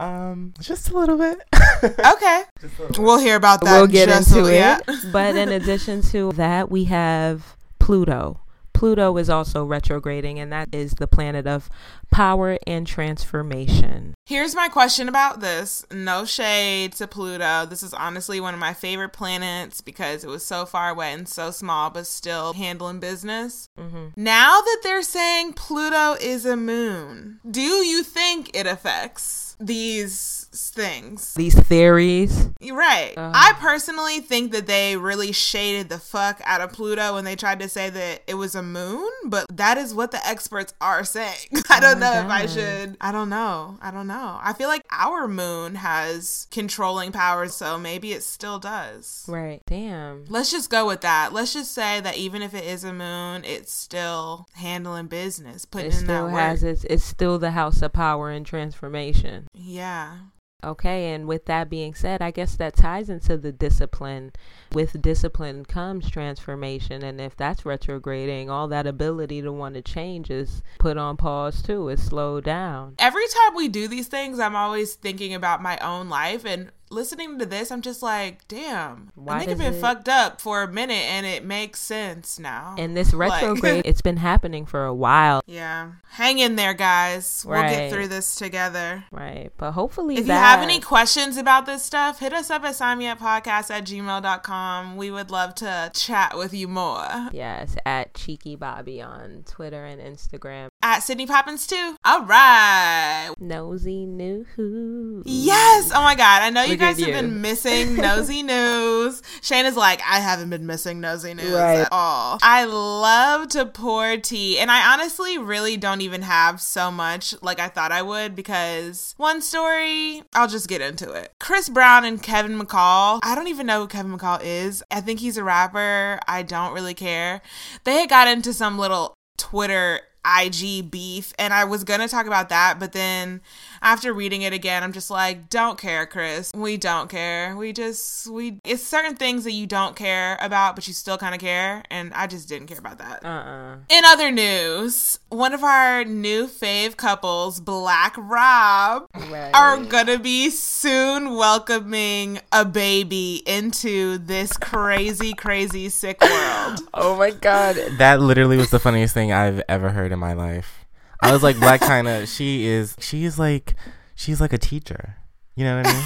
Um, 0.00 0.54
just 0.58 0.90
a 0.90 0.98
little 0.98 1.18
bit. 1.18 1.38
okay. 1.84 2.44
Little 2.62 3.04
we'll 3.04 3.18
hear 3.18 3.36
about 3.36 3.62
that. 3.62 3.76
We'll 3.76 3.86
get 3.86 4.08
into 4.08 4.46
it. 4.46 4.82
but 5.12 5.36
in 5.36 5.50
addition 5.50 6.00
to 6.04 6.32
that, 6.32 6.70
we 6.70 6.84
have 6.84 7.56
Pluto. 7.78 8.40
Pluto 8.72 9.14
is 9.18 9.28
also 9.28 9.66
retrograding, 9.66 10.38
and 10.38 10.50
that 10.52 10.70
is 10.72 10.92
the 10.92 11.06
planet 11.06 11.46
of 11.46 11.68
power 12.10 12.56
and 12.66 12.86
transformation. 12.86 14.14
Here's 14.24 14.54
my 14.54 14.68
question 14.68 15.06
about 15.06 15.40
this. 15.40 15.84
No 15.92 16.24
shade 16.24 16.92
to 16.94 17.06
Pluto. 17.06 17.66
This 17.66 17.82
is 17.82 17.92
honestly 17.92 18.40
one 18.40 18.54
of 18.54 18.60
my 18.60 18.72
favorite 18.72 19.12
planets 19.12 19.82
because 19.82 20.24
it 20.24 20.28
was 20.28 20.46
so 20.46 20.64
far 20.64 20.88
away 20.88 21.12
and 21.12 21.28
so 21.28 21.50
small, 21.50 21.90
but 21.90 22.06
still 22.06 22.54
handling 22.54 23.00
business. 23.00 23.68
Mm-hmm. 23.78 24.06
Now 24.16 24.62
that 24.62 24.80
they're 24.82 25.02
saying 25.02 25.52
Pluto 25.52 26.14
is 26.14 26.46
a 26.46 26.56
moon, 26.56 27.40
do 27.50 27.60
you 27.60 28.02
think 28.02 28.50
it 28.56 28.66
affects? 28.66 29.49
These 29.60 30.48
things. 30.52 31.34
These 31.34 31.54
theories. 31.54 32.48
Right. 32.60 33.14
Uh, 33.16 33.30
I 33.34 33.52
personally 33.58 34.20
think 34.20 34.52
that 34.52 34.66
they 34.66 34.96
really 34.96 35.32
shaded 35.32 35.88
the 35.88 35.98
fuck 35.98 36.40
out 36.44 36.60
of 36.60 36.72
Pluto 36.72 37.14
when 37.14 37.24
they 37.24 37.36
tried 37.36 37.60
to 37.60 37.68
say 37.68 37.90
that 37.90 38.22
it 38.26 38.34
was 38.34 38.54
a 38.54 38.62
moon, 38.62 39.08
but 39.26 39.46
that 39.52 39.78
is 39.78 39.94
what 39.94 40.10
the 40.10 40.26
experts 40.26 40.74
are 40.80 41.04
saying. 41.04 41.46
I 41.70 41.80
don't 41.80 41.96
oh 41.96 42.00
know 42.00 42.12
God. 42.12 42.24
if 42.24 42.30
I 42.30 42.46
should. 42.46 42.96
I 43.00 43.12
don't 43.12 43.28
know. 43.28 43.78
I 43.80 43.90
don't 43.90 44.06
know. 44.06 44.38
I 44.42 44.52
feel 44.54 44.68
like 44.68 44.84
our 44.90 45.28
moon 45.28 45.76
has 45.76 46.48
controlling 46.50 47.12
powers, 47.12 47.54
so 47.54 47.78
maybe 47.78 48.12
it 48.12 48.22
still 48.22 48.58
does. 48.58 49.24
Right. 49.28 49.62
Damn. 49.66 50.24
Let's 50.28 50.50
just 50.50 50.70
go 50.70 50.86
with 50.86 51.02
that. 51.02 51.32
Let's 51.32 51.52
just 51.52 51.72
say 51.72 52.00
that 52.00 52.16
even 52.16 52.42
if 52.42 52.54
it 52.54 52.64
is 52.64 52.82
a 52.82 52.92
moon, 52.92 53.44
it's 53.44 53.72
still 53.72 54.46
handling 54.54 55.06
business, 55.06 55.64
putting 55.64 55.92
it 55.92 56.00
in 56.00 56.06
that 56.06 56.30
has 56.30 56.62
work. 56.62 56.72
Its, 56.72 56.84
it's 56.84 57.04
still 57.04 57.38
the 57.38 57.50
house 57.52 57.82
of 57.82 57.92
power 57.92 58.30
and 58.30 58.46
transformation. 58.46 59.48
Yeah. 59.62 60.16
Okay, 60.62 61.14
and 61.14 61.26
with 61.26 61.46
that 61.46 61.70
being 61.70 61.94
said, 61.94 62.20
I 62.20 62.30
guess 62.30 62.54
that 62.56 62.76
ties 62.76 63.08
into 63.08 63.38
the 63.38 63.52
discipline. 63.52 64.32
With 64.72 65.00
discipline 65.00 65.64
comes 65.64 66.10
transformation, 66.10 67.02
and 67.02 67.18
if 67.18 67.34
that's 67.34 67.64
retrograding, 67.64 68.50
all 68.50 68.68
that 68.68 68.86
ability 68.86 69.40
to 69.42 69.52
want 69.52 69.74
to 69.76 69.82
change 69.82 70.30
is 70.30 70.62
put 70.78 70.98
on 70.98 71.16
pause 71.16 71.62
too, 71.62 71.88
is 71.88 72.02
slowed 72.02 72.44
down. 72.44 72.96
Every 72.98 73.26
time 73.28 73.54
we 73.54 73.68
do 73.68 73.88
these 73.88 74.08
things, 74.08 74.38
I'm 74.38 74.56
always 74.56 74.94
thinking 74.94 75.32
about 75.32 75.62
my 75.62 75.78
own 75.78 76.10
life 76.10 76.44
and 76.44 76.70
listening 76.90 77.38
to 77.38 77.46
this, 77.46 77.70
I'm 77.70 77.82
just 77.82 78.02
like, 78.02 78.46
damn, 78.48 79.10
Why 79.14 79.36
I 79.36 79.38
think 79.40 79.50
I've 79.52 79.58
been 79.58 79.74
it- 79.74 79.80
fucked 79.80 80.08
up 80.08 80.40
for 80.40 80.62
a 80.62 80.68
minute, 80.68 80.92
and 81.08 81.24
it 81.24 81.44
makes 81.44 81.80
sense 81.80 82.38
now. 82.38 82.74
And 82.78 82.96
this 82.96 83.12
Like- 83.12 83.42
retrograde, 83.42 83.82
it's 83.86 84.02
been 84.02 84.16
happening 84.16 84.66
for 84.66 84.84
a 84.84 84.94
while, 84.94 85.42
yeah, 85.46 85.92
hang 86.10 86.38
in 86.38 86.56
there, 86.56 86.74
guys. 86.74 87.44
We'll 87.46 87.62
get 87.62 87.92
through 87.92 88.08
this 88.08 88.34
together. 88.34 89.04
right? 89.12 89.50
But 89.56 89.72
hopefully, 89.72 90.16
If 90.16 90.26
you 90.26 90.32
have 90.32 90.60
any 90.60 90.80
questions 90.80 91.36
about 91.36 91.66
this 91.66 91.82
stuff, 91.84 92.18
hit 92.20 92.32
us 92.32 92.50
up 92.50 92.64
at 92.64 92.74
signmeuppodcast 92.74 93.70
at 93.70 93.84
gmail.com. 93.84 94.96
We 94.96 95.10
would 95.10 95.30
love 95.30 95.54
to 95.56 95.90
chat 95.94 96.36
with 96.36 96.52
you 96.54 96.66
more. 96.68 97.28
yes, 97.32 97.76
at 97.86 98.14
Cheeky 98.14 98.56
Bobby 98.56 99.00
on 99.00 99.44
Twitter 99.46 99.84
and 99.84 100.00
Instagram, 100.00 100.68
At 100.90 101.04
Sydney 101.04 101.24
Poppins 101.28 101.68
too. 101.68 101.94
All 102.04 102.24
right. 102.24 103.30
Nosy 103.38 104.06
New 104.06 104.44
Who. 104.56 105.22
Yes. 105.24 105.92
Oh 105.94 106.02
my 106.02 106.16
God. 106.16 106.42
I 106.42 106.50
know 106.50 106.64
you 106.64 106.70
Look 106.70 106.80
guys 106.80 106.98
have 106.98 107.06
you. 107.06 107.14
been 107.14 107.40
missing 107.40 107.94
nosy 107.96 108.42
news. 108.42 109.22
Shane 109.40 109.66
is 109.66 109.76
like, 109.76 110.00
I 110.04 110.18
haven't 110.18 110.50
been 110.50 110.66
missing 110.66 111.00
nosy 111.00 111.32
news 111.34 111.52
Right. 111.52 111.78
at 111.82 111.88
all. 111.92 112.40
I 112.42 112.64
love 112.64 113.46
to 113.50 113.66
pour 113.66 114.16
tea. 114.16 114.58
And 114.58 114.68
I 114.68 114.92
honestly 114.92 115.38
really 115.38 115.76
don't 115.76 116.00
even 116.00 116.22
have 116.22 116.60
so 116.60 116.90
much 116.90 117.40
like 117.40 117.60
I 117.60 117.68
thought 117.68 117.92
I 117.92 118.02
would 118.02 118.34
because 118.34 119.14
one 119.16 119.42
story, 119.42 120.24
I'll 120.34 120.48
just 120.48 120.66
get 120.68 120.80
into 120.80 121.12
it. 121.12 121.32
Chris 121.38 121.68
Brown 121.68 122.04
and 122.04 122.20
Kevin 122.20 122.58
McCall. 122.58 123.20
I 123.22 123.36
don't 123.36 123.46
even 123.46 123.68
know 123.68 123.82
who 123.82 123.86
Kevin 123.86 124.18
McCall 124.18 124.40
is. 124.42 124.82
I 124.90 125.00
think 125.02 125.20
he's 125.20 125.36
a 125.36 125.44
rapper. 125.44 126.18
I 126.26 126.42
don't 126.42 126.74
really 126.74 126.94
care. 126.94 127.42
They 127.84 128.00
had 128.00 128.08
got 128.10 128.26
into 128.26 128.52
some 128.52 128.76
little 128.76 129.14
Twitter 129.38 130.00
IG 130.24 130.90
beef 130.90 131.32
and 131.38 131.52
I 131.54 131.64
was 131.64 131.84
to 132.00 132.08
talk 132.08 132.26
about 132.26 132.48
that 132.50 132.78
but 132.78 132.92
then 132.92 133.40
after 133.82 134.12
reading 134.12 134.42
it 134.42 134.52
again 134.52 134.82
I'm 134.82 134.92
just 134.92 135.10
like 135.10 135.48
don't 135.48 135.78
care 135.78 136.06
Chris 136.06 136.52
we 136.54 136.76
don't 136.76 137.08
care 137.08 137.56
we 137.56 137.72
just 137.72 138.26
we 138.26 138.58
it's 138.64 138.82
certain 138.82 139.16
things 139.16 139.44
that 139.44 139.52
you 139.52 139.66
don't 139.66 139.96
care 139.96 140.38
about 140.40 140.74
but 140.74 140.86
you 140.86 140.94
still 140.94 141.18
kind 141.18 141.34
of 141.34 141.40
care 141.40 141.82
and 141.90 142.12
I 142.14 142.26
just 142.26 142.48
didn't 142.48 142.68
care 142.68 142.78
about 142.78 142.98
that 142.98 143.24
Uh-uh. 143.24 143.76
in 143.88 144.04
other 144.04 144.30
news 144.30 145.18
one 145.28 145.52
of 145.54 145.62
our 145.64 146.04
new 146.04 146.46
fave 146.46 146.96
couples 146.96 147.60
Black 147.60 148.14
Rob 148.18 149.06
Right. 149.28 149.50
are 149.54 149.78
gonna 149.78 150.18
be 150.18 150.50
soon 150.50 151.34
welcoming 151.36 152.40
a 152.52 152.64
baby 152.64 153.42
into 153.46 154.18
this 154.18 154.56
crazy 154.56 155.32
crazy 155.32 155.88
sick 155.88 156.20
world 156.20 156.80
Oh 156.94 157.16
my 157.16 157.30
god. 157.30 157.76
That 157.98 158.20
literally 158.20 158.56
was 158.56 158.70
the 158.70 158.78
funniest 158.78 159.14
thing 159.14 159.32
I've 159.32 159.62
ever 159.68 159.90
heard 159.90 160.12
in 160.12 160.18
my 160.18 160.32
life. 160.32 160.79
I 161.22 161.32
was 161.32 161.42
like, 161.42 161.56
Blac 161.56 161.78
Chyna, 161.78 162.26
she 162.26 162.66
is 162.66 162.96
she 163.00 163.24
is 163.24 163.38
like 163.38 163.74
she's 164.14 164.40
like 164.40 164.52
a 164.52 164.58
teacher. 164.58 165.16
You 165.54 165.64
know 165.64 165.76
what 165.78 165.86
I 165.86 165.92
mean? 165.92 166.04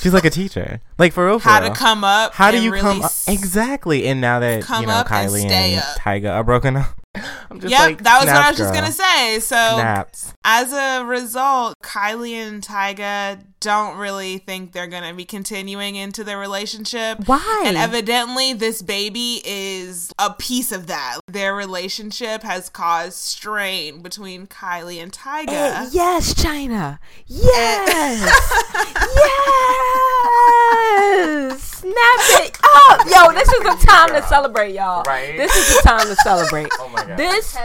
she's 0.00 0.12
like 0.12 0.24
a 0.24 0.30
teacher. 0.30 0.80
Like 0.98 1.12
for 1.12 1.26
real. 1.26 1.38
For 1.38 1.48
how 1.48 1.60
real. 1.60 1.72
to 1.72 1.78
come 1.78 2.04
up 2.04 2.34
How 2.34 2.50
do 2.50 2.62
you 2.62 2.70
really 2.70 2.82
come 2.82 3.02
up? 3.02 3.12
exactly? 3.26 4.06
And 4.06 4.20
now 4.20 4.40
that 4.40 4.68
you 4.80 4.86
know 4.86 4.98
and 4.98 5.08
Kylie 5.08 5.40
stay 5.40 5.74
and. 5.74 5.82
Tyga 5.98 6.32
are 6.32 6.44
broken 6.44 6.76
up, 6.76 6.94
I'm 7.50 7.60
just 7.60 7.70
yep, 7.70 7.80
like 7.80 8.02
that 8.02 8.18
was 8.20 8.26
what 8.26 8.36
I 8.36 8.50
was 8.50 8.56
snaps, 8.56 8.58
just 8.58 8.74
gonna 8.74 8.92
say. 8.92 9.40
So, 9.40 9.56
Snaps. 9.76 10.34
as 10.44 10.72
a 10.72 11.04
result, 11.04 11.74
Kylie 11.82 12.34
and 12.34 12.62
Tyga 12.62 13.42
don't 13.60 13.98
really 13.98 14.38
think 14.38 14.72
they're 14.72 14.86
gonna 14.86 15.14
be 15.14 15.24
continuing 15.24 15.96
into 15.96 16.24
their 16.24 16.38
relationship. 16.38 17.26
Why? 17.26 17.64
And 17.66 17.76
evidently, 17.76 18.52
this 18.52 18.82
baby 18.82 19.40
is 19.44 20.12
a 20.18 20.32
piece 20.34 20.72
of 20.72 20.86
that. 20.88 21.18
Their 21.28 21.54
relationship 21.54 22.42
has 22.42 22.68
caused 22.68 23.16
strain 23.16 24.02
between 24.02 24.46
Kylie 24.46 25.02
and 25.02 25.12
Tyga. 25.12 25.48
Eh, 25.48 25.88
yes, 25.92 26.34
Chyna. 26.34 26.98
Yes. 27.26 28.20
yes. 29.16 29.66
Snap 31.76 31.94
it 31.94 32.58
up. 32.88 33.06
Yo, 33.06 33.32
this 33.32 33.48
is 33.48 33.62
the 33.62 33.86
time 33.86 34.08
to 34.10 34.22
celebrate, 34.28 34.74
y'all. 34.74 35.02
Right? 35.06 35.36
This 35.36 35.54
is 35.54 35.76
the 35.76 35.82
time 35.88 36.06
to 36.06 36.16
celebrate. 36.16 36.68
Oh 36.78 36.88
my 36.90 37.04
god. 37.06 37.18
This 37.18 37.56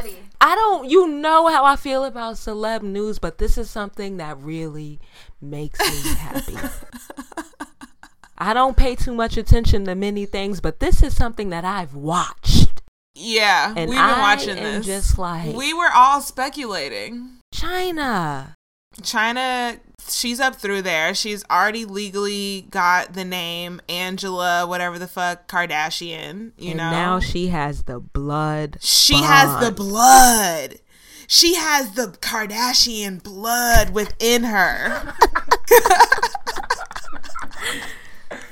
I 0.42 0.56
don't 0.56 0.90
you 0.90 1.08
know 1.08 1.48
how 1.48 1.66
I 1.66 1.76
feel 1.76 2.04
about 2.06 2.36
celeb 2.36 2.82
news, 2.84 3.20
but 3.20 3.38
this 3.38 3.58
is 3.58 3.70
something 3.70 4.18
that 4.18 4.38
really 4.40 5.00
makes 5.42 5.80
me 5.80 6.14
happy. 6.16 6.58
I 8.38 8.54
don't 8.54 8.76
pay 8.76 8.96
too 8.96 9.14
much 9.14 9.38
attention 9.38 9.86
to 9.86 9.94
many 9.96 10.26
things, 10.26 10.62
but 10.62 10.80
this 10.80 11.04
is 11.04 11.16
something 11.16 11.50
that 11.50 11.64
I've 11.64 11.94
watched. 11.94 12.82
Yeah, 13.14 13.68
And 13.78 13.90
we've 13.90 14.00
been 14.00 14.00
I 14.00 14.20
watching 14.20 14.58
am 14.58 14.64
this. 14.64 14.86
just 14.86 15.18
like 15.20 15.56
we 15.56 15.74
were 15.74 15.90
all 15.94 16.22
speculating. 16.22 17.38
Chyna. 17.54 18.56
Chyna, 19.02 19.80
she's 20.08 20.40
up 20.40 20.56
through 20.56 20.82
there. 20.84 21.14
She's 21.14 21.44
already 21.50 21.86
legally 21.86 22.68
got 22.70 23.14
the 23.14 23.26
name 23.26 23.82
Angela, 23.90 24.66
whatever 24.68 24.98
the 25.00 25.08
fuck, 25.08 25.48
Kardashian. 25.48 26.52
You 26.58 26.70
and 26.72 26.78
know, 26.78 26.92
now 26.92 27.20
she 27.20 27.48
has 27.48 27.84
the 27.84 28.00
blood. 28.00 28.78
she 28.82 29.22
has 29.22 29.64
the 29.64 29.72
blood. 29.72 30.80
She 31.28 31.56
has 31.56 31.92
the 31.92 32.08
Kardashian 32.08 33.24
blood 33.24 33.92
within 33.92 34.44
her. 34.44 35.14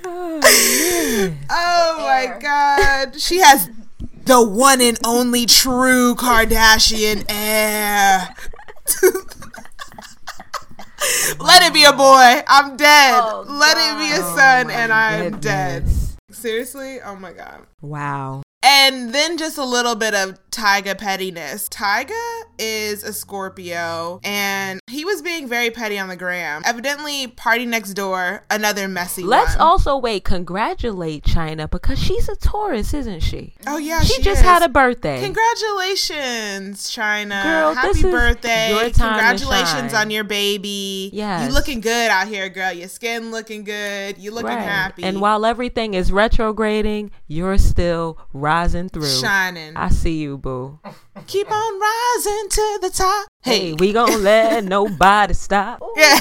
oh 0.05 1.95
my 1.99 2.37
god. 2.41 3.19
She 3.19 3.39
has 3.39 3.69
the 4.25 4.41
one 4.41 4.79
and 4.81 4.97
only 5.05 5.45
true 5.45 6.15
Kardashian 6.15 7.25
heir. 7.27 8.33
Let 11.39 11.63
it 11.63 11.73
be 11.73 11.83
a 11.85 11.93
boy. 11.93 12.41
I'm 12.47 12.75
dead. 12.77 13.13
Oh, 13.23 13.45
Let 13.47 13.77
it 13.77 13.97
be 13.97 14.11
a 14.11 14.17
son, 14.23 14.67
Oh, 14.67 14.73
and 14.73 14.91
I 14.91 15.13
am 15.13 15.39
dead. 15.39 15.87
Seriously? 16.31 17.01
Oh 17.01 17.15
my 17.15 17.33
god. 17.33 17.65
Wow. 17.81 18.41
And 18.61 19.13
then 19.13 19.37
just 19.37 19.57
a 19.57 19.63
little 19.63 19.95
bit 19.95 20.13
of 20.13 20.37
Tyga 20.51 20.97
pettiness. 20.97 21.69
Tyga 21.69 22.41
is 22.57 23.03
a 23.03 23.13
Scorpio 23.13 24.19
and 24.23 24.81
he 24.87 25.05
was 25.05 25.21
being 25.21 25.47
very 25.47 25.69
petty 25.71 25.97
on 25.97 26.09
the 26.09 26.17
gram. 26.17 26.61
Evidently, 26.65 27.27
PartyNextDoor, 27.27 28.41
another 28.49 28.87
messy 28.89 29.23
Let's 29.23 29.55
one. 29.55 29.61
also 29.65 29.97
wait, 29.97 30.25
congratulate 30.25 31.23
Chyna 31.23 31.69
because 31.69 31.99
she's 31.99 32.27
a 32.27 32.35
Taurus, 32.35 32.93
isn't 32.93 33.21
she? 33.21 33.53
Oh 33.67 33.77
yeah, 33.77 34.01
she, 34.01 34.15
she, 34.15 34.21
just 34.23 34.41
is. 34.41 34.45
had 34.45 34.61
a 34.63 34.67
birthday. 34.67 35.21
Congratulations, 35.23 36.89
Chyna. 36.91 37.43
Girl, 37.43 37.73
Happy 37.75 38.01
birthday. 38.01 38.71
your 38.71 38.89
Congratulations 38.89 39.93
on 39.93 40.11
your 40.11 40.23
baby. 40.23 41.09
Yes. 41.13 41.47
You 41.47 41.53
looking 41.53 41.79
good 41.79 42.09
out 42.09 42.27
here, 42.27 42.49
girl. 42.49 42.73
Your 42.73 42.89
skin 42.89 43.31
looking 43.31 43.63
good. 43.63 44.17
You 44.17 44.31
looking 44.31 44.47
Right. 44.49 44.59
happy. 44.59 45.03
And 45.03 45.21
while 45.21 45.45
everything 45.45 45.93
is 45.93 46.11
retrograding, 46.11 47.11
you're 47.27 47.57
still 47.57 48.17
rising 48.49 48.89
through. 48.89 49.05
shining. 49.07 49.77
I 49.77 49.89
see 49.89 50.17
you, 50.17 50.37
boo. 50.39 50.79
Keep 51.27 51.51
on 51.51 51.79
rising 51.79 52.47
to 52.49 52.79
the 52.81 52.89
top. 52.89 53.27
Hey, 53.43 53.59
Hey. 53.59 53.73
we 53.73 53.93
gonna 53.93 54.17
let 54.31 54.63
nobody 54.63 55.35
stop. 55.35 55.81
yeah. 55.95 56.19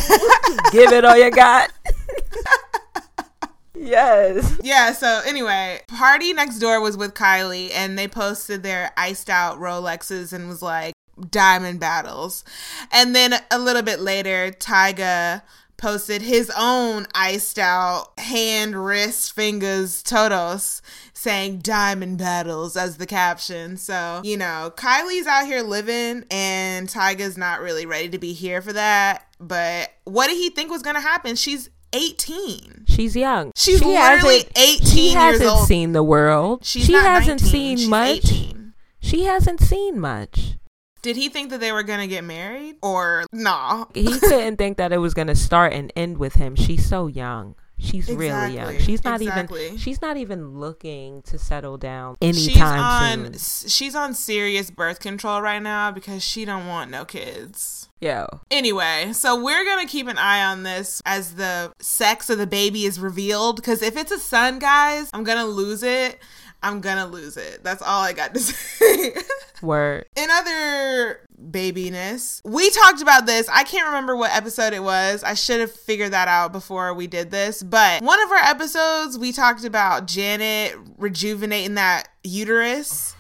Give 0.71 0.93
it 0.93 1.05
all 1.07 1.17
you 1.17 1.31
got. 1.31 1.73
yes. 3.75 4.59
Yeah, 4.63 4.93
so 4.93 5.23
anyway, 5.27 5.81
PartyNextDoor 5.89 6.83
was 6.83 6.97
with 6.97 7.15
Kylie 7.15 7.71
and 7.73 7.99
they 7.99 8.09
posted 8.09 8.63
their 8.63 8.91
iced 8.97 9.31
out 9.31 9.59
Rolexes 9.59 10.33
and 10.33 10.49
was 10.49 10.61
like 10.63 10.93
diamond 11.31 11.81
battles. 11.81 12.45
And 12.93 13.15
then 13.15 13.35
a 13.51 13.59
little 13.59 13.83
bit 13.83 14.01
later, 14.01 14.51
Tyga 14.53 15.43
posted 15.77 16.23
his 16.23 16.51
own 16.59 17.07
iced 17.15 17.59
out 17.59 18.19
hand, 18.19 18.75
wrist, 18.85 19.33
fingers, 19.33 20.03
totos 20.03 20.83
saying 21.19 21.59
diamond 21.59 22.17
battles 22.19 22.77
as 22.77 22.97
the 22.97 23.07
caption. 23.07 23.77
So, 23.77 24.21
you 24.25 24.37
know, 24.37 24.73
Kylie's 24.77 25.27
out 25.27 25.47
here 25.47 25.63
living 25.63 26.25
and 26.31 26.89
Tyga's 26.89 27.37
not 27.37 27.61
really 27.61 27.87
ready 27.87 28.09
to 28.11 28.19
be 28.19 28.33
here 28.33 28.63
for 28.63 28.73
that. 28.73 29.25
But 29.41 29.91
what 30.05 30.29
did 30.29 30.37
he 30.37 30.51
think 30.51 30.71
was 30.71 30.83
going 30.83 30.95
to 30.95 31.01
happen? 31.03 31.35
She's 31.35 31.71
18. 31.93 32.85
She's 32.87 33.17
young. 33.17 33.51
She's 33.57 33.81
She 33.81 33.85
literally 33.85 34.37
hasn't- 34.55 34.59
18 34.59 34.87
She 34.87 35.09
hasn't 35.15 35.51
old. 35.51 35.67
seen 35.67 35.93
the 35.93 36.05
world. 36.05 36.65
She's 36.65 36.85
she 36.87 36.93
hasn't 36.93 37.43
19, 37.43 37.49
seen 37.51 37.77
she's 37.79 37.89
much. 37.89 38.09
18. 38.11 38.75
She 39.01 39.25
hasn't 39.25 39.61
seen 39.61 39.99
much. 39.99 40.55
Did 41.03 41.17
he 41.17 41.29
think 41.29 41.51
that 41.51 41.61
they 41.61 41.73
were 41.73 41.83
gonna 41.85 42.07
get 42.09 42.25
married 42.25 42.77
or 42.83 43.25
nah? 43.33 43.87
He 43.95 44.19
couldn't 44.21 44.57
think 44.57 44.77
that 44.79 44.93
it 44.93 44.99
was 44.99 45.15
going 45.15 45.29
to 45.29 45.37
start 45.37 45.73
and 45.73 45.93
end 45.97 46.19
with 46.19 46.35
him. 46.35 46.55
She's 46.57 46.89
so 46.89 47.07
young. 47.07 47.55
She's 47.79 48.09
really 48.09 48.55
young. 48.55 48.79
She's 48.79 49.05
not 49.05 49.21
exactly. 49.21 49.67
even 49.67 49.79
she's 49.79 50.03
not 50.03 50.17
even 50.17 50.59
looking 50.59 51.23
to 51.23 51.39
settle 51.39 51.77
down 51.77 52.17
She's 52.21 52.49
anytime 52.49 53.25
on 53.25 53.35
soon. 53.35 53.69
she's 53.69 53.95
on 53.95 54.15
serious 54.15 54.71
birth 54.71 55.01
control 55.01 55.41
right 55.41 55.63
now 55.63 55.91
because 55.93 56.23
she 56.23 56.45
don't 56.45 56.67
want 56.67 56.91
no 56.91 57.05
kids. 57.05 57.89
Yo. 58.01 58.27
Anyway, 58.51 59.13
so 59.13 59.43
we're 59.43 59.65
gonna 59.65 59.87
keep 59.87 60.07
an 60.07 60.19
eye 60.19 60.45
on 60.45 60.63
this 60.63 61.03
as 61.05 61.35
the 61.35 61.73
sex 61.81 62.31
of 62.31 62.39
the 62.39 62.47
baby 62.47 62.85
is 62.85 63.01
revealed. 63.01 63.57
Because 63.57 63.83
if 63.83 63.97
it's 63.97 64.13
a 64.13 64.19
son, 64.19 64.59
guys, 64.59 65.11
I'm 65.13 65.25
gonna 65.25 65.47
lose 65.47 65.83
it. 65.83 66.19
I'm 66.63 66.81
gonna 66.81 67.07
lose 67.07 67.37
it. 67.37 67.63
That's 67.63 67.83
all 67.83 68.03
I 68.03 68.13
got 68.13 68.35
to 68.35 68.41
say. 68.41 69.15
Word. 69.63 70.07
In 70.17 70.29
other 70.31 71.21
babiness, 71.41 72.41
we 72.45 72.71
talked 72.71 73.01
about 73.03 73.27
this. 73.27 73.49
I 73.49 73.65
can't 73.65 73.87
remember 73.87 74.17
what 74.17 74.35
episode 74.35 74.73
it 74.73 74.83
was. 74.83 75.23
I 75.25 75.35
should 75.35 75.61
have 75.61 75.73
figured 75.73 76.13
that 76.13 76.29
out 76.29 76.53
before 76.53 76.95
we 76.95 77.07
did 77.07 77.31
this. 77.31 77.63
But 77.63 78.03
one 78.03 78.23
of 78.23 78.31
our 78.31 78.39
episodes, 78.39 79.19
we 79.19 79.33
talked 79.33 79.65
about 79.65 80.07
Janet 80.07 80.77
rejuvenating 80.97 81.75
that 81.75 82.09
uterus. 82.25 83.15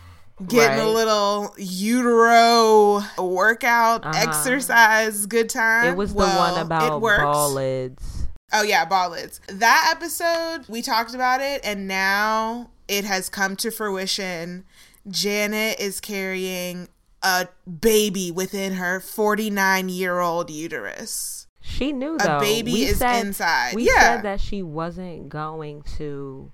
Getting 0.46 0.78
a 0.78 0.88
little 0.88 1.52
utero 1.58 3.02
workout, 3.18 4.04
Uh-huh. 4.06 4.12
exercise, 4.22 5.26
good 5.26 5.48
time. 5.48 5.88
It 5.88 5.96
was 5.96 6.12
the 6.12 6.18
Well, 6.18 6.52
one 6.52 6.64
about 6.64 7.00
ball 7.00 7.50
lids. 7.52 8.26
Oh 8.52 8.62
yeah, 8.62 8.84
ball 8.84 9.10
lids. 9.10 9.40
That 9.48 9.92
episode, 9.96 10.64
we 10.68 10.80
talked 10.80 11.12
about 11.14 11.40
it, 11.40 11.60
and 11.64 11.88
now 11.88 12.70
it 12.88 13.04
has 13.04 13.28
come 13.28 13.54
to 13.56 13.70
fruition. 13.70 14.64
Janet 15.08 15.78
is 15.80 16.00
carrying 16.00 16.88
a 17.22 17.48
baby 17.80 18.30
within 18.30 18.74
her 18.74 19.00
49 19.00 19.88
year 19.88 20.20
old 20.20 20.50
uterus. 20.50 21.46
She 21.60 21.92
knew 21.92 22.16
that 22.18 22.38
A 22.38 22.40
baby 22.40 22.72
we 22.72 22.84
is 22.84 22.98
said, 22.98 23.26
inside. 23.26 23.74
We 23.74 23.86
Yeah. 23.86 24.16
said 24.16 24.22
that 24.22 24.40
she 24.40 24.62
wasn't 24.62 25.28
going 25.28 25.82
to 25.98 26.50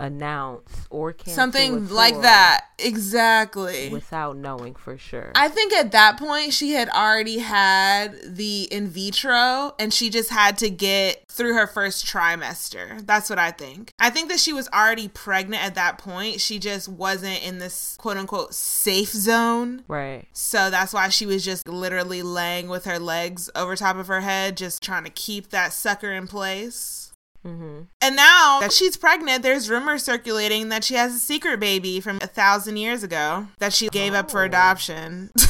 announce 0.00 0.86
or 0.90 1.12
cancel 1.12 1.34
Something 1.34 1.88
like 1.88 2.20
that. 2.22 2.62
Exactly. 2.78 3.90
without 3.90 4.36
knowing 4.36 4.74
for 4.74 4.96
sure. 4.96 5.32
I 5.34 5.48
think 5.48 5.72
at 5.74 5.92
that 5.92 6.18
point 6.18 6.52
she 6.52 6.72
had 6.72 6.88
already 6.88 7.38
had 7.38 8.18
the 8.24 8.62
in 8.70 8.88
vitro 8.88 9.74
and 9.78 9.92
she 9.92 10.08
just 10.10 10.30
had 10.30 10.56
to 10.58 10.70
get 10.70 11.24
through 11.28 11.54
her 11.54 11.66
first 11.66 12.06
trimester. 12.06 13.04
That's 13.06 13.28
what 13.28 13.38
I 13.38 13.50
think. 13.50 13.92
I 13.98 14.10
think 14.10 14.30
that 14.30 14.40
she 14.40 14.52
was 14.52 14.68
already 14.68 15.08
pregnant 15.08 15.62
at 15.62 15.74
that 15.74 15.98
point. 15.98 16.40
She 16.40 16.58
just 16.58 16.88
wasn't 16.88 17.42
in 17.44 17.58
this 17.58 17.96
quote 17.98 18.16
unquote 18.16 18.54
safe 18.54 19.10
zone. 19.10 19.84
right. 19.88 20.26
So 20.32 20.70
that's 20.70 20.92
why 20.94 21.08
she 21.10 21.26
was 21.26 21.44
just 21.44 21.68
literally 21.68 22.22
laying 22.22 22.68
with 22.68 22.86
her 22.86 22.98
legs 22.98 23.50
over 23.54 23.76
top 23.76 23.96
of 23.96 24.06
her 24.08 24.22
head, 24.22 24.56
just 24.56 24.82
trying 24.82 25.04
to 25.04 25.10
keep 25.10 25.50
that 25.50 25.72
sucker 25.72 26.10
in 26.10 26.26
place. 26.26 26.99
Hmm 27.44 27.82
And 28.00 28.16
now 28.16 28.60
that 28.60 28.72
she's 28.72 28.96
pregnant, 28.96 29.42
there's 29.42 29.70
rumors 29.70 30.02
circulating 30.04 30.68
that 30.68 30.84
she 30.84 30.94
has 30.94 31.14
a 31.14 31.18
secret 31.18 31.58
baby 31.60 32.00
from 32.00 32.16
a 32.22 32.26
thousand 32.26 32.76
years 32.76 33.02
ago 33.02 33.46
that 33.58 33.72
she 33.72 33.88
gave 33.88 34.12
up 34.14 34.30
for 34.30 34.42
Oh. 34.42 34.46
adoption. 34.46 35.30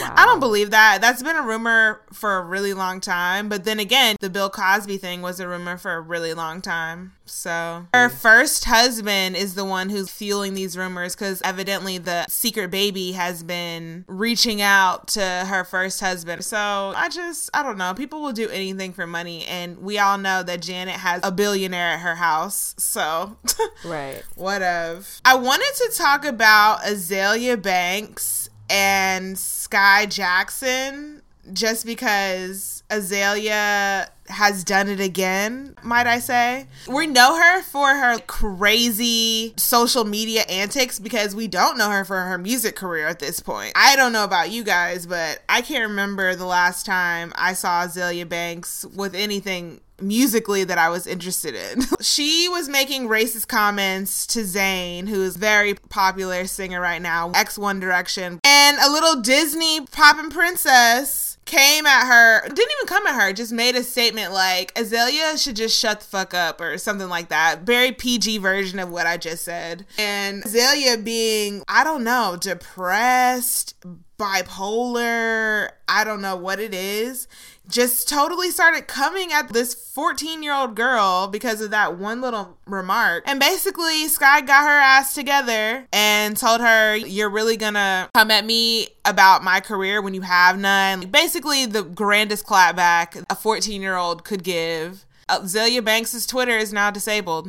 Wow. 0.00 0.14
I 0.16 0.26
don't 0.26 0.40
believe 0.40 0.70
that. 0.70 1.00
That's 1.00 1.22
been 1.22 1.36
a 1.36 1.42
rumor 1.42 2.00
for 2.12 2.38
a 2.38 2.42
really 2.42 2.74
long 2.74 3.00
time. 3.00 3.48
But 3.48 3.64
then 3.64 3.78
again, 3.78 4.16
the 4.20 4.30
Bill 4.30 4.50
Cosby 4.50 4.98
thing 4.98 5.22
was 5.22 5.40
a 5.40 5.48
rumor 5.48 5.76
for 5.76 5.92
a 5.92 6.00
really 6.00 6.34
long 6.34 6.60
time. 6.60 7.12
So 7.26 7.86
her 7.94 8.10
first 8.10 8.64
husband 8.64 9.36
is 9.36 9.54
the 9.54 9.64
one 9.64 9.88
who's 9.88 10.10
fueling 10.10 10.54
these 10.54 10.76
rumors 10.76 11.14
because 11.14 11.40
evidently 11.42 11.96
the 11.96 12.26
secret 12.28 12.70
baby 12.70 13.12
has 13.12 13.42
been 13.42 14.04
reaching 14.06 14.60
out 14.60 15.08
to 15.08 15.22
her 15.22 15.64
first 15.64 16.00
husband. 16.00 16.44
So 16.44 16.58
I 16.58 17.08
just, 17.08 17.48
I 17.54 17.62
don't 17.62 17.78
know. 17.78 17.94
People 17.94 18.20
will 18.20 18.32
do 18.32 18.48
anything 18.50 18.92
for 18.92 19.06
money. 19.06 19.44
And 19.46 19.78
we 19.78 19.98
all 19.98 20.18
know 20.18 20.42
that 20.42 20.60
Janet 20.60 20.96
has 20.96 21.22
a 21.24 21.32
billionaire 21.32 21.92
at 21.92 22.00
her 22.00 22.16
house. 22.16 22.74
So. 22.78 23.36
Right. 23.84 24.22
Whatever. 24.36 25.04
I 25.24 25.34
wanted 25.34 25.72
to 25.76 25.92
talk 25.96 26.24
about 26.24 26.80
Azealia 26.82 27.60
Banks 27.60 28.43
and 28.70 29.36
Skai 29.36 30.08
Jackson 30.08 31.22
just 31.52 31.84
because 31.86 32.73
Azealia 32.90 34.08
has 34.28 34.64
done 34.64 34.88
it 34.88 35.00
again, 35.00 35.74
might 35.82 36.06
I 36.06 36.18
say. 36.18 36.66
We 36.88 37.06
know 37.06 37.36
her 37.36 37.62
for 37.62 37.88
her 37.88 38.18
crazy 38.20 39.54
social 39.56 40.04
media 40.04 40.42
antics 40.48 40.98
because 40.98 41.34
we 41.34 41.46
don't 41.46 41.76
know 41.76 41.90
her 41.90 42.04
for 42.04 42.20
her 42.20 42.38
music 42.38 42.76
career 42.76 43.06
at 43.06 43.18
this 43.18 43.40
point. 43.40 43.72
I 43.74 43.96
don't 43.96 44.12
know 44.12 44.24
about 44.24 44.50
you 44.50 44.64
guys, 44.64 45.06
but 45.06 45.42
I 45.48 45.60
can't 45.60 45.88
remember 45.88 46.34
the 46.34 46.46
last 46.46 46.86
time 46.86 47.32
I 47.36 47.52
saw 47.52 47.84
Azealia 47.84 48.28
Banks 48.28 48.84
with 48.94 49.14
anything 49.14 49.80
musically 50.00 50.64
that 50.64 50.78
I 50.78 50.88
was 50.88 51.06
interested 51.06 51.54
in. 51.54 51.82
she 52.00 52.48
was 52.48 52.68
making 52.68 53.08
racist 53.08 53.48
comments 53.48 54.26
to 54.28 54.40
Zayn, 54.40 55.08
who 55.08 55.22
is 55.22 55.36
very 55.36 55.74
popular 55.74 56.46
singer 56.46 56.80
right 56.80 57.00
now, 57.00 57.30
X 57.34 57.58
One 57.58 57.78
Direction, 57.78 58.40
and 58.42 58.78
a 58.78 58.90
little 58.90 59.20
Disney 59.20 59.82
poppin' 59.86 60.30
princess 60.30 61.33
came 61.44 61.86
at 61.86 62.06
her, 62.06 62.42
didn't 62.48 62.58
even 62.58 62.86
come 62.86 63.06
at 63.06 63.20
her, 63.20 63.32
just 63.32 63.52
made 63.52 63.76
a 63.76 63.82
statement 63.82 64.32
like 64.32 64.72
Azealia 64.74 65.42
should 65.42 65.56
just 65.56 65.78
shut 65.78 66.00
the 66.00 66.06
fuck 66.06 66.34
up 66.34 66.60
or 66.60 66.78
something 66.78 67.08
like 67.08 67.28
that. 67.28 67.62
Very 67.62 67.92
PG 67.92 68.38
version 68.38 68.78
of 68.78 68.90
what 68.90 69.06
I 69.06 69.16
just 69.16 69.44
said. 69.44 69.86
And 69.98 70.42
Azealia 70.44 71.02
being, 71.02 71.62
I 71.68 71.84
don't 71.84 72.04
know, 72.04 72.36
depressed, 72.40 73.74
bipolar, 74.18 75.70
I 75.88 76.04
don't 76.04 76.22
know 76.22 76.36
what 76.36 76.60
it 76.60 76.72
is, 76.72 77.26
just 77.68 78.08
totally 78.08 78.50
started 78.50 78.86
coming 78.86 79.32
at 79.32 79.52
this 79.52 79.74
14 79.74 80.42
year 80.42 80.54
old 80.54 80.74
girl 80.74 81.28
because 81.28 81.60
of 81.60 81.70
that 81.70 81.98
one 81.98 82.20
little 82.20 82.58
remark. 82.66 83.24
And 83.26 83.40
basically, 83.40 84.06
Skai 84.06 84.46
got 84.46 84.64
her 84.64 84.78
ass 84.78 85.14
together 85.14 85.86
and 85.92 86.36
told 86.36 86.60
her, 86.60 86.96
You're 86.96 87.30
really 87.30 87.56
gonna 87.56 88.08
come 88.14 88.30
at 88.30 88.44
me 88.44 88.88
about 89.04 89.42
my 89.42 89.60
career 89.60 90.02
when 90.02 90.14
you 90.14 90.22
have 90.22 90.58
none. 90.58 91.08
Basically, 91.08 91.66
the 91.66 91.82
grandest 91.82 92.46
clapback 92.46 93.22
a 93.30 93.34
14 93.34 93.80
year 93.80 93.96
old 93.96 94.24
could 94.24 94.42
give. 94.42 95.04
Uh, 95.28 95.40
Azealia 95.40 95.82
Banks' 95.82 96.26
Twitter 96.26 96.56
is 96.58 96.72
now 96.72 96.90
disabled 96.90 97.48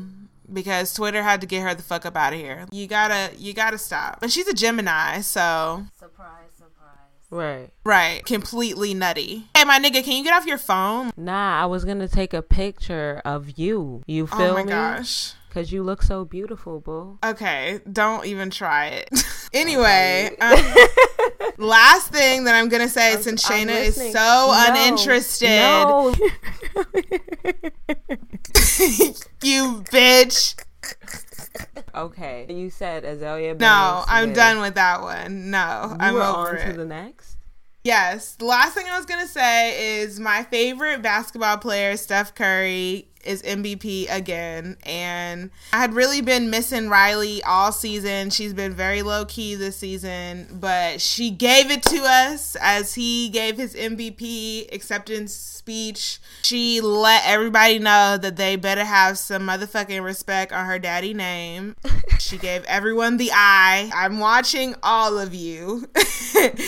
because 0.52 0.94
Twitter 0.94 1.24
had 1.24 1.42
to 1.42 1.48
get 1.48 1.62
her 1.64 1.74
the 1.74 1.84
fuck 1.84 2.06
up 2.06 2.16
out 2.16 2.34
of 2.34 2.40
here. 2.40 2.66
You 2.72 2.88
gotta, 2.88 3.32
you 3.38 3.54
gotta 3.54 3.78
stop. 3.78 4.20
And 4.22 4.32
she's 4.32 4.48
a 4.48 4.54
Gemini, 4.54 5.22
so 5.22 5.86
surprise. 6.00 6.55
Right. 7.32 7.70
right, 7.84 8.24
completely 8.26 8.94
nutty. 8.94 9.48
Hey, 9.56 9.64
my 9.66 9.80
nigga, 9.80 10.04
can 10.04 10.14
you 10.18 10.24
get 10.24 10.34
off 10.34 10.46
your 10.46 10.58
phone? 10.58 11.12
Nah, 11.18 11.62
I 11.62 11.66
was 11.66 11.84
gonna 11.84 12.08
take 12.08 12.34
a 12.34 12.42
picture 12.42 13.22
of 13.26 13.58
you. 13.58 14.04
You 14.08 14.28
feel 14.28 14.38
me? 14.40 14.46
oh 14.46 14.54
my 14.54 14.64
me? 14.64 14.70
gosh. 14.70 15.34
Cause 15.50 15.72
you 15.72 15.84
look 15.84 16.02
so 16.04 16.26
beautiful, 16.26 16.82
boo. 16.82 17.18
Okay, 17.24 17.80
don't 17.92 18.26
even 18.26 18.50
try 18.50 18.88
it. 18.88 19.10
anyway, 19.54 20.36
um, 20.42 20.60
last 21.58 22.12
thing 22.12 22.44
that 22.44 22.56
I'm 22.56 22.68
gonna 22.68 22.90
say, 22.90 23.16
since 23.22 23.50
I'm 23.50 23.68
Shayna 23.70 23.86
is 23.86 23.96
so 23.96 24.12
No. 24.20 24.54
uninterested, 24.68 25.50
No. 25.50 26.10
you 29.44 29.84
bitch. 29.92 30.56
Okay. 31.94 32.46
You 32.50 32.70
said 32.70 33.04
Azealia. 33.04 33.54
No, 33.54 33.58
Banks 33.58 34.06
I'm 34.10 34.28
with- 34.30 34.36
done 34.36 34.60
with 34.62 34.76
that 34.76 35.02
one. 35.02 35.50
No, 35.52 35.88
You 35.92 35.98
I'm 36.00 36.14
were 36.16 36.22
over 36.24 36.50
on 36.50 36.56
it. 36.58 36.72
to 36.72 36.78
the 36.78 36.86
next. 36.86 37.38
Yes. 37.84 38.36
The 38.36 38.46
last 38.46 38.74
thing 38.74 38.88
I 38.90 38.98
was 38.98 39.06
going 39.06 39.22
to 39.22 39.28
say 39.28 40.00
is 40.00 40.20
my 40.20 40.44
favorite 40.44 41.02
basketball 41.04 41.58
player, 41.60 41.96
Steph 41.98 42.34
Curry, 42.34 43.08
is 43.26 43.42
MVP 43.44 44.08
again. 44.10 44.78
And 44.84 45.52
I 45.74 45.78
had 45.78 45.94
really 45.94 46.22
been 46.22 46.50
missing 46.50 46.90
Riley 46.90 47.44
all 47.44 47.72
season. 47.72 48.30
She's 48.30 48.54
been 48.54 48.74
very 48.74 49.02
low 49.02 49.26
key 49.26 49.56
this 49.56 49.78
season, 49.78 50.48
but 50.60 51.02
she 51.02 51.32
gave 51.32 51.72
it 51.72 51.84
to 51.84 52.04
us 52.04 52.56
as 52.62 52.96
he 52.96 53.30
gave 53.30 53.58
his 53.58 53.76
MVP 53.76 54.74
acceptance 54.74 55.34
speech. 55.34 56.20
She 56.44 56.80
let 56.80 57.24
everybody 57.26 57.80
know 57.80 58.18
that 58.18 58.36
they 58.36 58.56
better 58.56 58.84
have 58.84 59.18
some 59.18 59.48
motherfucking 59.48 60.04
respect 60.04 60.52
on 60.52 60.66
her 60.66 60.80
daddy 60.80 61.14
name. 61.14 61.76
She 62.18 62.38
gave 62.38 62.64
everyone 62.64 63.18
the 63.18 63.30
eye. 63.34 63.92
I'm 63.94 64.20
watching 64.20 64.74
all 64.82 65.20
of 65.20 65.34
you. 65.34 65.88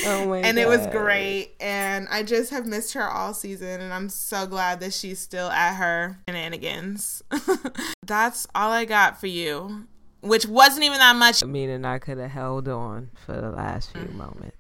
Oh 0.06 0.28
my 0.28 0.40
and 0.40 0.58
it 0.58 0.68
was 0.68 0.88
great. 0.88 1.52
And 1.60 2.08
I 2.10 2.24
just 2.24 2.52
have 2.52 2.66
missed 2.66 2.94
her 2.94 3.08
all 3.08 3.34
season. 3.34 3.82
And 3.82 3.94
I'm 3.94 4.10
so 4.10 4.48
glad 4.48 4.80
that 4.80 4.94
she's 4.94 5.20
still 5.20 5.50
at 5.50 5.76
her 5.76 6.18
shenanigans. 6.52 7.24
That's 8.06 8.48
all 8.56 8.72
I 8.72 8.86
got 8.86 9.20
for 9.20 9.28
you, 9.28 9.88
which 10.22 10.46
wasn't 10.46 10.86
even 10.86 11.00
that 11.00 11.16
much. 11.16 11.44
Meaning 11.44 11.86
I 11.86 12.00
could 12.00 12.18
have 12.18 12.32
held 12.32 12.68
on 12.68 13.10
for 13.26 13.34
the 13.34 13.52
last 13.52 13.94
Mm. 13.94 14.08
few 14.08 14.18
moments. 14.18 14.58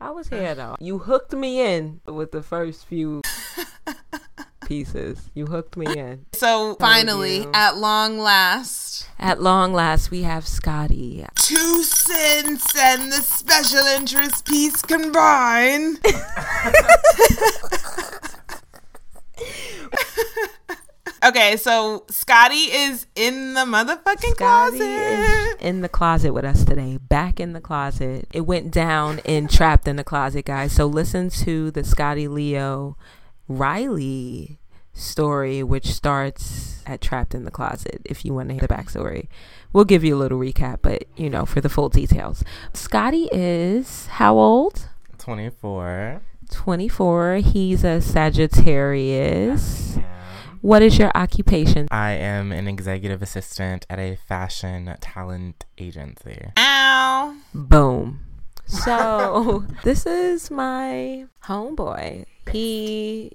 I 0.00 0.10
was 0.10 0.28
here 0.28 0.54
though. 0.56 0.74
You 0.80 0.98
hooked 0.98 1.32
me 1.32 1.60
in 1.60 2.00
with 2.06 2.32
the 2.32 2.42
first 2.42 2.86
few 2.86 3.22
pieces. 4.66 5.30
You 5.34 5.46
hooked 5.46 5.76
me 5.76 5.86
in. 5.96 6.26
So 6.32 6.74
finally, 6.80 7.46
at 7.54 7.76
long 7.76 8.18
last, 8.18 9.06
At 9.20 9.40
long 9.40 9.72
last, 9.72 10.10
we 10.10 10.22
have 10.22 10.44
Scotty. 10.48 11.24
two 11.36 11.84
cents 11.84 12.66
and 12.76 13.12
the 13.12 13.20
special 13.22 13.86
interest 13.86 14.44
piece 14.44 14.82
combined. 14.82 16.00
okay, 21.24 21.56
so 21.56 22.04
Scotty 22.08 22.54
is 22.54 23.06
in 23.14 23.54
the 23.54 23.60
motherfucking 23.60 24.34
Scotty 24.34 24.78
closet. 24.78 24.80
is 24.80 25.54
in 25.60 25.80
the 25.80 25.88
closet 25.88 26.32
with 26.32 26.44
us 26.44 26.64
today. 26.64 26.98
Back 26.98 27.40
in 27.40 27.52
the 27.52 27.60
closet. 27.60 28.26
It 28.32 28.42
went 28.42 28.70
down 28.70 29.20
in 29.24 29.48
Trapped 29.48 29.86
in 29.88 29.96
the 29.96 30.04
Closet, 30.04 30.44
guys. 30.44 30.72
So 30.72 30.86
listen 30.86 31.30
to 31.30 31.70
the 31.70 31.84
Scotty 31.84 32.28
Leo 32.28 32.96
Riley 33.48 34.58
story, 34.92 35.62
which 35.62 35.86
starts 35.86 36.82
at 36.86 37.00
Trapped 37.00 37.34
in 37.34 37.44
the 37.44 37.50
Closet 37.50 38.02
if 38.04 38.24
you 38.24 38.34
want 38.34 38.48
to 38.48 38.54
hear 38.54 38.60
the 38.60 38.68
backstory. 38.68 39.28
We'll 39.72 39.84
give 39.84 40.04
you 40.04 40.16
a 40.16 40.18
little 40.18 40.38
recap, 40.38 40.78
but 40.82 41.04
you 41.16 41.30
know, 41.30 41.46
for 41.46 41.60
the 41.60 41.68
full 41.68 41.88
details. 41.88 42.44
Scotty 42.74 43.28
is 43.32 44.06
how 44.06 44.36
old? 44.36 44.88
24. 45.18 46.20
24. 46.50 47.36
He's 47.36 47.84
a 47.84 48.00
Sagittarius. 48.02 49.98
What 50.62 50.80
is 50.80 50.96
your 50.96 51.10
occupation? 51.16 51.88
I 51.90 52.12
am 52.12 52.52
an 52.52 52.68
executive 52.68 53.20
assistant 53.20 53.84
at 53.90 53.98
a 53.98 54.14
fashion 54.14 54.96
talent 55.00 55.64
agency. 55.76 56.52
Ow. 56.56 57.34
Boom. 57.52 58.20
So, 58.66 59.66
this 59.82 60.06
is 60.06 60.52
my 60.52 61.26
homeboy. 61.42 62.26
He 62.52 63.32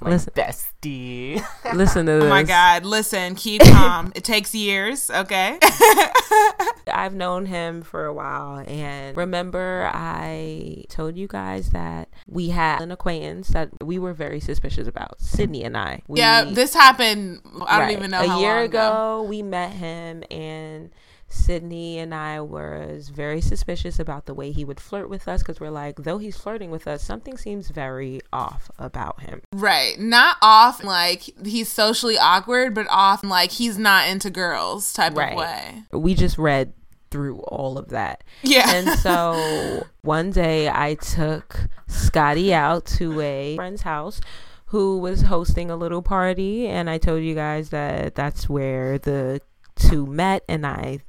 My 0.00 0.10
listen, 0.10 0.32
bestie. 0.34 1.44
listen 1.74 2.06
to 2.06 2.12
this. 2.12 2.24
Oh 2.24 2.28
my 2.28 2.42
God. 2.42 2.84
Listen, 2.84 3.34
keep 3.34 3.62
calm. 3.62 4.12
it 4.14 4.24
takes 4.24 4.54
years, 4.54 5.10
okay? 5.10 5.58
I've 6.86 7.14
known 7.14 7.46
him 7.46 7.82
for 7.82 8.06
a 8.06 8.12
while 8.12 8.64
and 8.66 9.16
remember 9.16 9.90
I 9.92 10.84
told 10.88 11.16
you 11.16 11.26
guys 11.26 11.70
that 11.70 12.08
we 12.26 12.48
had 12.50 12.80
an 12.80 12.90
acquaintance 12.90 13.48
that 13.48 13.70
we 13.84 13.98
were 13.98 14.14
very 14.14 14.40
suspicious 14.40 14.88
about. 14.88 15.20
Sydney 15.20 15.64
and 15.64 15.76
I. 15.76 16.02
We, 16.08 16.20
yeah, 16.20 16.44
this 16.44 16.74
happened. 16.74 17.40
I 17.66 17.80
don't 17.80 17.90
even 17.90 18.10
know 18.10 18.22
A 18.22 18.28
how 18.28 18.40
year 18.40 18.56
long 18.56 18.64
ago, 18.64 19.26
we 19.28 19.42
met 19.42 19.72
him 19.72 20.22
and 20.30 20.90
Sydney 21.28 21.98
and 21.98 22.14
I 22.14 22.40
was 22.40 23.10
very 23.10 23.40
suspicious 23.40 23.98
about 23.98 24.26
the 24.26 24.34
way 24.34 24.50
he 24.50 24.64
would 24.64 24.80
flirt 24.80 25.08
with 25.10 25.28
us 25.28 25.42
because 25.42 25.60
we're 25.60 25.70
like, 25.70 25.96
though 25.96 26.18
he's 26.18 26.36
flirting 26.36 26.70
with 26.70 26.86
us, 26.86 27.02
something 27.02 27.36
seems 27.36 27.68
very 27.68 28.20
off 28.32 28.70
about 28.78 29.20
him. 29.20 29.42
Right. 29.52 29.98
Not 29.98 30.36
off 30.40 30.82
like 30.82 31.30
he's 31.44 31.70
socially 31.70 32.16
awkward, 32.18 32.74
but 32.74 32.86
off 32.88 33.22
like 33.22 33.52
he's 33.52 33.76
not 33.78 34.08
into 34.08 34.30
girls 34.30 34.92
type 34.92 35.14
Right. 35.16 35.32
of 35.32 35.38
way. 35.38 35.82
We 35.92 36.14
just 36.14 36.38
read 36.38 36.72
through 37.10 37.40
all 37.40 37.78
of 37.78 37.88
that. 37.88 38.24
Yeah. 38.42 38.70
And 38.74 38.98
so 38.98 39.86
one 40.02 40.30
day 40.30 40.68
I 40.68 40.94
took 40.94 41.68
Scotty 41.86 42.52
out 42.54 42.86
to 42.98 43.20
a 43.20 43.56
friend's 43.56 43.82
house 43.82 44.20
who 44.66 44.98
was 44.98 45.22
hosting 45.22 45.70
a 45.70 45.76
little 45.76 46.02
party. 46.02 46.66
And 46.66 46.90
I 46.90 46.98
told 46.98 47.22
you 47.22 47.34
guys 47.34 47.70
that 47.70 48.14
that's 48.14 48.48
where 48.48 48.98
the 48.98 49.40
two 49.78 50.06
met. 50.06 50.44
And 50.48 50.66
I 50.66 51.00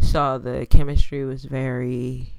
saw 0.00 0.38
the 0.38 0.66
chemistry 0.66 1.24
was 1.24 1.44
very 1.44 2.32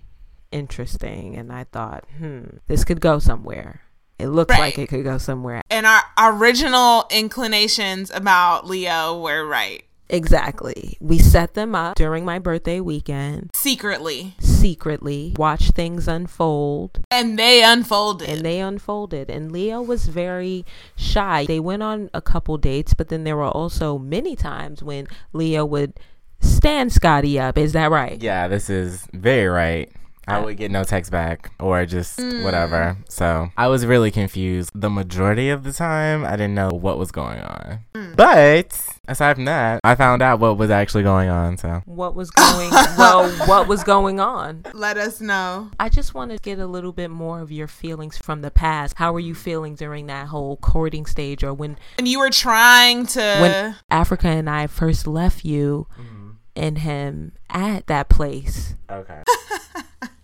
interesting. 0.52 1.36
And 1.36 1.52
I 1.52 1.64
thought, 1.66 2.06
hmm, 2.18 2.44
this 2.68 2.84
could 2.84 3.02
go 3.02 3.20
somewhere. 3.20 3.82
It 4.18 4.28
looked 4.28 4.52
Right. 4.52 4.60
like 4.60 4.78
it 4.78 4.88
could 4.88 5.04
go 5.06 5.18
somewhere. 5.18 5.62
and 5.72 5.86
our 5.86 6.02
original 6.18 7.06
inclinations 7.10 8.12
about 8.12 8.68
Leo 8.68 9.20
were 9.22 9.46
right. 9.46 9.84
Exactly. 10.10 10.98
We 11.00 11.20
set 11.20 11.54
them 11.54 11.76
up 11.76 11.96
during 11.96 12.26
my 12.26 12.40
birthday 12.40 12.80
weekend 12.80 13.52
Secretly. 13.54 14.34
secretly, 14.40 15.34
Watch 15.38 15.72
things 15.72 16.08
unfold. 16.08 17.00
And 17.12 17.38
they 17.38 17.64
unfolded. 17.64 18.28
and 18.30 18.42
they 18.42 18.60
unfolded 18.60 19.30
and 19.30 19.52
leo 19.52 19.82
was 19.82 20.08
very 20.08 20.66
shy 20.96 21.46
they 21.46 21.60
went 21.60 21.84
on 21.84 22.10
a 22.14 22.22
couple 22.22 22.58
dates 22.58 22.94
but 22.94 23.10
then 23.10 23.24
there 23.24 23.38
were 23.38 23.46
also 23.48 23.98
many 23.98 24.36
times 24.36 24.82
when 24.84 25.08
leo 25.34 25.64
would 25.66 25.94
stand 26.42 26.92
scotty 26.92 27.40
up 27.40 27.58
is 27.58 27.74
that 27.74 27.92
right 27.92 28.22
yeah, 28.22 28.48
this 28.48 28.70
is 28.70 29.08
very 29.14 29.48
right. 29.48 29.92
I 30.30 30.40
would 30.40 30.58
get 30.58 30.72
no 30.72 30.84
text 30.84 31.12
back 31.12 31.52
or 31.60 31.86
just 31.86 32.20
whatever. 32.20 32.98
Mm. 33.00 33.12
So 33.12 33.50
I 33.58 33.68
was 33.68 33.86
really 33.86 34.12
confused. 34.12 34.72
The 34.74 34.90
majority 34.90 35.50
of 35.50 35.64
the 35.64 35.74
time, 35.74 36.24
I 36.26 36.32
didn't 36.32 36.56
know 36.56 36.70
what 36.70 36.98
was 36.98 37.12
going 37.12 37.40
on. 37.42 37.80
Hmm. 37.96 38.14
But 38.16 38.80
aside 39.08 39.36
from 39.36 39.46
that, 39.46 39.80
I 39.84 39.96
found 39.96 40.22
out 40.22 40.40
what 40.40 40.58
was 40.58 40.70
actually 40.70 41.04
going 41.04 41.30
on. 41.30 41.58
So 41.58 41.82
what 41.86 42.16
was 42.16 42.30
going 42.32 42.72
well 42.98 43.30
what 43.48 43.68
was 43.68 43.84
going 43.84 44.20
on 44.20 44.64
Let 44.74 44.98
us 44.98 45.22
know. 45.22 45.70
i 45.80 45.90
just 45.90 46.14
want 46.14 46.32
to 46.32 46.38
get 46.38 46.60
a 46.60 46.66
little 46.68 46.92
bit 46.92 47.10
more 47.10 47.40
of 47.42 47.52
your 47.52 47.68
feelings 47.68 48.18
from 48.18 48.42
the 48.42 48.52
past 48.52 48.96
how 48.98 49.12
were 49.14 49.20
you 49.20 49.34
feeling 49.36 49.76
during 49.76 50.08
that 50.08 50.28
whole 50.28 50.58
courting 50.58 51.06
stage 51.06 51.44
or 51.44 51.54
when 51.54 51.78
And 51.98 52.08
you 52.08 52.20
were 52.20 52.30
trying 52.30 53.06
to. 53.08 53.20
when 53.20 53.76
africa 53.90 54.28
and 54.28 54.50
i 54.50 54.68
first 54.68 55.08
left 55.08 55.44
you 55.46 55.88
mm-hmm. 56.00 56.30
and 56.56 56.78
him 56.80 57.34
at 57.50 57.88
that 57.88 58.10
place 58.10 58.76
Okay. 58.92 59.22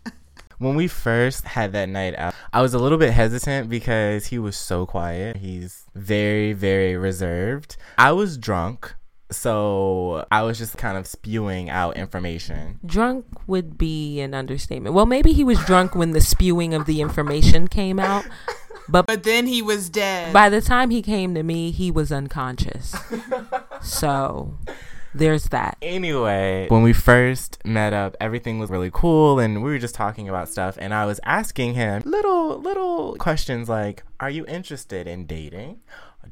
when 0.59 0.75
we 0.75 0.87
first 0.87 1.45
had 1.45 1.71
that 1.73 1.89
night 1.89 2.15
out, 2.17 2.33
I 2.53 2.61
was 2.61 2.73
a 2.73 2.79
little 2.79 2.97
bit 2.97 3.11
hesitant 3.11 3.69
because 3.69 4.27
he 4.27 4.39
was 4.39 4.55
so 4.55 4.85
quiet. 4.85 5.37
He's 5.37 5.85
very, 5.95 6.53
very 6.53 6.95
reserved. 6.95 7.77
I 7.97 8.11
was 8.11 8.37
drunk, 8.37 8.95
so 9.31 10.25
I 10.31 10.43
was 10.43 10.57
just 10.57 10.77
kind 10.77 10.97
of 10.97 11.07
spewing 11.07 11.69
out 11.69 11.97
information. 11.97 12.79
drunk 12.85 13.25
would 13.47 13.77
be 13.77 14.21
an 14.21 14.33
understatement. 14.33 14.95
Well, 14.95 15.05
maybe 15.05 15.33
he 15.33 15.43
was 15.43 15.59
drunk 15.65 15.95
when 15.95 16.11
the 16.11 16.21
spewing 16.21 16.73
of 16.73 16.85
the 16.85 17.01
information 17.01 17.67
came 17.67 17.99
out, 17.99 18.25
but 18.87 19.07
but 19.07 19.23
then 19.23 19.47
he 19.47 19.61
was 19.61 19.89
dead. 19.89 20.31
by 20.31 20.49
the 20.49 20.61
time 20.61 20.89
he 20.91 21.01
came 21.01 21.33
to 21.35 21.43
me, 21.43 21.71
he 21.71 21.91
was 21.91 22.11
unconscious. 22.11 22.95
So 23.81 24.57
there's 25.15 25.45
that. 25.45 25.77
Anyway, 25.81 26.67
when 26.69 26.83
we 26.83 26.93
first 26.93 27.57
met 27.65 27.93
up, 27.93 28.15
everything 28.19 28.59
was 28.59 28.69
really 28.69 28.91
cool 28.91 29.39
and 29.39 29.63
we 29.63 29.71
were 29.71 29.79
just 29.79 29.95
talking 29.95 30.29
about 30.29 30.49
stuff 30.49 30.77
and 30.79 30.93
I 30.93 31.05
was 31.05 31.19
asking 31.23 31.75
him 31.75 32.01
little 32.05 32.59
little 32.59 33.15
questions 33.15 33.69
like, 33.69 34.03
"Are 34.19 34.29
you 34.29 34.45
interested 34.47 35.07
in 35.07 35.25
dating?" 35.25 35.79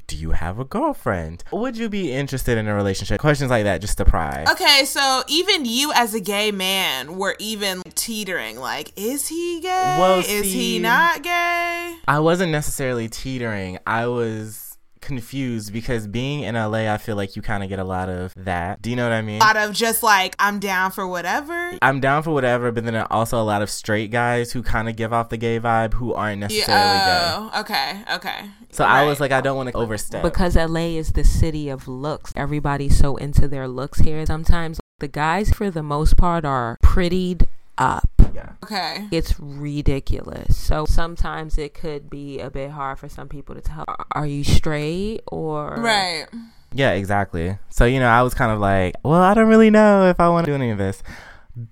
Do 0.08 0.16
you 0.16 0.32
have 0.32 0.58
a 0.58 0.64
girlfriend? 0.64 1.44
Would 1.52 1.76
you 1.76 1.88
be 1.88 2.12
interested 2.12 2.58
in 2.58 2.66
a 2.66 2.74
relationship? 2.74 3.20
Questions 3.20 3.50
like 3.50 3.62
that 3.62 3.80
just 3.80 3.96
to 3.98 4.04
pry. 4.04 4.44
Okay, 4.50 4.84
so 4.84 5.22
even 5.28 5.64
you 5.64 5.92
as 5.94 6.14
a 6.14 6.20
gay 6.20 6.50
man 6.50 7.16
were 7.16 7.36
even 7.38 7.80
teetering. 7.94 8.58
Like, 8.58 8.92
is 8.96 9.28
he 9.28 9.60
gay? 9.60 9.96
Well, 9.98 10.18
is 10.18 10.52
he 10.52 10.80
not 10.80 11.22
gay? 11.22 11.96
I 12.08 12.18
wasn't 12.18 12.50
necessarily 12.50 13.08
teetering. 13.08 13.78
I 13.86 14.08
was 14.08 14.63
confused 15.04 15.72
because 15.72 16.06
being 16.06 16.40
in 16.40 16.54
LA, 16.54 16.92
I 16.92 16.98
feel 16.98 17.14
like 17.14 17.36
you 17.36 17.42
kind 17.42 17.62
of 17.62 17.68
get 17.68 17.78
a 17.78 17.84
lot 17.84 18.08
of 18.08 18.34
that. 18.36 18.82
Do 18.82 18.90
you 18.90 18.96
know 18.96 19.04
what 19.04 19.12
I 19.12 19.22
mean? 19.22 19.40
A 19.40 19.44
lot 19.44 19.56
of 19.56 19.72
just 19.72 20.02
like, 20.02 20.34
I'm 20.38 20.58
down 20.58 20.90
for 20.90 21.06
whatever. 21.06 21.78
I'm 21.82 22.00
down 22.00 22.22
for 22.22 22.32
whatever, 22.32 22.72
but 22.72 22.84
then 22.84 22.96
also 23.10 23.40
a 23.40 23.44
lot 23.44 23.62
of 23.62 23.70
straight 23.70 24.10
guys 24.10 24.52
who 24.52 24.62
kind 24.62 24.88
of 24.88 24.96
give 24.96 25.12
off 25.12 25.28
the 25.28 25.36
gay 25.36 25.60
vibe 25.60 25.94
who 25.94 26.14
aren't 26.14 26.40
necessarily 26.40 26.98
gay. 26.98 27.06
Yeah, 27.06 27.50
oh, 27.54 27.60
okay, 27.60 28.02
okay. 28.14 28.50
So 28.70 28.84
I 28.84 29.04
was 29.04 29.20
like, 29.20 29.30
I 29.30 29.40
don't 29.40 29.56
want 29.56 29.70
to 29.70 29.76
overstep. 29.76 30.22
Because 30.22 30.56
LA 30.56 30.96
is 30.96 31.12
the 31.12 31.22
city 31.22 31.68
of 31.68 31.86
looks. 31.86 32.32
Everybody's 32.34 32.98
so 32.98 33.16
into 33.16 33.46
their 33.46 33.68
looks 33.68 34.00
here. 34.00 34.24
Sometimes 34.26 34.80
the 34.98 35.08
guys, 35.08 35.50
for 35.50 35.70
the 35.70 35.82
most 35.82 36.16
part, 36.16 36.44
are 36.44 36.76
prettied 36.82 37.46
up. 37.78 38.13
Yeah. 38.34 38.52
Okay. 38.64 39.08
It's 39.10 39.38
ridiculous. 39.38 40.56
So 40.56 40.84
sometimes 40.86 41.56
it 41.56 41.74
could 41.74 42.10
be 42.10 42.40
a 42.40 42.50
bit 42.50 42.70
hard 42.70 42.98
for 42.98 43.08
some 43.08 43.28
people 43.28 43.54
to 43.54 43.60
tell. 43.60 43.84
Are 44.12 44.26
you 44.26 44.44
straight 44.44 45.20
or 45.28 45.76
Right. 45.76 46.26
Yeah, 46.72 46.90
exactly. 46.92 47.56
So, 47.70 47.84
you 47.84 48.00
know, 48.00 48.08
I 48.08 48.22
was 48.22 48.34
kind 48.34 48.50
of 48.50 48.58
like, 48.58 48.96
well, 49.04 49.22
I 49.22 49.32
don't 49.34 49.46
really 49.46 49.70
know 49.70 50.08
if 50.08 50.18
I 50.18 50.28
want 50.28 50.46
to 50.46 50.50
do 50.50 50.54
any 50.56 50.70
of 50.70 50.78
this. 50.78 51.02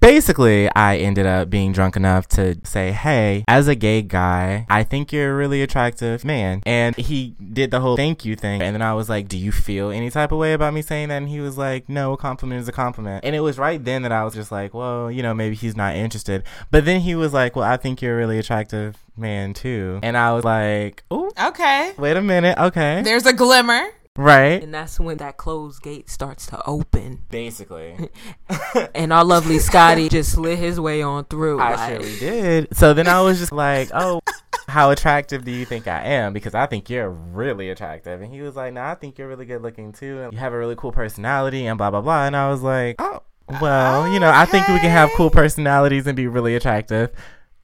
Basically, 0.01 0.71
I 0.77 0.99
ended 0.99 1.27
up 1.27 1.51
being 1.51 1.73
drunk 1.73 1.97
enough 1.97 2.29
to 2.29 2.57
say, 2.65 2.93
hey, 2.93 3.45
as 3.49 3.67
a 3.67 3.75
gay 3.75 4.01
guy, 4.03 4.65
I 4.71 4.85
think 4.85 5.13
you're 5.13 5.33
a 5.33 5.35
really 5.35 5.61
attractive 5.61 6.25
man. 6.25 6.63
And 6.65 6.95
he 6.97 7.35
did 7.53 7.71
the 7.73 7.81
whole 7.81 7.97
thank 7.97 8.25
you 8.25 8.37
thing. 8.37 8.63
And 8.63 8.75
then 8.75 8.83
I 8.83 8.95
was 8.95 9.09
like, 9.09 9.27
do 9.29 9.37
you 9.37 9.51
feel 9.51 9.91
any 9.91 10.09
type 10.11 10.31
of 10.31 10.39
way 10.39 10.53
about 10.53 10.73
me 10.73 10.83
saying 10.83 11.09
that? 11.09 11.17
And 11.17 11.29
he 11.29 11.41
was 11.41 11.59
like, 11.59 11.89
no, 11.89 12.13
a 12.13 12.17
compliment 12.17 12.61
is 12.61 12.69
a 12.69 12.73
compliment. 12.73 13.25
And 13.25 13.35
it 13.35 13.41
was 13.41 13.59
right 13.59 13.85
then 13.85 14.03
that 14.03 14.13
I 14.13 14.23
was 14.25 14.35
just 14.35 14.53
like, 14.53 14.73
well, 14.73 15.11
you 15.11 15.23
know, 15.23 15.35
maybe 15.35 15.57
he's 15.57 15.77
not 15.77 15.97
interested. 15.97 16.45
But 16.71 16.85
then 16.85 17.01
he 17.01 17.15
was 17.17 17.33
like, 17.33 17.57
well, 17.57 17.65
I 17.69 17.77
think 17.77 18.01
you're 18.01 18.15
a 18.15 18.17
really 18.17 18.39
attractive 18.39 18.97
man 19.17 19.53
too. 19.53 19.99
And 20.03 20.17
I 20.17 20.33
was 20.33 20.45
like, 20.45 21.03
oh, 21.11 21.33
Okay. 21.49 21.93
wait 21.99 22.17
a 22.17 22.23
minute. 22.23 22.57
Okay. 22.59 23.03
There's 23.03 23.27
a 23.27 23.33
glimmer. 23.33 23.83
Right. 24.17 24.63
And 24.63 24.75
that's 24.75 25.01
when 25.01 25.17
that 25.19 25.39
closed 25.39 25.83
gate 25.83 26.11
starts 26.11 26.47
to 26.49 26.63
open. 26.67 27.23
Basically. 27.31 28.11
And 28.95 29.13
our 29.13 29.25
lovely 29.25 29.59
Scotty 29.59 30.09
just 30.11 30.33
slid 30.33 30.59
his 30.59 30.79
way 30.79 31.03
on 31.03 31.25
through. 31.25 31.61
I 31.61 31.75
like- 31.75 31.91
surely 31.91 32.19
did. 32.21 32.77
So 32.77 32.93
then 32.95 33.07
I 33.07 33.21
was 33.23 33.39
just 33.39 33.53
like, 33.53 33.91
oh, 33.95 34.21
how 34.69 34.91
attractive 34.91 35.45
do 35.45 35.51
you 35.51 35.65
think 35.65 35.87
I 35.89 36.03
am? 36.03 36.33
Because 36.33 36.55
I 36.55 36.67
think 36.67 36.89
you're 36.91 37.09
really 37.11 37.71
attractive. 37.71 38.21
And 38.21 38.33
he 38.33 38.41
was 38.43 38.55
like, 38.57 38.73
no, 38.75 38.83
I 38.83 38.95
think 38.95 39.19
you're 39.19 39.29
really 39.29 39.47
good 39.47 39.63
looking 39.63 39.93
too. 39.93 40.21
And 40.23 40.33
you 40.33 40.39
have 40.39 40.53
a 40.53 40.59
really 40.59 40.77
cool 40.77 40.93
personality 40.93 41.67
and 41.67 41.79
blah, 41.79 41.91
blah, 41.91 42.01
blah. 42.03 42.27
And 42.27 42.37
I 42.37 42.51
was 42.51 42.63
like, 42.63 42.97
oh, 42.99 43.23
well, 43.61 44.11
you 44.13 44.21
know, 44.21 44.31
I 44.31 44.45
think 44.45 44.69
we 44.69 44.79
can 44.79 44.91
have 44.91 45.11
cool 45.17 45.31
personalities 45.31 46.07
and 46.07 46.17
be 46.17 46.27
really 46.27 46.55
attractive 46.55 47.11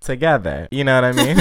together. 0.00 0.68
You 0.70 0.84
know 0.84 0.94
what 0.94 1.04
I 1.04 1.12
mean? 1.12 1.36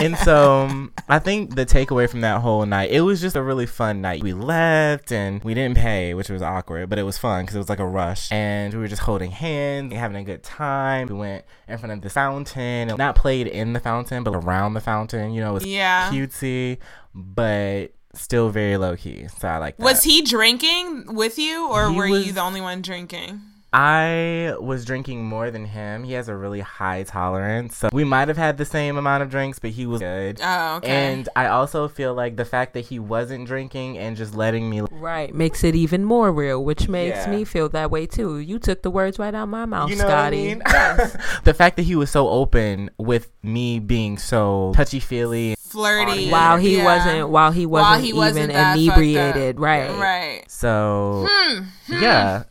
And 0.00 0.16
so 0.18 0.62
um, 0.62 0.92
I 1.08 1.18
think 1.18 1.54
the 1.54 1.64
takeaway 1.66 2.08
from 2.08 2.20
that 2.22 2.40
whole 2.40 2.64
night, 2.66 2.90
it 2.90 3.00
was 3.02 3.20
just 3.20 3.36
a 3.36 3.42
really 3.42 3.66
fun 3.66 4.00
night. 4.00 4.22
We 4.22 4.32
left 4.32 5.12
and 5.12 5.42
we 5.44 5.54
didn't 5.54 5.76
pay, 5.76 6.14
which 6.14 6.28
was 6.28 6.42
awkward, 6.42 6.88
but 6.90 6.98
it 6.98 7.02
was 7.04 7.18
fun 7.18 7.44
because 7.44 7.54
it 7.56 7.58
was 7.58 7.68
like 7.68 7.78
a 7.78 7.86
rush. 7.86 8.30
And 8.32 8.72
we 8.74 8.80
were 8.80 8.88
just 8.88 9.02
holding 9.02 9.30
hands, 9.30 9.92
having 9.94 10.16
a 10.16 10.24
good 10.24 10.42
time. 10.42 11.06
We 11.08 11.14
went 11.14 11.44
in 11.68 11.78
front 11.78 11.92
of 11.92 12.00
the 12.02 12.10
fountain, 12.10 12.88
and 12.88 12.98
not 12.98 13.14
played 13.16 13.46
in 13.46 13.72
the 13.72 13.80
fountain, 13.80 14.24
but 14.24 14.34
around 14.34 14.74
the 14.74 14.80
fountain. 14.80 15.32
You 15.32 15.42
know, 15.42 15.50
it 15.50 15.54
was 15.54 15.66
Yeah. 15.66 16.10
cutesy, 16.10 16.78
but 17.14 17.92
still 18.14 18.48
very 18.50 18.76
low 18.76 18.96
key. 18.96 19.26
So 19.38 19.48
I 19.48 19.58
like 19.58 19.76
that. 19.76 19.84
Was 19.84 20.02
he 20.02 20.22
drinking 20.22 21.14
with 21.14 21.38
you, 21.38 21.68
or 21.68 21.90
He 21.90 21.96
were 21.96 22.06
you 22.08 22.32
the 22.32 22.40
only 22.42 22.60
one 22.60 22.82
drinking? 22.82 23.40
I 23.72 24.54
was 24.60 24.84
drinking 24.84 25.24
more 25.24 25.50
than 25.50 25.64
him. 25.64 26.02
He 26.04 26.12
has 26.14 26.28
a 26.28 26.36
really 26.36 26.60
high 26.60 27.04
tolerance. 27.04 27.76
So 27.76 27.88
we 27.92 28.04
might 28.04 28.28
have 28.28 28.36
had 28.36 28.56
the 28.58 28.64
same 28.64 28.96
amount 28.96 29.22
of 29.22 29.30
drinks, 29.30 29.58
but 29.58 29.70
he 29.70 29.86
was 29.86 30.00
good. 30.00 30.40
Oh, 30.42 30.76
okay. 30.76 30.90
And 30.90 31.28
I 31.36 31.46
also 31.46 31.86
feel 31.88 32.12
like 32.14 32.36
the 32.36 32.44
fact 32.44 32.74
that 32.74 32.80
he 32.86 32.98
wasn't 32.98 33.46
drinking 33.46 33.96
and 33.98 34.16
just 34.16 34.34
letting 34.34 34.68
me 34.68 34.82
Right. 34.90 35.32
Makes 35.34 35.62
it 35.64 35.74
even 35.74 36.04
more 36.04 36.32
real, 36.32 36.64
which 36.64 36.88
makes 36.88 37.18
Yeah. 37.18 37.30
me 37.30 37.44
feel 37.44 37.68
that 37.70 37.90
way 37.90 38.06
too. 38.06 38.38
You 38.38 38.58
took 38.58 38.82
the 38.82 38.90
words 38.90 39.18
right 39.18 39.34
out 39.34 39.44
of 39.44 39.48
my 39.48 39.66
mouth, 39.66 39.88
You 39.90 39.96
know 39.96 40.04
Scotty. 40.04 40.54
what 40.56 40.66
I 40.66 40.96
mean? 40.96 41.12
the 41.44 41.54
fact 41.54 41.76
that 41.76 41.82
he 41.82 41.94
was 41.94 42.10
so 42.10 42.28
open 42.28 42.90
with 42.98 43.30
me 43.42 43.78
being 43.78 44.18
so 44.18 44.72
touchy 44.74 45.00
feely. 45.00 45.54
Flirty. 45.70 46.30
While 46.30 46.56
he 46.58 46.78
Yeah. 46.78 46.84
wasn't 46.84 47.28
while 47.30 47.52
he 47.52 47.64
wasn't 47.64 47.90
While 47.90 48.00
he 48.00 48.08
even 48.08 48.18
wasn't 48.18 48.52
that 48.52 48.76
inebriated. 48.76 49.60
Right. 49.60 49.90
Right. 49.98 50.44
So 50.48 51.26
Hmm. 51.30 51.64
yeah. 51.88 52.42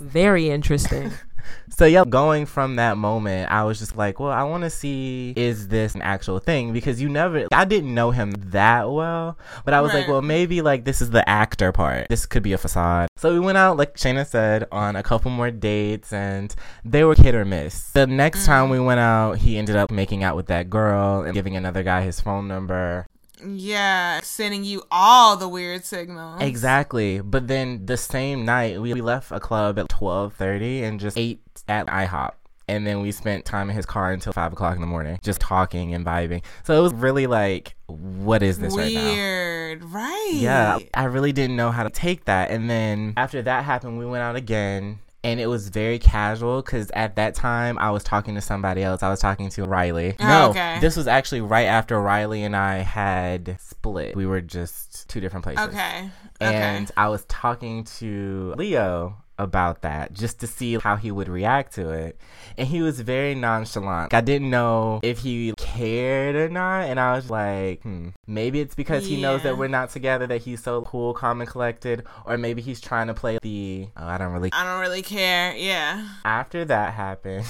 Very 0.00 0.50
interesting. 0.50 1.12
so 1.70 1.86
yeah, 1.86 2.04
going 2.04 2.46
from 2.46 2.76
that 2.76 2.96
moment, 2.96 3.50
I 3.50 3.64
was 3.64 3.78
just 3.78 3.96
like, 3.96 4.20
well, 4.20 4.30
I 4.30 4.42
want 4.44 4.64
to 4.64 4.70
see 4.70 5.32
is 5.36 5.68
this 5.68 5.94
an 5.94 6.02
actual 6.02 6.38
thing 6.38 6.72
because 6.72 7.00
you 7.00 7.08
never 7.08 7.46
I 7.52 7.64
didn't 7.64 7.94
know 7.94 8.10
him 8.10 8.32
that 8.50 8.90
well, 8.90 9.38
but 9.64 9.74
I 9.74 9.80
was 9.80 9.92
like, 9.92 10.08
well, 10.08 10.22
maybe 10.22 10.62
like 10.62 10.84
this 10.84 11.00
is 11.00 11.10
the 11.10 11.28
actor 11.28 11.72
part. 11.72 12.08
This 12.08 12.26
could 12.26 12.42
be 12.42 12.52
a 12.52 12.58
facade. 12.58 13.08
So 13.16 13.32
we 13.32 13.40
went 13.40 13.58
out 13.58 13.76
like 13.76 13.96
Shayna 13.96 14.26
said 14.26 14.66
on 14.70 14.96
a 14.96 15.02
couple 15.02 15.30
more 15.30 15.50
dates 15.50 16.12
and 16.12 16.54
they 16.84 17.04
were 17.04 17.14
hit 17.14 17.34
or 17.34 17.44
miss. 17.44 17.90
The 17.92 18.06
next 18.06 18.46
time 18.46 18.68
mm. 18.68 18.72
we 18.72 18.80
went 18.80 19.00
out, 19.00 19.38
he 19.38 19.56
ended 19.56 19.76
up 19.76 19.90
making 19.90 20.22
out 20.22 20.36
with 20.36 20.46
that 20.46 20.70
girl 20.70 21.22
and 21.22 21.34
giving 21.34 21.56
another 21.56 21.82
guy 21.82 22.02
his 22.02 22.20
phone 22.20 22.48
number. 22.48 23.06
Yeah. 23.46 24.20
Sending 24.22 24.64
you 24.64 24.82
all 24.90 25.36
the 25.36 25.48
weird 25.48 25.84
signals. 25.84 26.40
Exactly. 26.40 27.20
But 27.20 27.48
then 27.48 27.86
the 27.86 27.96
same 27.96 28.44
night 28.44 28.80
we, 28.80 28.94
left 28.94 29.30
a 29.32 29.40
club 29.40 29.78
at 29.78 29.88
twelve 29.88 30.34
thirty 30.34 30.82
and 30.82 30.98
just 30.98 31.18
ate 31.18 31.40
at 31.68 31.86
IHOP. 31.86 32.32
And 32.66 32.86
then 32.86 33.02
we 33.02 33.12
spent 33.12 33.44
time 33.44 33.68
in 33.68 33.76
his 33.76 33.84
car 33.84 34.10
until 34.10 34.32
five 34.32 34.52
o'clock 34.52 34.74
in 34.74 34.80
the 34.80 34.86
morning, 34.86 35.18
just 35.22 35.38
talking 35.38 35.92
and 35.92 36.06
vibing. 36.06 36.42
So 36.62 36.78
it 36.78 36.80
was 36.80 36.94
really 36.94 37.26
like, 37.26 37.74
what 37.86 38.42
is 38.42 38.58
this 38.58 38.74
right 38.74 38.94
now? 38.94 39.04
Weird. 39.04 39.84
Right. 39.84 40.30
Yeah, 40.32 40.78
I 40.94 41.04
really 41.04 41.32
didn't 41.32 41.56
know 41.56 41.70
how 41.70 41.82
to 41.82 41.90
take 41.90 42.24
that. 42.24 42.50
And 42.50 42.70
then 42.70 43.12
after 43.18 43.42
that 43.42 43.64
happened, 43.64 43.98
we 43.98 44.06
went 44.06 44.22
out 44.22 44.36
again. 44.36 45.00
And 45.24 45.40
it 45.40 45.46
was 45.46 45.70
very 45.70 45.98
casual 45.98 46.62
because 46.62 46.90
at 46.90 47.16
that 47.16 47.34
time 47.34 47.78
I 47.78 47.90
was 47.90 48.04
talking 48.04 48.34
to 48.34 48.40
somebody 48.40 48.82
else. 48.82 49.02
I 49.02 49.08
was 49.08 49.20
talking 49.20 49.48
to 49.50 49.64
Riley. 49.64 50.14
Oh, 50.20 50.26
no, 50.26 50.50
okay. 50.50 50.78
this 50.80 50.96
was 50.96 51.08
actually 51.08 51.40
right 51.40 51.64
after 51.64 52.00
Riley 52.00 52.44
and 52.44 52.54
I 52.54 52.76
had 52.78 53.56
split. 53.58 54.14
We 54.14 54.26
were 54.26 54.42
just 54.42 55.08
two 55.08 55.20
different 55.20 55.44
places. 55.44 55.66
Okay. 55.66 56.10
And 56.40 56.84
okay. 56.86 56.94
I 56.96 57.08
was 57.08 57.24
talking 57.24 57.84
to 57.84 58.54
Leo 58.56 59.16
about 59.38 59.82
that 59.82 60.12
just 60.12 60.40
to 60.40 60.46
see 60.46 60.78
how 60.78 60.96
he 60.96 61.10
would 61.10 61.28
react 61.28 61.74
to 61.74 61.90
it. 61.90 62.18
And 62.56 62.68
he 62.68 62.82
was 62.82 63.00
very 63.00 63.34
nonchalant. 63.34 64.14
I 64.14 64.20
didn't 64.20 64.50
know 64.50 65.00
if 65.02 65.18
he 65.18 65.54
cared 65.56 66.36
or 66.36 66.48
not. 66.48 66.82
And 66.82 67.00
I 67.00 67.14
was 67.16 67.30
like, 67.30 67.82
hmm, 67.82 68.10
maybe 68.26 68.60
it's 68.60 68.74
because 68.74 69.06
he 69.06 69.20
knows 69.20 69.42
that 69.42 69.58
we're 69.58 69.68
not 69.68 69.90
together 69.90 70.26
that 70.26 70.42
he's 70.42 70.62
so 70.62 70.82
cool, 70.82 71.14
calm, 71.14 71.40
and 71.40 71.50
collected. 71.50 72.04
Or 72.24 72.38
maybe 72.38 72.62
he's 72.62 72.80
trying 72.80 73.08
to 73.08 73.14
play 73.14 73.38
the, 73.42 73.88
oh, 73.96 74.06
I 74.06 74.18
don't 74.18 74.32
really. 74.32 74.50
I 74.52 74.64
don't 74.64 74.80
really 74.80 75.02
care. 75.02 75.54
Yeah. 75.56 76.06
After 76.24 76.64
that 76.66 76.94
happened, 76.94 77.44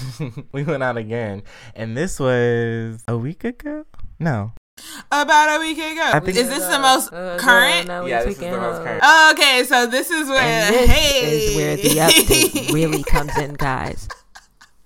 we 0.51 0.63
went 0.63 0.83
out 0.83 0.97
again. 0.97 1.43
And 1.75 1.95
this 1.95 2.19
was 2.19 3.03
a 3.07 3.17
week 3.17 3.43
ago? 3.43 3.85
No. 4.19 4.53
About 5.11 5.57
a 5.57 5.59
week 5.59 5.77
ago. 5.77 6.19
think- 6.19 6.37
Is 6.37 6.49
this 6.49 6.65
the 6.67 6.79
most 6.79 7.11
Uh, 7.13 7.37
current? 7.39 7.87
no, 7.87 8.01
no, 8.01 8.07
Yeah, 8.07 8.23
this 8.23 8.33
is 8.35 8.39
the 8.39 8.57
most 8.57 8.83
current. 8.83 9.01
Oh, 9.03 9.31
okay, 9.33 9.63
so 9.63 9.85
this 9.85 10.09
is 10.11 10.27
where 10.27 10.39
And 10.41 10.73
this 10.75 10.89
hey 10.89 11.21
is 11.49 11.55
where 11.55 11.75
the 11.77 11.89
update 12.01 12.71
really 12.73 13.03
comes 13.03 13.35
in, 13.37 13.53
guys. 13.53 14.07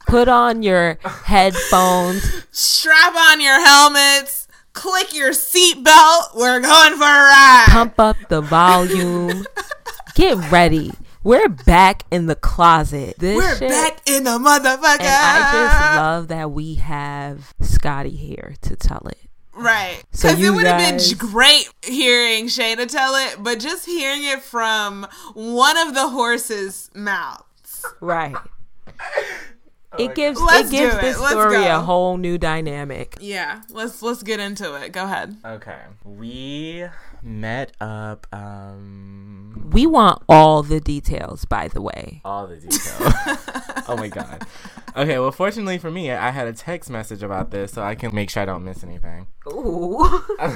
Put 0.08 0.28
on 0.28 0.62
your 0.64 0.98
headphones. 1.26 2.24
strap 2.52 3.16
on 3.16 3.42
your 3.42 3.60
helmets, 3.66 4.48
click 4.74 5.16
your 5.16 5.32
seatbelt. 5.32 6.36
We're 6.36 6.60
going 6.60 6.94
for 6.96 7.04
a 7.04 7.24
ride. 7.30 7.66
pump 7.70 8.00
up 8.00 8.16
the 8.30 8.42
volume. 8.42 9.46
Get 10.16 10.52
ready. 10.52 10.92
We're 11.24 11.50
back 11.50 12.04
in 12.12 12.26
the 12.28 12.36
closet. 12.36 13.16
This 13.20 13.36
We're 13.36 13.58
shit, 13.58 13.70
back 13.70 14.02
in 14.08 14.24
the 14.24 14.32
motherfucker. 14.40 15.02
and 15.02 15.08
I 15.08 15.52
just 15.52 15.96
love 15.98 16.28
that 16.30 16.52
we 16.52 16.76
have 16.76 17.54
Scotty 17.62 18.16
here 18.16 18.56
to 18.62 18.76
tell 18.76 19.06
it. 19.08 19.18
Right. 19.60 20.02
So 20.12 20.30
Because 20.30 20.44
it 20.44 20.50
would 20.52 20.66
have 20.66 20.80
guys- 20.80 21.14
been 21.14 21.18
great 21.30 21.70
hearing 21.84 22.46
Shayna 22.48 22.88
tell 22.88 23.16
it, 23.16 23.38
but 23.44 23.60
just 23.60 23.86
hearing 23.86 24.24
it 24.24 24.42
from 24.42 25.06
one 25.34 25.78
of 25.78 25.94
the 25.94 26.08
horses' 26.10 26.90
mouths. 26.96 27.86
Right. 28.00 28.36
It 29.98 30.12
oh 30.12 30.14
gives 30.14 30.40
Let's 30.40 30.70
it 30.70 30.72
gives 30.72 30.94
do 30.96 31.02
this 31.02 31.18
it. 31.18 31.20
Let's 31.20 31.32
story 31.34 31.66
a 31.66 31.80
whole 31.80 32.18
new 32.18 32.38
dynamic. 32.38 33.18
Yeah, 33.20 33.62
let's 33.72 34.04
let's 34.04 34.22
get 34.22 34.40
into 34.40 34.76
it. 34.76 34.92
Go 34.92 35.06
ahead. 35.06 35.36
Okay. 35.44 35.80
We 36.04 36.86
met 37.24 37.72
up, 37.82 38.28
um, 38.34 39.70
We 39.72 39.86
want 39.86 40.24
all 40.30 40.64
the 40.64 40.80
details, 40.80 41.46
by 41.46 41.68
the 41.68 41.82
way. 41.82 42.22
all 42.26 42.48
the 42.48 42.56
details. 42.58 43.14
oh 43.88 43.96
my 43.98 44.08
god. 44.08 44.46
Okay, 44.96 45.20
well, 45.20 45.32
fortunately 45.32 45.78
for 45.78 45.92
me, 45.92 46.12
I 46.12 46.32
had 46.32 46.48
a 46.48 46.54
text 46.54 46.90
message 46.90 47.24
about 47.24 47.52
this, 47.52 47.74
so 47.74 47.82
I 47.84 47.96
can 47.96 48.14
make 48.14 48.30
sure 48.30 48.44
I 48.44 48.46
don't 48.46 48.64
miss 48.64 48.84
anything. 48.84 49.28
Ooh. 49.48 50.24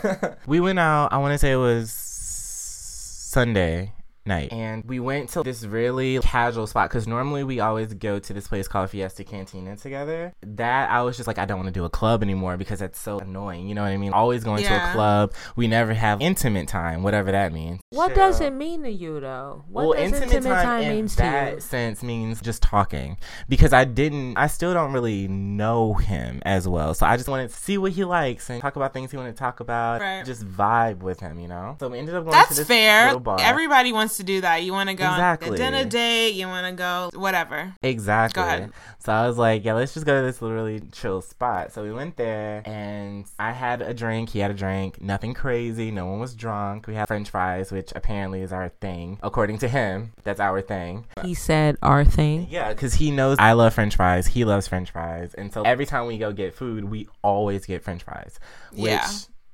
we 0.46 0.60
went 0.60 0.78
out. 0.78 1.12
I 1.12 1.18
want 1.18 1.32
to 1.32 1.38
say 1.38 1.52
it 1.52 1.56
was 1.56 1.92
Sunday 1.92 3.92
night, 4.26 4.52
and 4.52 4.84
we 4.84 5.00
went 5.00 5.30
to 5.30 5.42
this 5.42 5.64
really 5.64 6.18
casual 6.20 6.66
spot 6.66 6.90
because 6.90 7.06
normally 7.06 7.44
we 7.44 7.60
always 7.60 7.94
go 7.94 8.18
to 8.18 8.32
this 8.32 8.46
place 8.48 8.68
called 8.68 8.90
Fiesta 8.90 9.24
Cantina 9.24 9.76
together. 9.76 10.32
That 10.42 10.90
I 10.90 11.02
was 11.02 11.16
just 11.16 11.26
like, 11.26 11.38
I 11.38 11.44
don't 11.44 11.58
want 11.58 11.68
to 11.68 11.72
do 11.72 11.84
a 11.84 11.90
club 11.90 12.22
anymore 12.22 12.56
because 12.56 12.78
that's 12.80 12.98
so 13.00 13.18
annoying. 13.18 13.68
You 13.68 13.74
know 13.74 13.82
what 13.82 13.92
I 13.92 13.96
mean? 13.96 14.12
Always 14.12 14.44
going 14.44 14.64
to 14.64 14.74
a 14.90 14.92
club, 14.92 15.32
we 15.56 15.66
never 15.66 15.94
have 15.94 16.20
intimate 16.20 16.68
time, 16.68 17.02
whatever 17.02 17.32
that 17.32 17.52
means. 17.52 17.80
What 17.90 18.08
Chill. 18.08 18.16
does 18.16 18.40
it 18.40 18.52
mean 18.52 18.82
to 18.82 18.90
you, 18.90 19.20
though? 19.20 19.64
What 19.68 19.88
well, 19.88 19.92
does 19.98 20.12
intimate, 20.20 20.42
time, 20.62 20.82
in 20.82 20.88
means 20.96 21.16
that 21.16 21.44
to 21.48 21.54
you? 21.56 21.60
sense 21.60 22.02
means 22.02 22.40
just 22.40 22.62
talking 22.62 23.16
because 23.48 23.72
I 23.72 23.84
didn't, 23.84 24.36
I 24.36 24.46
still 24.46 24.74
don't 24.74 24.92
really 24.92 25.28
know 25.28 25.94
him 25.94 26.40
as 26.44 26.68
well. 26.68 26.94
So 26.94 27.06
I 27.06 27.16
just 27.16 27.28
wanted 27.28 27.50
to 27.50 27.54
see 27.56 27.78
what 27.78 27.92
he 27.92 28.04
likes 28.04 28.50
and 28.50 28.60
talk 28.60 28.76
about 28.76 28.92
things 28.92 29.10
he 29.10 29.16
wanted 29.16 29.32
to 29.32 29.38
talk 29.38 29.60
about, 29.60 30.00
Right. 30.00 30.24
just 30.24 30.46
vibe 30.46 30.98
with 30.98 31.20
him, 31.20 31.38
you 31.40 31.48
know. 31.48 31.76
So 31.80 31.88
we 31.88 31.98
ended 31.98 32.14
up 32.14 32.24
going 32.24 32.32
to 32.32 32.38
That's 32.38 32.56
this 32.56 32.66
fair. 32.68 33.06
little 33.06 33.20
bar. 33.20 33.38
Everybody 33.40 33.92
wants 33.92 34.09
to 34.18 34.24
do 34.24 34.40
that. 34.42 34.62
You 34.62 34.72
want 34.72 34.88
to 34.88 34.94
go 34.94 35.04
on 35.04 35.14
Exactly. 35.14 35.50
a 35.50 35.56
dinner 35.56 35.84
date. 35.84 36.30
You 36.34 36.46
want 36.46 36.66
to 36.66 36.72
go 36.72 37.10
whatever. 37.18 37.74
Exactly. 37.82 38.40
Go 38.42 38.46
ahead. 38.46 38.72
So 38.98 39.12
I 39.12 39.26
was 39.26 39.38
like, 39.38 39.64
yeah, 39.64 39.74
let's 39.74 39.94
just 39.94 40.04
go 40.06 40.20
to 40.20 40.26
this 40.26 40.42
really 40.42 40.80
chill 40.92 41.22
spot. 41.22 41.72
So 41.72 41.82
we 41.82 41.92
went 41.92 42.16
there 42.16 42.62
and 42.66 43.24
I 43.38 43.52
had 43.52 43.80
a 43.82 43.94
drink. 43.94 44.30
He 44.30 44.40
had 44.40 44.50
a 44.50 44.54
drink. 44.54 45.00
Nothing 45.00 45.32
crazy. 45.34 45.90
No 45.90 46.06
one 46.06 46.20
was 46.20 46.34
drunk. 46.34 46.86
We 46.86 46.94
had 46.94 47.08
french 47.08 47.30
fries, 47.30 47.72
which 47.72 47.92
apparently 47.96 48.42
is 48.42 48.52
our 48.52 48.68
thing. 48.68 49.18
According 49.22 49.58
to 49.58 49.68
him, 49.68 50.12
that's 50.22 50.40
our 50.40 50.60
thing. 50.60 51.06
He 51.22 51.34
said 51.34 51.76
our 51.82 52.04
thing. 52.04 52.46
Yeah, 52.50 52.72
because 52.72 52.94
he 52.94 53.10
knows 53.10 53.36
I 53.38 53.52
love 53.52 53.74
french 53.74 53.96
fries. 53.96 54.26
He 54.26 54.44
loves 54.44 54.68
french 54.68 54.90
fries. 54.90 55.34
And 55.34 55.52
so 55.52 55.62
every 55.62 55.86
time 55.86 56.06
we 56.06 56.18
go 56.18 56.32
get 56.32 56.54
food, 56.54 56.84
we 56.84 57.08
always 57.22 57.64
get 57.66 57.82
french 57.82 58.02
fries. 58.02 58.38
Which, 58.72 58.82
Yeah. 58.90 59.08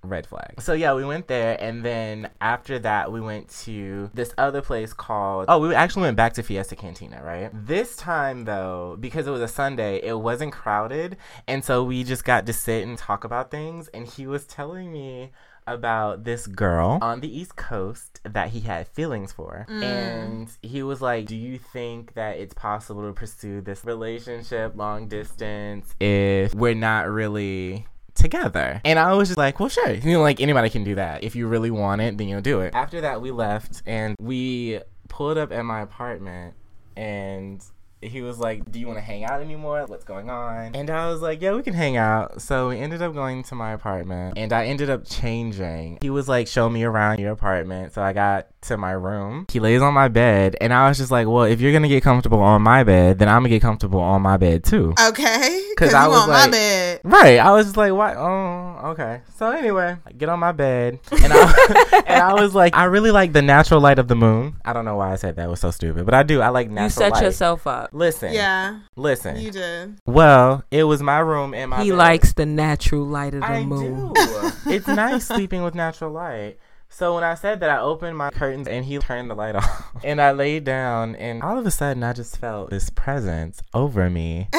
Red 0.07 0.27
flag. 0.27 0.61
So 0.61 0.73
yeah, 0.73 0.95
we 0.95 1.05
went 1.05 1.29
there. 1.29 1.57
And 1.61 1.85
then 1.85 2.31
after 2.41 2.79
that, 2.81 3.13
we 3.13 3.21
went 3.21 3.49
to 3.65 4.11
this 4.15 4.33
other 4.39 4.63
place 4.63 4.93
called. 4.93 5.47
Oh, 5.49 5.59
we 5.59 5.75
actually 5.75 6.03
went 6.03 6.17
back 6.17 6.35
to 6.35 6.43
Fiesta 6.43 6.77
Cantina, 6.77 7.23
right? 7.23 7.51
This 7.53 7.97
time, 7.97 8.45
though, 8.45 8.97
because 8.99 9.27
it 9.27 9.31
was 9.31 9.43
a 9.43 9.49
Sunday, 9.49 10.01
it 10.03 10.19
wasn't 10.19 10.53
crowded. 10.53 11.17
And 11.47 11.65
so 11.65 11.85
we 11.85 12.05
just 12.05 12.25
got 12.25 12.47
to 12.47 12.53
sit 12.53 12.87
and 12.87 12.97
talk 12.97 13.25
about 13.25 13.51
things. 13.51 13.89
And 13.89 14.07
he 14.07 14.27
was 14.27 14.47
telling 14.47 14.93
me 14.93 15.33
about 15.67 16.25
this 16.25 16.47
girl 16.47 16.99
on 17.03 17.21
the 17.21 17.39
East 17.39 17.57
Coast 17.57 18.21
that 18.25 18.51
he 18.51 18.61
had 18.61 18.87
feelings 18.87 19.33
for. 19.33 19.67
Mm. 19.69 19.83
And 19.83 20.51
he 20.63 20.83
was 20.83 21.03
like, 21.03 21.27
Do 21.27 21.37
you 21.37 21.59
think 21.59 22.15
that 22.15 22.39
it's 22.39 22.55
possible 22.55 23.07
to 23.07 23.13
pursue 23.13 23.61
this 23.61 23.85
relationship 23.85 24.77
long 24.77 25.09
distance 25.09 25.95
if 26.01 26.55
we're 26.55 26.75
not 26.75 27.09
really 27.09 27.87
together? 28.17 28.81
And 28.85 28.99
I 28.99 29.13
was 29.15 29.29
just 29.29 29.39
like, 29.39 29.61
Well, 29.61 29.69
sure. 29.69 29.93
You 29.93 30.13
know, 30.13 30.23
like 30.23 30.41
anybody 30.41 30.71
can 30.71 30.85
do 30.85 30.95
that. 30.97 31.23
If 31.23 31.37
you 31.37 31.47
really 31.47 31.71
want 31.71 32.01
it, 32.01 32.19
then 32.19 32.29
you'll 32.29 32.41
do 32.41 32.61
it. 32.61 32.75
After 32.75 33.01
that, 33.03 33.21
we 33.21 33.31
left 33.31 33.83
and 33.87 34.17
we 34.21 34.81
pulled 35.09 35.39
up 35.39 35.53
at 35.53 35.63
my 35.63 35.81
apartment 35.81 36.55
and 36.97 37.63
he 38.03 38.21
was 38.23 38.39
like, 38.39 38.71
"Do 38.71 38.79
you 38.79 38.87
want 38.87 38.99
to 38.99 39.03
hang 39.05 39.25
out 39.25 39.41
anymore? 39.41 39.85
What's 39.87 40.05
going 40.05 40.29
on?" 40.31 40.75
And 40.75 40.91
I 40.91 41.11
was 41.11 41.21
like, 41.23 41.41
"Yeah, 41.41 41.55
we 41.55 41.63
can 41.63 41.75
hang 41.75 41.97
out." 41.97 42.41
So 42.43 42.69
we 42.69 42.79
ended 42.79 43.03
up 43.03 43.15
going 43.15 43.43
to 43.45 43.55
my 43.55 43.73
apartment, 43.73 44.35
and 44.37 44.53
I 44.53 44.67
ended 44.67 44.91
up 44.91 45.05
changing. 45.07 45.99
He 46.03 46.11
was 46.11 46.29
like, 46.29 46.47
"Show 46.49 46.69
me 46.69 46.85
around 46.85 47.19
your 47.19 47.33
apartment." 47.33 47.93
So 47.93 48.03
I 48.03 48.13
got 48.13 48.47
to 48.63 48.77
my 48.77 48.93
room. 48.93 49.47
He 49.51 49.61
lays 49.61 49.81
on 49.83 49.95
my 49.95 50.09
bed, 50.09 50.57
and 50.61 50.73
I 50.75 50.89
was 50.89 50.99
just 50.99 51.11
like, 51.11 51.27
"Well, 51.27 51.45
if 51.45 51.61
you're 51.61 51.73
gonna 51.73 51.89
get 51.89 52.03
comfortable 52.03 52.41
on 52.41 52.63
my 52.63 52.85
bed, 52.85 53.19
then 53.19 53.29
I'm 53.29 53.41
gonna 53.43 53.49
get 53.51 53.63
comfortable 53.63 54.01
on 54.01 54.23
my 54.23 54.37
bed 54.37 54.65
too." 54.65 54.95
Okay. 55.09 55.63
Because 55.71 55.95
I 55.95 56.07
was 56.09 56.23
on 56.23 56.29
like- 56.29 56.47
my 56.47 56.51
bed. 56.51 57.01
Right. 57.05 57.39
I 57.39 57.53
was 57.53 57.67
just 57.67 57.77
like, 57.77 57.93
what? 57.93 58.17
Oh, 58.17 58.81
okay. 58.93 59.21
So 59.37 59.51
anyway, 59.51 59.97
I 60.07 60.13
get 60.13 60.29
on 60.29 60.39
my 60.41 60.53
bed, 60.53 60.99
and 61.13 61.33
I, 61.33 62.03
and 62.07 62.23
I 62.23 62.35
was 62.35 62.55
like, 62.55 62.75
I 62.77 62.85
really 62.85 63.11
like 63.11 63.33
the 63.33 63.43
natural 63.43 63.81
light 63.81 63.99
of 63.99 64.09
the 64.09 64.17
moon. 64.17 64.57
I 64.65 64.73
don't 64.73 64.85
know 64.85 64.97
why 64.97 65.13
I 65.13 65.17
said 65.17 65.37
that. 65.37 65.45
It 65.47 65.51
was 65.51 65.61
so 65.61 65.71
stupid, 65.71 66.05
but 66.05 66.15
I 66.15 66.23
do. 66.23 66.41
I 66.41 66.49
like 66.49 66.69
natural 66.71 66.85
You 66.85 66.91
set 66.91 67.13
light. 67.13 67.23
yourself 67.25 67.67
up. 67.67 67.86
Listen. 67.93 68.33
Yeah, 68.33 68.81
Listen. 68.97 69.37
you 69.39 69.51
did. 69.51 69.99
Well, 70.07 70.65
it 70.71 70.85
was 70.85 71.03
my 71.03 71.19
room 71.19 71.55
and 71.55 71.71
my 71.71 71.83
He 71.83 71.91
bed. 71.91 71.97
likes 71.97 72.33
the 72.35 72.47
natural 72.47 73.05
light 73.05 73.35
of 73.35 73.41
the 73.41 73.47
I 73.47 73.65
moon. 73.65 74.13
do. 74.13 74.51
it's 74.67 74.87
nice 74.87 75.27
sleeping 75.29 75.63
with 75.63 75.75
natural 75.75 76.11
light. 76.11 76.59
So 76.89 77.15
when 77.17 77.25
I 77.25 77.35
said 77.35 77.61
that, 77.61 77.71
I 77.71 77.81
opened 77.81 78.17
my 78.17 78.31
curtains 78.31 78.69
and 78.69 78.85
he 78.85 78.99
turned 78.99 79.29
the 79.29 79.35
light 79.35 79.57
off. 79.57 79.83
And 80.05 80.21
I 80.21 80.31
laid 80.33 80.63
down, 80.65 81.17
and 81.17 81.43
all 81.43 81.59
of 81.59 81.67
a 81.67 81.71
sudden, 81.71 82.03
I 82.05 82.13
just 82.13 82.37
felt 82.39 82.71
this 82.71 82.91
presence 82.91 83.61
over 83.75 84.09
me. 84.09 84.49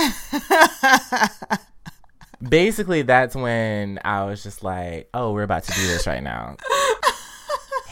Basically, 2.49 3.01
that's 3.01 3.35
when 3.35 3.99
I 4.05 4.25
was 4.25 4.43
just 4.43 4.61
like, 4.63 5.09
oh, 5.13 5.31
we're 5.33 5.43
about 5.43 5.63
to 5.63 5.71
do 5.73 5.87
this 5.87 6.05
right 6.05 6.21
now. 6.21 6.57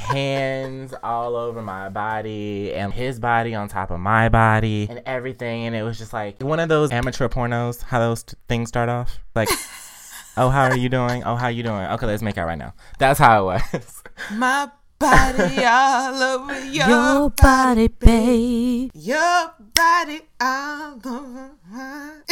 Hands 0.05 0.93
all 1.03 1.35
over 1.35 1.61
my 1.61 1.89
body 1.89 2.73
and 2.73 2.93
his 2.93 3.19
body 3.19 3.55
on 3.55 3.67
top 3.67 3.91
of 3.91 3.99
my 3.99 4.29
body 4.29 4.87
and 4.89 5.01
everything. 5.05 5.65
And 5.65 5.75
it 5.75 5.83
was 5.83 5.97
just 5.97 6.13
like 6.13 6.41
one 6.41 6.59
of 6.59 6.69
those 6.69 6.91
amateur 6.91 7.27
pornos, 7.27 7.81
how 7.81 7.99
those 7.99 8.23
t- 8.23 8.37
things 8.47 8.69
start 8.69 8.89
off. 8.89 9.19
Like, 9.33 9.49
oh, 10.37 10.49
how 10.49 10.63
are 10.63 10.77
you 10.77 10.89
doing? 10.89 11.23
Oh, 11.23 11.35
how 11.35 11.47
you 11.47 11.63
doing? 11.63 11.85
Okay, 11.85 12.05
let's 12.05 12.21
make 12.21 12.37
out 12.37 12.47
right 12.47 12.57
now. 12.57 12.73
That's 12.99 13.19
how 13.19 13.49
it 13.49 13.61
was. 13.73 14.03
my 14.33 14.69
body 14.99 15.63
all 15.65 16.23
over 16.23 16.65
your, 16.65 16.87
Your 16.87 17.29
body, 17.29 17.87
babe. 17.87 18.91
Your 18.93 19.53
body 19.73 20.21
all 20.39 20.99
over 21.05 21.51
mine. 21.69 22.21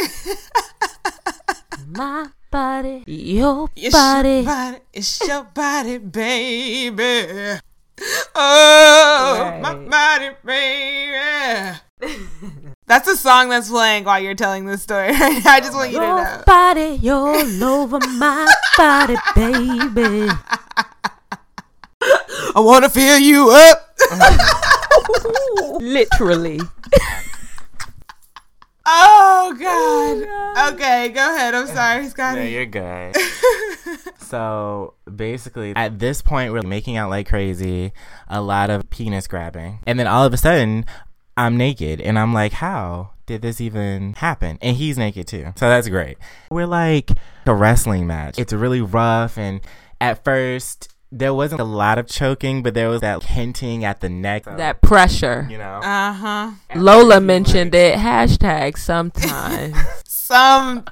My 1.88 2.28
body. 2.54 3.02
Your 3.08 3.68
It's 3.74 3.92
body. 3.92 4.28
your 4.36 4.44
body. 4.44 4.78
It's 4.92 5.20
your 5.28 5.42
body, 5.42 5.98
baby. 5.98 7.58
Oh, 8.32 9.58
my 9.60 9.74
body, 9.74 10.30
baby. 10.44 11.78
That's 12.86 13.08
a 13.08 13.16
song 13.16 13.48
that's 13.48 13.68
playing 13.68 14.04
while 14.04 14.20
you're 14.20 14.36
telling 14.36 14.66
this 14.66 14.82
story. 14.82 15.08
I 15.10 15.58
just 15.60 15.74
want 15.74 15.90
you 15.90 15.98
to 15.98 16.06
know. 16.06 16.16
Your 16.18 16.42
body, 16.46 16.98
you're 17.02 17.16
all 17.16 17.64
over 17.64 17.98
my 17.98 18.46
body, 18.76 19.16
baby. 19.34 20.28
I 22.54 22.60
want 22.60 22.84
to 22.84 22.90
feel 22.90 23.18
you 23.18 23.50
up. 23.50 23.96
Literally. 25.80 26.60
Oh 29.46 29.52
God. 29.52 30.26
Oh, 30.26 30.72
okay, 30.72 31.10
go 31.10 31.34
ahead. 31.34 31.54
I'm 31.54 31.66
sorry, 31.66 32.08
Scotty. 32.08 32.40
No, 32.40 32.46
you're 32.46 32.64
good. 32.64 33.14
so 34.18 34.94
basically, 35.14 35.76
at 35.76 35.98
this 35.98 36.22
point, 36.22 36.54
we're 36.54 36.62
making 36.62 36.96
out 36.96 37.10
like 37.10 37.28
crazy, 37.28 37.92
a 38.26 38.40
lot 38.40 38.70
of 38.70 38.88
penis 38.88 39.26
grabbing. 39.26 39.80
And 39.86 39.98
then 39.98 40.06
all 40.06 40.24
of 40.24 40.32
a 40.32 40.38
sudden, 40.38 40.86
I'm 41.36 41.58
naked. 41.58 42.00
And 42.00 42.18
I'm 42.18 42.32
like, 42.32 42.52
how 42.52 43.10
did 43.26 43.42
this 43.42 43.60
even 43.60 44.14
happen? 44.14 44.56
And 44.62 44.78
he's 44.78 44.96
naked 44.96 45.26
too. 45.26 45.52
So 45.56 45.68
that's 45.68 45.88
great. 45.88 46.16
We're 46.50 46.64
like 46.64 47.10
a 47.44 47.54
wrestling 47.54 48.06
match. 48.06 48.38
It's 48.38 48.54
really 48.54 48.80
rough. 48.80 49.36
And 49.36 49.60
at 50.00 50.24
first, 50.24 50.93
there 51.14 51.32
wasn't 51.32 51.60
a 51.60 51.64
lot 51.64 51.98
of 51.98 52.08
choking, 52.08 52.62
but 52.62 52.74
there 52.74 52.88
was 52.88 53.00
that 53.00 53.22
hinting 53.22 53.84
at 53.84 54.00
the 54.00 54.08
neck. 54.08 54.44
That 54.44 54.82
pressure. 54.82 55.46
you 55.48 55.58
know? 55.58 55.80
Uh 55.82 56.12
huh. 56.12 56.50
Lola 56.74 57.20
mentioned 57.20 57.74
it. 57.74 57.96
Hashtag 57.96 58.76
sometimes. 58.76 59.76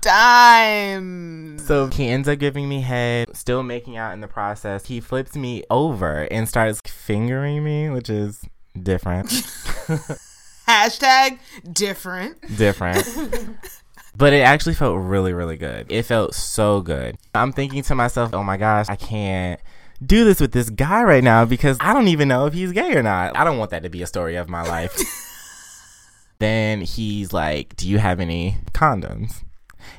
Sometimes. 0.02 1.64
So 1.66 1.86
he 1.86 2.06
ends 2.08 2.28
up 2.28 2.38
giving 2.38 2.68
me 2.68 2.82
head, 2.82 3.34
still 3.34 3.62
making 3.62 3.96
out 3.96 4.12
in 4.12 4.20
the 4.20 4.28
process. 4.28 4.84
He 4.86 5.00
flips 5.00 5.34
me 5.34 5.64
over 5.70 6.28
and 6.30 6.46
starts 6.46 6.82
fingering 6.86 7.64
me, 7.64 7.88
which 7.88 8.10
is 8.10 8.42
different. 8.80 9.28
Hashtag 10.68 11.38
different. 11.72 12.56
different. 12.56 13.08
But 14.14 14.34
it 14.34 14.40
actually 14.40 14.74
felt 14.74 14.98
really, 14.98 15.32
really 15.32 15.56
good. 15.56 15.90
It 15.90 16.02
felt 16.02 16.34
so 16.34 16.82
good. 16.82 17.16
I'm 17.34 17.50
thinking 17.52 17.82
to 17.84 17.94
myself, 17.94 18.34
oh 18.34 18.42
my 18.42 18.58
gosh, 18.58 18.86
I 18.90 18.96
can't 18.96 19.58
do 20.07 20.24
this 20.24 20.40
with 20.40 20.53
this 20.53 20.70
guy 20.70 21.03
right 21.03 21.24
now 21.24 21.44
because 21.44 21.76
I 21.80 21.92
don't 21.92 22.09
even 22.09 22.28
know 22.28 22.46
if 22.46 22.55
he's 22.55 22.72
gay 22.72 22.94
or 22.94 23.03
not. 23.03 23.36
I 23.36 23.44
don't 23.44 23.59
want 23.59 23.70
that 23.70 23.82
to 23.82 23.90
be 23.90 24.03
a 24.03 24.07
story 24.07 24.36
of 24.36 24.48
my 24.48 24.62
life. 24.62 24.98
then 26.38 26.80
he's 26.82 27.32
like, 27.32 27.76
"Do 27.76 27.88
you 27.88 27.98
have 27.98 28.20
any 28.20 28.57
condoms?" 28.72 29.42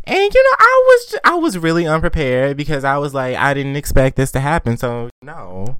And 0.05 0.33
you 0.33 0.43
know, 0.43 0.57
I 0.59 0.83
was 0.87 1.15
I 1.23 1.35
was 1.35 1.57
really 1.57 1.87
unprepared 1.87 2.57
because 2.57 2.83
I 2.83 2.97
was 2.97 3.13
like, 3.13 3.35
I 3.37 3.53
didn't 3.53 3.75
expect 3.75 4.15
this 4.15 4.31
to 4.33 4.39
happen. 4.39 4.77
So 4.77 5.09
no, 5.21 5.77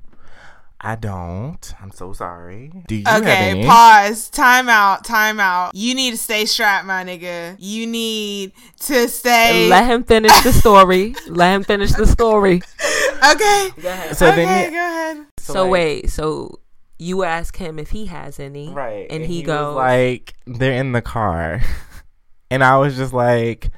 I 0.86 0.96
don't. 0.96 1.74
I'm 1.82 1.92
so 1.92 2.12
sorry. 2.12 2.70
Do 2.88 2.96
you 2.96 3.04
have 3.06 3.22
Okay, 3.22 3.64
pause. 3.66 4.30
Time 4.30 4.68
out. 4.68 5.06
Time 5.06 5.40
out. 5.40 5.74
You 5.74 5.96
need 5.96 6.12
to 6.12 6.18
stay 6.18 6.44
strapped, 6.44 6.86
my 6.86 7.06
nigga. 7.06 7.56
You 7.58 7.88
need 7.88 8.52
to 8.82 9.08
stay. 9.08 9.70
Let 9.70 9.86
him 9.86 10.04
finish 10.04 10.38
the 10.44 10.52
story. 10.52 11.16
Let 11.28 11.56
him 11.56 11.64
finish 11.64 11.94
the 11.94 12.06
story. 12.06 12.56
okay. 13.32 13.70
so 14.12 14.28
okay, 14.28 14.44
then, 14.44 14.72
go 14.74 14.78
ahead. 14.78 15.26
So 15.40 15.64
like- 15.64 15.72
wait, 15.72 16.10
so 16.10 16.60
you 17.00 17.24
ask 17.24 17.56
him 17.56 17.80
if 17.80 17.92
he 17.92 18.08
has 18.08 18.38
any, 18.38 18.70
Right. 18.70 19.08
And, 19.10 19.24
he, 19.26 19.40
was 19.40 19.48
goes, 19.48 19.76
like, 19.76 20.34
they're 20.46 20.74
in 20.74 20.92
the 20.92 21.02
car. 21.02 21.62
and 22.52 22.62
I 22.62 22.76
was 22.78 22.98
just 22.98 23.14
like, 23.14 23.72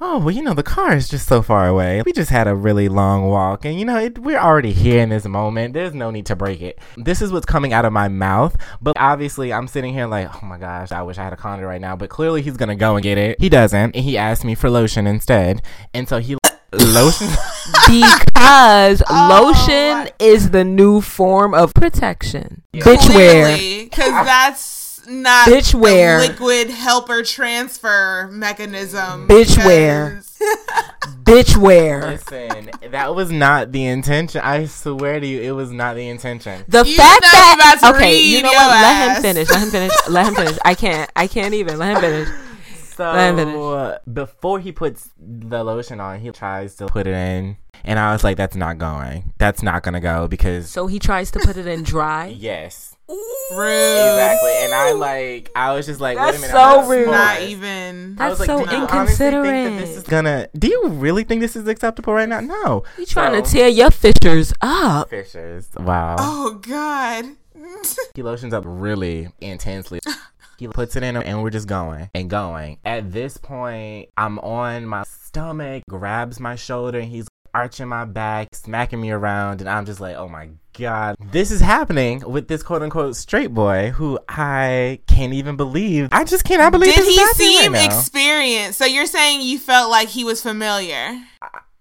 oh, 0.00 0.18
well, 0.18 0.30
you 0.30 0.42
know, 0.42 0.52
the 0.54 0.62
car 0.62 0.94
is 0.94 1.08
just 1.08 1.26
so 1.26 1.40
far 1.42 1.66
away. 1.66 2.02
We 2.04 2.12
just 2.12 2.30
had 2.30 2.46
a 2.46 2.54
really 2.54 2.88
long 2.88 3.28
walk. 3.28 3.64
And, 3.64 3.78
you 3.78 3.84
know, 3.86 3.96
it, 3.98 4.18
we're 4.18 4.38
already 4.38 4.72
here 4.72 5.00
in 5.00 5.08
this 5.08 5.24
moment. 5.24 5.72
There's 5.74 5.94
no 5.94 6.10
need 6.10 6.26
to 6.26 6.36
break 6.36 6.60
it. 6.60 6.78
This 6.96 7.22
is 7.22 7.32
what's 7.32 7.46
coming 7.46 7.72
out 7.72 7.84
of 7.84 7.92
my 7.92 8.08
mouth. 8.08 8.56
But 8.80 8.96
obviously, 8.98 9.52
I'm 9.52 9.66
sitting 9.68 9.94
here 9.94 10.06
like, 10.06 10.28
oh 10.42 10.46
my 10.46 10.58
gosh, 10.58 10.92
I 10.92 11.02
wish 11.02 11.18
I 11.18 11.24
had 11.24 11.32
a 11.32 11.36
condom 11.36 11.66
right 11.66 11.80
now. 11.80 11.96
But 11.96 12.10
clearly, 12.10 12.42
he's 12.42 12.56
going 12.56 12.68
to 12.68 12.74
go 12.76 12.96
and 12.96 13.02
get 13.02 13.16
it. 13.18 13.40
He 13.40 13.48
doesn't. 13.48 13.96
And 13.96 14.04
he 14.04 14.18
asked 14.18 14.44
me 14.44 14.54
for 14.54 14.68
lotion 14.70 15.06
instead. 15.06 15.62
And 15.94 16.08
so 16.08 16.18
he. 16.18 16.36
lotion? 16.72 17.28
because 17.88 19.02
Oh, 19.08 19.28
lotion 19.42 19.72
my- 20.04 20.12
is 20.18 20.50
the 20.50 20.62
new 20.64 21.00
form 21.00 21.54
of 21.54 21.72
protection. 21.74 22.62
Bitch 22.74 23.08
wear. 23.14 23.56
Because 23.56 24.10
that's 24.26 24.85
not 25.06 25.48
Bitch 25.48 25.74
wear. 25.74 26.18
liquid 26.20 26.70
helper 26.70 27.22
transfer 27.22 28.28
mechanism. 28.32 29.26
Bitch 29.28 29.56
wear. 29.58 30.22
Bitch 31.24 31.56
wear. 31.56 32.02
Listen, 32.02 32.70
that 32.90 33.14
was 33.14 33.30
not 33.32 33.72
the 33.72 33.84
intention. 33.86 34.40
I 34.44 34.66
swear 34.66 35.18
to 35.20 35.26
you, 35.26 35.40
it 35.40 35.52
was 35.52 35.72
not 35.72 35.96
the 35.96 36.08
intention. 36.08 36.64
The 36.68 36.84
You 36.84 36.96
fact 36.96 37.22
that 37.22 37.76
about 37.80 37.88
to 37.90 37.96
okay, 37.96 38.12
read 38.14 38.20
you 38.26 38.42
know 38.42 38.50
your 38.50 38.60
what? 38.60 38.70
Let 38.82 39.16
him 39.16 39.22
finish. 39.22 39.50
Let 39.50 39.62
him 39.62 39.70
finish. 39.70 39.92
Let 40.08 40.26
him 40.26 40.34
finish. 40.34 40.58
I 40.64 40.74
can't. 40.74 41.10
I 41.16 41.26
can't 41.26 41.54
even. 41.54 41.78
Let 41.78 41.96
him 41.96 42.00
finish. 42.00 42.28
Let 42.98 43.30
him 43.30 43.36
finish. 43.36 43.54
So 43.54 43.98
before 44.12 44.60
he 44.60 44.72
puts 44.72 45.10
the 45.18 45.62
lotion 45.64 46.00
on, 46.00 46.20
he 46.20 46.30
tries 46.30 46.76
to 46.76 46.86
put 46.86 47.06
it 47.06 47.12
in, 47.14 47.56
and 47.84 47.98
I 47.98 48.12
was 48.12 48.24
like, 48.24 48.36
"That's 48.38 48.56
not 48.56 48.78
going. 48.78 49.34
That's 49.38 49.62
not 49.62 49.82
gonna 49.82 50.00
go 50.00 50.28
because 50.28 50.70
So 50.70 50.86
he 50.86 50.98
tries 50.98 51.30
to 51.32 51.38
put 51.40 51.56
it 51.56 51.66
in 51.66 51.82
dry. 51.82 52.26
yes, 52.38 52.95
Rude. 53.08 54.12
exactly." 54.12 54.52
And 54.64 54.74
I 54.74 54.92
like, 54.92 55.50
I 55.54 55.72
was 55.74 55.86
just 55.86 56.00
like, 56.00 56.18
"Wait 56.18 56.22
a 56.22 56.26
That's 56.32 56.40
minute, 56.40 56.52
so 56.52 56.80
I'm 56.82 56.88
rude. 56.88 57.06
Not 57.06 57.40
even. 57.42 58.16
I 58.18 58.28
was 58.28 58.38
That's 58.38 58.48
like, 58.48 58.58
so 58.58 58.64
"Do 58.64 58.74
you 58.74 58.78
think 58.78 58.90
that 58.90 59.00
inconsiderate. 59.02 59.78
this 59.78 59.96
is 59.96 60.02
gonna? 60.02 60.48
Do 60.58 60.68
you 60.68 60.88
really 60.88 61.24
think 61.24 61.40
this 61.40 61.56
is 61.56 61.66
acceptable 61.68 62.12
right 62.12 62.28
now? 62.28 62.40
No. 62.40 62.82
You 62.98 63.06
trying 63.06 63.40
to 63.42 63.48
tear 63.48 63.68
your 63.68 63.90
fishers 63.90 64.52
up? 64.60 65.10
Fishers. 65.10 65.68
Wow. 65.78 66.16
Oh 66.18 66.58
God. 66.62 67.24
He 68.14 68.22
lotions 68.22 68.54
up 68.54 68.64
really 68.66 69.28
intensely. 69.40 70.00
He 70.58 70.68
puts 70.68 70.96
it 70.96 71.02
in 71.02 71.16
and 71.16 71.42
we're 71.42 71.50
just 71.50 71.68
going 71.68 72.08
and 72.14 72.30
going. 72.30 72.78
At 72.84 73.12
this 73.12 73.36
point, 73.36 74.08
I'm 74.16 74.38
on 74.38 74.86
my 74.86 75.02
stomach, 75.04 75.82
grabs 75.88 76.40
my 76.40 76.54
shoulder, 76.54 76.98
and 76.98 77.08
he's 77.08 77.28
arching 77.56 77.88
my 77.88 78.04
back, 78.04 78.48
smacking 78.54 79.00
me 79.00 79.10
around, 79.10 79.62
and 79.62 79.70
I'm 79.70 79.86
just 79.86 79.98
like, 79.98 80.14
oh 80.14 80.28
my 80.28 80.50
god. 80.78 81.16
This 81.32 81.50
is 81.50 81.62
happening 81.62 82.20
with 82.20 82.48
this 82.48 82.62
quote 82.62 82.82
unquote 82.82 83.16
straight 83.16 83.54
boy 83.54 83.90
who 83.90 84.18
I 84.28 85.00
can't 85.06 85.32
even 85.32 85.56
believe. 85.56 86.10
I 86.12 86.24
just 86.24 86.44
cannot 86.44 86.70
believe 86.72 86.94
Did 86.94 87.04
this 87.04 87.14
he 87.14 87.18
happening 87.18 87.48
seem 87.48 87.72
right 87.72 87.86
experienced? 87.86 88.78
So 88.78 88.84
you're 88.84 89.06
saying 89.06 89.40
you 89.40 89.58
felt 89.58 89.90
like 89.90 90.08
he 90.08 90.22
was 90.22 90.42
familiar? 90.42 91.18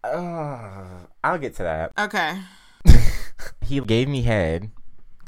Ugh, 0.05 1.07
I'll 1.23 1.37
get 1.37 1.55
to 1.55 1.63
that. 1.63 1.91
Okay. 1.99 2.39
he 3.61 3.81
gave 3.81 4.07
me 4.07 4.21
head 4.21 4.71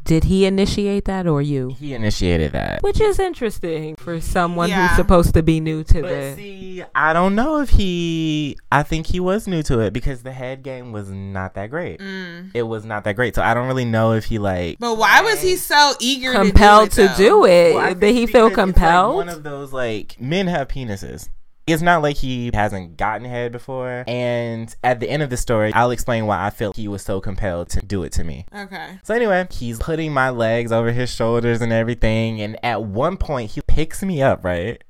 Did 0.08 0.24
he 0.24 0.46
initiate 0.46 1.04
that 1.06 1.28
or 1.28 1.42
you? 1.42 1.76
He 1.80 1.94
initiated 1.94 2.54
that. 2.54 2.82
Which 2.82 3.02
is 3.02 3.20
interesting 3.20 3.96
for 3.98 4.22
someone 4.22 4.70
Yeah. 4.70 4.88
who's 4.88 4.96
supposed 4.96 5.34
to 5.34 5.44
be 5.44 5.60
new 5.60 5.84
to 5.84 6.02
But 6.02 6.08
the. 6.10 6.34
see, 6.38 6.84
I 6.96 7.12
don't 7.12 7.36
know 7.36 7.60
if 7.60 7.70
he. 7.72 8.58
I 8.72 8.84
think 8.84 9.08
he 9.08 9.20
was 9.20 9.48
new 9.48 9.62
to 9.64 9.80
it 9.82 9.92
because 9.92 10.24
the 10.24 10.32
head 10.32 10.64
game 10.64 10.94
was 10.94 11.10
not 11.10 11.56
that 11.56 11.70
great. 11.70 12.00
Mm. 12.00 12.52
It 12.54 12.64
was 12.64 12.86
not 12.86 13.04
that 13.04 13.18
great, 13.18 13.36
so 13.36 13.42
I 13.42 13.54
don't 13.54 13.68
really 13.68 13.84
know 13.86 14.14
if 14.14 14.24
he 14.26 14.40
like. 14.40 14.78
But 14.80 14.98
why 14.98 15.22
was 15.22 15.42
he 15.42 15.58
so 15.58 15.94
eager 16.00 16.32
compelled 16.32 16.92
to 16.92 17.02
do 17.02 17.08
to 17.08 17.14
it? 17.14 17.18
do 17.18 17.46
it. 17.46 17.76
Well, 17.76 17.94
Did 17.96 18.16
he 18.16 18.28
feel 18.28 18.48
because 18.50 18.52
it's, 18.52 18.58
like, 18.58 18.76
compelled? 18.76 19.16
one 19.18 19.30
of 19.30 19.44
those 19.44 19.74
like 19.74 20.16
men 20.22 20.48
have 20.48 20.70
penises. 20.70 21.28
It's 21.68 21.82
not 21.82 22.02
like 22.02 22.16
he 22.16 22.50
hasn't 22.54 22.96
gotten 22.96 23.26
head 23.26 23.52
before. 23.52 24.06
And 24.08 24.74
at 24.84 25.02
the 25.02 25.10
end 25.10 25.22
of 25.22 25.30
the 25.30 25.38
story, 25.38 25.74
I'll 25.74 25.92
explain 25.92 26.26
why 26.26 26.46
I 26.46 26.50
feel 26.50 26.72
he 26.74 26.88
was 26.88 27.02
so 27.02 27.20
compelled 27.20 27.70
to 27.72 27.82
do 27.82 28.04
it 28.04 28.14
to 28.14 28.24
me. 28.24 28.46
Okay. 28.56 29.00
So 29.04 29.14
anyway, 29.14 29.48
he's 29.52 29.78
putting 29.78 30.14
my 30.14 30.30
legs 30.30 30.72
over 30.72 30.92
his 30.92 31.14
shoulders 31.14 31.62
and 31.62 31.74
everything. 31.74 32.42
And 32.42 32.58
at 32.64 32.84
one 32.84 33.18
point, 33.18 33.52
he 33.52 33.62
picks 33.68 34.02
me 34.02 34.22
up, 34.22 34.46
right? 34.46 34.82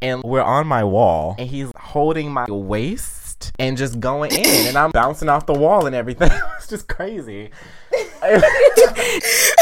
And 0.00 0.22
we're 0.22 0.42
on 0.42 0.66
my 0.66 0.84
wall, 0.84 1.36
and 1.38 1.48
he's 1.48 1.70
holding 1.76 2.32
my 2.32 2.46
waist 2.48 3.52
and 3.58 3.76
just 3.76 4.00
going 4.00 4.32
in, 4.32 4.66
and 4.66 4.76
I'm 4.76 4.90
bouncing 4.90 5.28
off 5.28 5.46
the 5.46 5.54
wall 5.54 5.86
and 5.86 5.94
everything. 5.94 6.30
it's 6.56 6.66
just 6.68 6.88
crazy. 6.88 7.50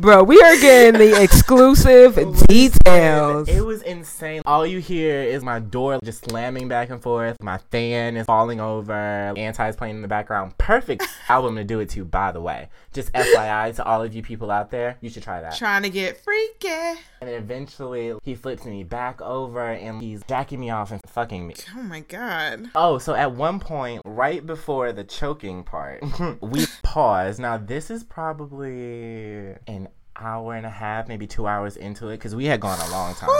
Bro, 0.00 0.24
we 0.24 0.40
are 0.40 0.56
getting 0.56 0.98
the 0.98 1.22
exclusive 1.22 2.14
details. 2.48 3.46
It 3.50 3.60
was 3.60 3.82
insane. 3.82 4.40
All 4.46 4.66
you 4.66 4.78
hear 4.78 5.20
is 5.20 5.44
my 5.44 5.58
door 5.58 5.98
just 6.02 6.24
slamming 6.24 6.68
back 6.68 6.88
and 6.88 7.02
forth. 7.02 7.36
My 7.42 7.58
fan 7.70 8.16
is 8.16 8.24
falling 8.24 8.62
over. 8.62 8.94
Anti 8.94 9.68
is 9.68 9.76
playing 9.76 9.96
in 9.96 10.02
the 10.02 10.08
background. 10.08 10.56
Perfect 10.56 11.06
album 11.28 11.56
to 11.56 11.64
do 11.64 11.80
it 11.80 11.90
to, 11.90 12.06
by 12.06 12.32
the 12.32 12.40
way. 12.40 12.70
Just 12.94 13.12
FYI 13.12 13.76
to 13.76 13.84
all 13.84 14.02
of 14.02 14.14
you 14.14 14.22
people 14.22 14.50
out 14.50 14.70
there, 14.70 14.96
you 15.02 15.10
should 15.10 15.22
try 15.22 15.42
that. 15.42 15.54
Trying 15.58 15.82
to 15.82 15.90
get 15.90 16.16
freaky. 16.16 16.68
And 17.20 17.28
then 17.28 17.34
eventually 17.34 18.14
he 18.22 18.34
flips 18.34 18.64
me 18.64 18.82
back 18.84 19.20
over 19.20 19.70
and 19.70 20.00
he's 20.00 20.22
jacking 20.26 20.60
me 20.60 20.70
off 20.70 20.92
and 20.92 21.02
fucking 21.06 21.46
me. 21.46 21.54
Oh 21.76 21.82
my 21.82 22.00
god. 22.00 22.70
Oh, 22.74 22.96
so 22.96 23.14
at 23.14 23.32
one 23.32 23.60
point, 23.60 24.00
right 24.06 24.44
before 24.46 24.92
the 24.92 25.04
choking 25.04 25.62
part, 25.62 26.02
we 26.40 26.64
pause. 26.82 27.38
Now, 27.38 27.58
this 27.58 27.90
is 27.90 28.02
probably 28.02 29.56
an 29.66 29.89
hour 30.20 30.54
and 30.54 30.66
a 30.66 30.70
half, 30.70 31.08
maybe 31.08 31.26
two 31.26 31.46
hours 31.46 31.76
into 31.76 32.08
it, 32.08 32.18
because 32.18 32.34
we 32.34 32.46
had 32.46 32.60
gone 32.60 32.78
a 32.80 32.90
long 32.92 33.14
time. 33.14 33.30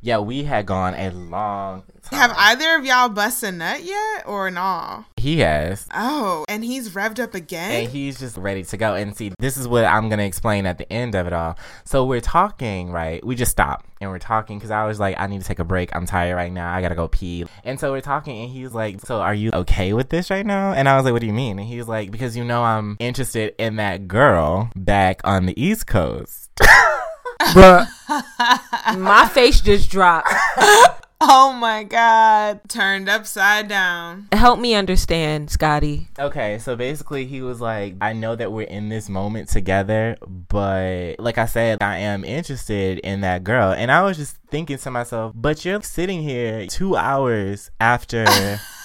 Yeah, 0.00 0.18
we 0.18 0.44
had 0.44 0.66
gone 0.66 0.94
a 0.94 1.10
long 1.10 1.82
time. 2.02 2.20
Have 2.20 2.34
either 2.36 2.76
of 2.76 2.84
y'all 2.84 3.08
bust 3.08 3.42
a 3.42 3.50
nut 3.50 3.82
yet 3.82 4.24
or 4.26 4.50
no? 4.50 5.04
He 5.16 5.40
has. 5.40 5.86
Oh, 5.92 6.44
and 6.48 6.64
he's 6.64 6.90
revved 6.90 7.18
up 7.18 7.34
again? 7.34 7.84
And 7.84 7.92
he's 7.92 8.20
just 8.20 8.36
ready 8.36 8.62
to 8.62 8.76
go. 8.76 8.94
And 8.94 9.16
see, 9.16 9.32
this 9.38 9.56
is 9.56 9.66
what 9.66 9.84
I'm 9.84 10.08
going 10.08 10.20
to 10.20 10.24
explain 10.24 10.66
at 10.66 10.78
the 10.78 10.90
end 10.92 11.16
of 11.16 11.26
it 11.26 11.32
all. 11.32 11.58
So 11.84 12.04
we're 12.04 12.20
talking, 12.20 12.92
right? 12.92 13.24
We 13.26 13.34
just 13.34 13.50
stopped 13.50 13.86
and 14.00 14.10
we're 14.10 14.20
talking 14.20 14.58
because 14.58 14.70
I 14.70 14.86
was 14.86 15.00
like, 15.00 15.16
I 15.18 15.26
need 15.26 15.40
to 15.40 15.46
take 15.46 15.58
a 15.58 15.64
break. 15.64 15.94
I'm 15.94 16.06
tired 16.06 16.36
right 16.36 16.52
now. 16.52 16.72
I 16.72 16.80
got 16.80 16.90
to 16.90 16.94
go 16.94 17.08
pee. 17.08 17.46
And 17.64 17.80
so 17.80 17.90
we're 17.90 18.00
talking 18.00 18.42
and 18.42 18.50
he's 18.50 18.72
like, 18.72 19.00
So 19.00 19.20
are 19.20 19.34
you 19.34 19.50
okay 19.52 19.92
with 19.92 20.10
this 20.10 20.30
right 20.30 20.46
now? 20.46 20.72
And 20.72 20.88
I 20.88 20.94
was 20.96 21.04
like, 21.04 21.12
What 21.12 21.20
do 21.20 21.26
you 21.26 21.32
mean? 21.32 21.58
And 21.58 21.66
he 21.66 21.76
was 21.76 21.88
like, 21.88 22.12
Because 22.12 22.36
you 22.36 22.44
know, 22.44 22.62
I'm 22.62 22.96
interested 23.00 23.54
in 23.58 23.76
that 23.76 24.06
girl 24.06 24.70
back 24.76 25.20
on 25.24 25.46
the 25.46 25.60
East 25.60 25.88
Coast. 25.88 26.50
Bruh. 27.40 27.86
My 28.98 29.28
face 29.28 29.60
just 29.60 29.90
dropped. 29.90 30.28
oh 31.20 31.52
my 31.52 31.84
god. 31.84 32.60
Turned 32.68 33.08
upside 33.08 33.68
down. 33.68 34.28
Help 34.32 34.58
me 34.58 34.74
understand, 34.74 35.50
Scotty. 35.50 36.08
Okay, 36.18 36.58
so 36.58 36.76
basically 36.76 37.26
he 37.26 37.42
was 37.42 37.60
like, 37.60 37.96
I 38.00 38.12
know 38.12 38.34
that 38.36 38.52
we're 38.52 38.66
in 38.66 38.88
this 38.88 39.08
moment 39.08 39.48
together, 39.48 40.16
but 40.26 41.16
like 41.18 41.38
I 41.38 41.46
said, 41.46 41.82
I 41.82 41.98
am 41.98 42.24
interested 42.24 42.98
in 43.00 43.20
that 43.22 43.44
girl. 43.44 43.72
And 43.72 43.90
I 43.90 44.02
was 44.02 44.16
just 44.16 44.36
thinking 44.48 44.78
to 44.78 44.90
myself, 44.90 45.32
but 45.34 45.64
you're 45.64 45.82
sitting 45.82 46.22
here 46.22 46.66
two 46.66 46.96
hours 46.96 47.70
after 47.80 48.24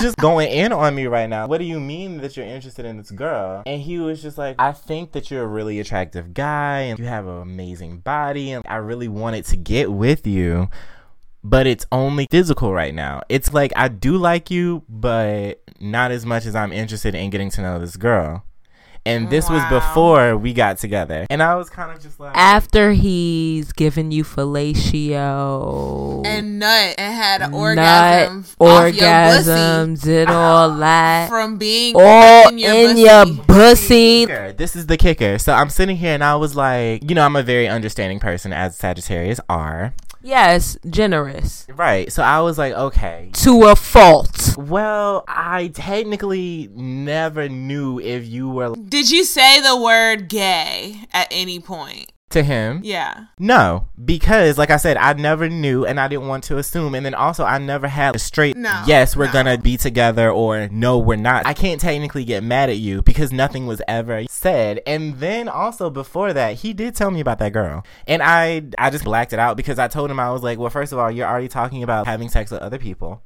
just 0.00 0.16
going 0.16 0.50
in 0.50 0.72
on 0.72 0.94
me 0.94 1.06
right 1.06 1.28
now. 1.28 1.46
What 1.46 1.58
do 1.58 1.64
you 1.64 1.80
mean 1.80 2.18
that 2.18 2.36
you're 2.36 2.46
interested 2.46 2.84
in 2.84 2.96
this 2.96 3.10
girl? 3.10 3.62
And 3.66 3.80
he 3.80 3.98
was 3.98 4.22
just 4.22 4.38
like, 4.38 4.56
I 4.58 4.72
think 4.72 5.12
that 5.12 5.30
you're 5.30 5.44
a 5.44 5.46
really 5.46 5.80
attractive 5.80 6.34
guy 6.34 6.80
and 6.80 6.98
you 6.98 7.04
have 7.04 7.26
an 7.26 7.42
amazing 7.42 7.98
body 7.98 8.52
and 8.52 8.64
I 8.68 8.76
really 8.76 9.08
wanted 9.08 9.44
to 9.46 9.56
get 9.56 9.92
with 9.92 10.26
you 10.26 10.68
but 11.44 11.66
it's 11.66 11.84
only 11.90 12.26
physical 12.30 12.72
right 12.72 12.94
now. 12.94 13.22
It's 13.28 13.52
like 13.52 13.72
I 13.74 13.88
do 13.88 14.16
like 14.16 14.50
you, 14.50 14.84
but 14.88 15.62
not 15.80 16.10
as 16.12 16.24
much 16.24 16.46
as 16.46 16.54
I'm 16.54 16.72
interested 16.72 17.14
in 17.14 17.30
getting 17.30 17.50
to 17.50 17.62
know 17.62 17.78
this 17.78 17.96
girl. 17.96 18.44
And 19.04 19.28
this 19.30 19.50
was 19.50 19.62
before 19.68 20.36
we 20.36 20.52
got 20.52 20.78
together. 20.78 21.26
And 21.28 21.42
I 21.42 21.56
was 21.56 21.68
kind 21.68 21.90
of 21.90 22.00
just 22.00 22.20
like 22.20 22.36
After 22.36 22.92
he's 22.92 23.72
given 23.72 24.12
you 24.12 24.22
fellatio 24.22 26.24
And 26.24 26.60
nut 26.60 26.94
and 26.98 27.14
had 27.14 27.42
an 27.42 27.50
nut, 27.50 27.58
orgasm. 27.58 28.44
off 28.60 28.94
your 28.94 29.08
orgasms, 29.08 30.02
did 30.02 30.28
all 30.28 30.70
pussy 30.70 30.80
that. 30.80 31.28
From 31.28 31.58
being 31.58 31.96
all 31.98 32.48
in 32.48 32.58
your 32.58 32.72
in 32.72 32.96
pussy. 32.96 33.02
your 33.02 33.44
pussy. 33.46 34.24
This 34.56 34.76
is 34.76 34.86
the 34.86 34.96
kicker. 34.96 35.38
So 35.38 35.52
I'm 35.52 35.70
sitting 35.70 35.96
here 35.96 36.14
and 36.14 36.22
I 36.22 36.36
was 36.36 36.54
like, 36.54 37.08
you 37.08 37.16
know, 37.16 37.24
I'm 37.24 37.34
a 37.36 37.42
very 37.42 37.66
understanding 37.68 38.20
person 38.20 38.52
as 38.52 38.76
Sagittarius 38.76 39.40
are. 39.48 39.94
Yes, 40.22 40.76
generous 40.88 41.66
Right. 41.74 42.12
So 42.12 42.22
I 42.22 42.40
was 42.40 42.58
like, 42.58 42.74
okay. 42.74 43.30
to 43.34 43.64
a 43.64 43.76
fault. 43.76 44.56
Well, 44.56 45.24
I 45.26 45.68
technically 45.68 46.68
never 46.72 47.48
knew 47.48 47.98
if 47.98 48.26
you 48.26 48.48
were 48.48 48.74
Did 48.74 49.10
you 49.10 49.24
say 49.24 49.60
the 49.60 49.76
word 49.76 50.28
gay 50.28 51.06
at 51.12 51.28
any 51.30 51.60
point? 51.60 52.12
To 52.32 52.42
him. 52.42 52.80
Yeah. 52.84 53.26
No, 53.38 53.88
because 54.04 54.58
like 54.58 54.70
I 54.70 54.76
said, 54.76 54.96
I 54.96 55.12
never 55.14 55.48
knew 55.48 55.84
and 55.86 55.98
I 56.00 56.08
didn't 56.08 56.28
want 56.28 56.44
to 56.44 56.58
assume. 56.58 56.94
And 56.94 57.04
then 57.06 57.14
also, 57.14 57.44
I 57.44 57.58
never 57.58 57.88
had 57.88 58.16
a 58.16 58.18
straight 58.18 58.56
No, 58.56 58.82
yes, 58.86 59.16
we're 59.16 59.26
no. 59.26 59.32
gonna 59.32 59.58
be 59.58 59.76
together 59.76 60.30
or 60.30 60.68
no, 60.68 60.98
we're 60.98 61.16
not. 61.16 61.46
I 61.46 61.54
can't 61.54 61.80
technically 61.80 62.24
get 62.24 62.42
mad 62.42 62.70
at 62.70 62.78
you 62.78 63.02
because 63.02 63.32
nothing 63.32 63.66
was 63.66 63.80
ever 63.88 64.24
said. 64.28 64.80
And 64.86 65.18
then 65.18 65.48
also 65.48 65.90
before 65.90 66.32
that, 66.32 66.56
he 66.56 66.72
did 66.72 66.94
tell 66.94 67.10
me 67.10 67.20
about 67.20 67.38
that 67.38 67.52
girl, 67.52 67.84
and 68.06 68.22
I 68.22 68.62
I 68.78 68.90
just 68.90 69.04
blacked 69.04 69.32
it 69.32 69.38
out 69.38 69.56
because 69.56 69.78
I 69.78 69.88
told 69.88 70.10
him 70.10 70.18
I 70.20 70.30
was 70.30 70.42
like, 70.42 70.58
well, 70.58 70.70
first 70.70 70.92
of 70.92 70.98
all, 70.98 71.10
you're 71.10 71.26
already 71.28 71.48
talking 71.48 71.82
about 71.82 72.06
having 72.06 72.28
sex 72.28 72.50
with 72.50 72.60
other 72.62 72.78
people. 72.78 73.22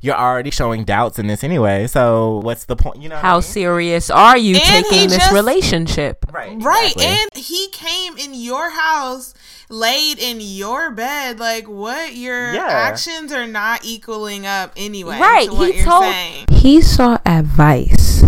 You're 0.00 0.16
already 0.16 0.50
showing 0.50 0.84
doubts 0.84 1.18
in 1.18 1.26
this 1.26 1.42
anyway. 1.44 1.86
So 1.86 2.40
what's 2.42 2.64
the 2.64 2.76
point? 2.76 3.02
You 3.02 3.08
know 3.08 3.16
what 3.16 3.24
I 3.24 3.28
How 3.28 3.34
mean? 3.36 3.42
serious 3.42 4.10
are 4.10 4.38
you 4.38 4.56
And 4.56 4.64
taking 4.64 5.08
this 5.08 5.18
just- 5.18 5.32
relationship? 5.32 6.24
Right. 6.32 6.56
Right. 6.62 6.92
exactly. 6.92 7.04
And 7.06 7.28
he 7.44 7.68
came 7.68 8.16
in 8.16 8.34
your 8.34 8.70
house, 8.70 9.34
laid 9.68 10.18
in 10.18 10.38
your 10.40 10.90
bed. 10.90 11.38
Like, 11.40 11.66
what? 11.66 12.14
Your 12.14 12.52
Yeah. 12.54 12.66
actions 12.66 13.32
are 13.32 13.46
not 13.46 13.84
equaling 13.84 14.46
up 14.46 14.72
anyway. 14.76 15.18
Right. 15.18 15.48
To 15.48 15.54
what 15.54 15.70
He 15.70 15.76
you're 15.78 15.86
told 15.86 16.04
saying. 16.04 16.44
he 16.50 16.80
saw 16.80 17.18
advice. 17.26 18.24